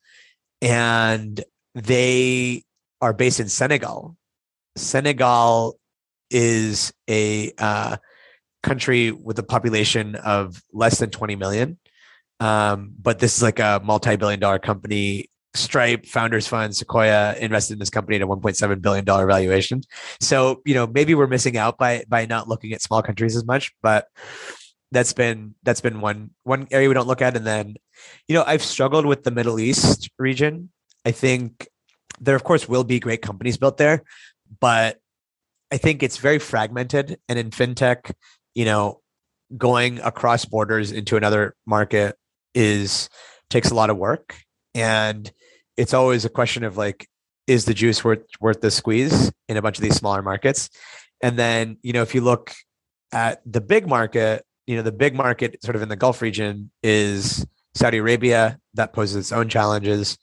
and 0.62 1.44
they 1.76 2.64
are 3.02 3.14
based 3.14 3.40
in 3.40 3.50
Senegal 3.50 4.18
Senegal 4.80 5.78
is 6.32 6.94
a 7.10 7.52
uh, 7.58 7.98
country 8.64 9.12
with 9.12 9.38
a 9.40 9.44
population 9.44 10.16
of 10.16 10.62
less 10.74 11.00
than 11.00 11.10
20 11.10 11.36
million. 11.36 11.78
Um, 12.40 12.94
but 13.00 13.20
this 13.20 13.36
is 13.36 13.44
like 13.44 13.60
a 13.60 13.82
multi-billion 13.84 14.40
dollar 14.40 14.60
company. 14.60 15.30
Stripe, 15.56 16.06
Founders 16.06 16.48
Fund, 16.48 16.76
Sequoia 16.76 17.36
invested 17.36 17.74
in 17.74 17.80
this 17.80 17.90
company 17.90 18.16
at 18.18 18.22
a 18.22 18.28
1.7 18.28 18.82
billion 18.82 19.04
dollar 19.04 19.26
valuation. 19.26 19.82
So 20.22 20.62
you 20.66 20.76
know 20.76 20.88
maybe 20.88 21.16
we're 21.16 21.28
missing 21.28 21.58
out 21.58 21.78
by 21.78 22.06
by 22.08 22.26
not 22.26 22.48
looking 22.48 22.72
at 22.72 22.82
small 22.82 23.02
countries 23.02 23.36
as 23.36 23.46
much, 23.46 23.74
but 23.82 24.08
that's 24.92 25.12
been 25.12 25.56
that's 25.64 25.82
been 25.82 26.02
one 26.02 26.30
one 26.44 26.68
area 26.72 26.88
we 26.88 26.94
don't 26.94 27.08
look 27.08 27.22
at. 27.22 27.36
And 27.36 27.46
then 27.46 27.76
you 28.28 28.36
know 28.36 28.44
I've 28.46 28.64
struggled 28.64 29.06
with 29.08 29.24
the 29.24 29.32
Middle 29.32 29.60
East 29.60 30.10
region. 30.20 30.70
I 31.04 31.12
think 31.12 31.68
there 32.22 32.36
of 32.36 32.44
course 32.44 32.70
will 32.70 32.84
be 32.84 33.00
great 33.00 33.24
companies 33.24 33.58
built 33.58 33.78
there, 33.78 34.04
but 34.60 35.00
I 35.72 35.78
think 35.78 36.04
it's 36.04 36.18
very 36.18 36.40
fragmented. 36.40 37.20
And 37.28 37.38
in 37.38 37.52
fintech, 37.52 38.12
you 38.56 38.66
know, 38.66 39.02
going 39.58 40.00
across 40.00 40.46
borders 40.46 40.92
into 40.92 41.18
another 41.18 41.56
market 41.66 42.16
is 42.54 43.10
takes 43.50 43.72
a 43.72 43.76
lot 43.76 43.90
of 43.90 43.98
work. 43.98 44.36
And 44.76 45.32
it's 45.78 45.94
always 45.94 46.26
a 46.26 46.30
question 46.30 46.64
of 46.64 46.78
like, 46.78 47.08
is 47.48 47.66
the 47.66 47.74
juice 47.74 48.04
worth 48.04 48.26
worth 48.40 48.62
the 48.62 48.72
squeeze 48.72 49.32
in 49.48 49.58
a 49.58 49.62
bunch 49.62 49.78
of 49.78 49.84
these 49.84 49.96
smaller 49.96 50.22
markets? 50.22 50.70
And 51.22 51.38
then, 51.38 51.78
you 51.82 51.94
know, 51.94 52.02
if 52.02 52.14
you 52.14 52.22
look 52.22 52.54
at 53.12 53.42
the 53.46 53.62
big 53.62 53.88
market, 53.88 54.46
you 54.68 54.76
know, 54.76 54.84
the 54.84 54.92
big 54.92 55.16
market 55.16 55.62
sort 55.64 55.76
of 55.76 55.82
in 55.82 55.90
the 55.90 55.96
Gulf 55.96 56.22
region 56.22 56.72
is 56.84 57.46
Saudi 57.74 57.98
Arabia. 57.98 58.60
That 58.76 58.94
poses 58.94 59.16
its 59.16 59.32
own 59.32 59.50
challenges. 59.50 60.18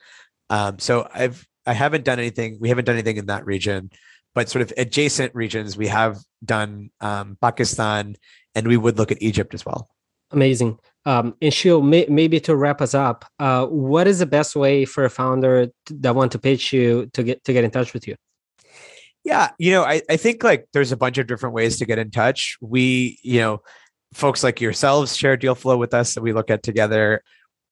Um, 0.51 0.79
so 0.79 1.09
I've 1.13 1.47
I 1.67 1.73
haven't 1.73 2.05
done 2.05 2.21
anything. 2.21 2.59
We 2.61 2.69
haven't 2.69 2.85
done 2.85 2.95
anything 2.95 3.17
in 3.17 3.27
that 3.27 3.45
region 3.45 3.91
but 4.37 4.51
sort 4.51 4.61
of 4.61 4.71
adjacent 4.77 5.35
regions, 5.35 5.79
we 5.79 5.87
have 5.87 6.19
done 6.45 6.91
um, 7.01 7.39
Pakistan, 7.41 8.17
and 8.55 8.69
we 8.69 8.77
would 8.77 8.99
look 8.99 9.11
at 9.11 9.21
Egypt 9.23 9.55
as 9.55 9.65
well. 9.65 9.89
Amazing. 10.31 10.79
Um, 11.07 11.35
and 11.41 11.55
Sheel, 11.55 11.81
may, 11.81 12.05
maybe 12.11 12.39
to 12.41 12.55
wrap 12.55 12.83
us 12.83 12.93
up, 12.93 13.25
uh, 13.39 13.65
what 13.65 14.07
is 14.07 14.19
the 14.19 14.27
best 14.27 14.55
way 14.55 14.85
for 14.85 15.07
a 15.07 15.11
founder 15.11 15.69
that 15.87 16.15
want 16.15 16.33
to 16.33 16.39
pitch 16.39 16.71
you 16.71 17.07
to 17.15 17.23
get 17.23 17.43
to 17.45 17.55
get 17.55 17.65
in 17.65 17.71
touch 17.71 17.95
with 17.95 18.07
you? 18.07 18.15
Yeah, 19.25 19.53
you 19.59 19.71
know, 19.71 19.85
I, 19.85 20.03
I 20.11 20.19
think 20.19 20.45
like 20.45 20.69
there's 20.75 20.93
a 20.93 20.99
bunch 20.99 21.17
of 21.17 21.27
different 21.27 21.55
ways 21.55 21.79
to 21.79 21.87
get 21.87 21.99
in 21.99 22.11
touch. 22.11 22.59
We, 22.61 23.19
you 23.23 23.41
know, 23.41 23.63
folks 24.13 24.45
like 24.45 24.61
yourselves 24.61 25.17
share 25.17 25.39
deal 25.39 25.55
flow 25.55 25.79
with 25.79 25.95
us 25.95 26.15
that 26.15 26.23
we 26.23 26.35
look 26.35 26.51
at 26.51 26.63
together. 26.63 27.23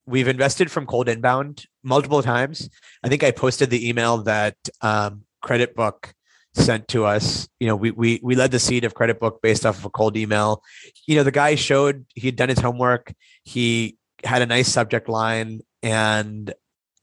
We've 0.06 0.28
invested 0.28 0.70
from 0.70 0.86
cold 0.86 1.10
inbound 1.10 1.66
multiple 1.82 2.22
times. 2.22 2.70
I 3.02 3.10
think 3.10 3.22
I 3.22 3.32
posted 3.32 3.68
the 3.68 3.86
email 3.86 4.22
that 4.22 4.56
um, 4.80 5.24
CreditBook 5.44 6.14
sent 6.54 6.88
to 6.88 7.04
us. 7.04 7.48
You 7.60 7.66
know, 7.66 7.76
we 7.76 7.90
we 7.90 8.20
we 8.22 8.34
led 8.34 8.50
the 8.50 8.58
seed 8.58 8.84
of 8.84 8.94
CreditBook 8.94 9.42
based 9.42 9.66
off 9.66 9.78
of 9.78 9.84
a 9.84 9.90
cold 9.90 10.16
email. 10.16 10.62
You 11.06 11.16
know, 11.16 11.22
the 11.22 11.30
guy 11.30 11.54
showed 11.54 12.06
he 12.14 12.28
had 12.28 12.36
done 12.36 12.48
his 12.48 12.60
homework. 12.60 13.12
He 13.42 13.98
had 14.24 14.42
a 14.42 14.46
nice 14.46 14.68
subject 14.68 15.08
line, 15.08 15.60
and 15.82 16.52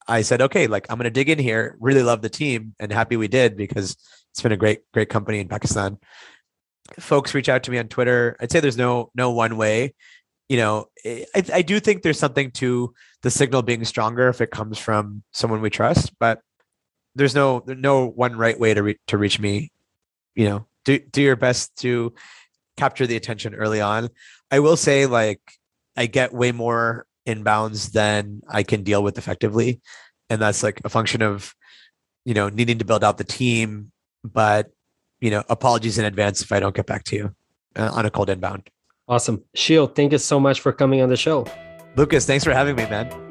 I 0.08 0.22
said, 0.22 0.42
okay, 0.42 0.68
like 0.68 0.88
I'm 0.90 0.98
going 0.98 1.06
to 1.06 1.10
dig 1.12 1.30
in 1.30 1.40
here. 1.40 1.78
Really 1.80 2.04
love 2.04 2.22
the 2.22 2.30
team, 2.30 2.76
and 2.80 2.92
happy 2.92 3.18
we 3.18 3.28
did 3.28 3.58
because 3.58 3.98
it's 4.32 4.42
been 4.42 4.52
a 4.52 4.58
great 4.58 4.82
great 4.94 5.10
company 5.10 5.40
in 5.40 5.48
Pakistan. 5.48 5.98
Folks 7.00 7.34
reach 7.34 7.50
out 7.50 7.64
to 7.64 7.72
me 7.72 7.78
on 7.78 7.88
Twitter. 7.88 8.36
I'd 8.40 8.52
say 8.52 8.60
there's 8.60 8.78
no 8.78 9.12
no 9.16 9.32
one 9.32 9.58
way. 9.58 9.94
You 10.50 10.58
know, 10.58 10.88
I, 11.06 11.44
I 11.54 11.62
do 11.62 11.80
think 11.80 12.02
there's 12.02 12.20
something 12.20 12.52
to 12.52 12.94
the 13.22 13.32
signal 13.32 13.62
being 13.62 13.86
stronger 13.86 14.28
if 14.28 14.42
it 14.42 14.52
comes 14.52 14.78
from 14.78 15.24
someone 15.32 15.62
we 15.62 15.70
trust, 15.70 16.12
but 16.20 16.42
there's 17.16 17.36
no 17.36 17.64
there's 17.66 17.80
no 17.80 18.08
one 18.08 18.36
right 18.36 18.60
way 18.60 18.74
to 18.74 18.84
re- 18.84 19.00
to 19.08 19.18
reach 19.18 19.40
me. 19.40 19.72
You 20.36 20.46
know, 20.46 20.68
do 20.86 21.00
do 21.00 21.22
your 21.22 21.36
best 21.36 21.76
to 21.78 22.14
capture 22.78 23.06
the 23.06 23.16
attention 23.16 23.56
early 23.56 23.82
on. 23.82 24.10
I 24.50 24.60
will 24.60 24.78
say, 24.78 25.06
like, 25.06 25.42
I 25.96 26.06
get 26.06 26.34
way 26.34 26.52
more 26.52 27.06
inbounds 27.28 27.92
than 27.92 28.42
I 28.50 28.64
can 28.64 28.84
deal 28.84 29.04
with 29.04 29.18
effectively, 29.18 29.82
and 30.30 30.42
that's 30.42 30.64
like 30.64 30.82
a 30.84 30.90
function 30.90 31.22
of 31.22 31.54
you 32.26 32.34
know 32.34 32.50
needing 32.50 32.80
to 32.80 32.86
build 32.86 33.04
out 33.04 33.18
the 33.18 33.24
team. 33.24 33.92
But 34.24 34.72
you 35.20 35.32
know, 35.32 35.44
apologies 35.50 35.98
in 35.98 36.06
advance 36.06 36.42
if 36.42 36.52
I 36.52 36.60
don't 36.60 36.76
get 36.76 36.86
back 36.86 37.04
to 37.06 37.16
you 37.16 37.36
uh, 37.76 37.92
on 37.94 38.06
a 38.06 38.10
cold 38.10 38.30
inbound. 38.30 38.70
Awesome, 39.08 39.44
Sheel. 39.54 39.88
Thank 39.88 40.14
you 40.14 40.18
so 40.18 40.40
much 40.40 40.62
for 40.62 40.72
coming 40.72 41.02
on 41.02 41.10
the 41.10 41.18
show. 41.18 41.46
Lucas, 41.96 42.26
thanks 42.26 42.46
for 42.46 42.54
having 42.54 42.76
me, 42.76 42.86
man. 42.86 43.31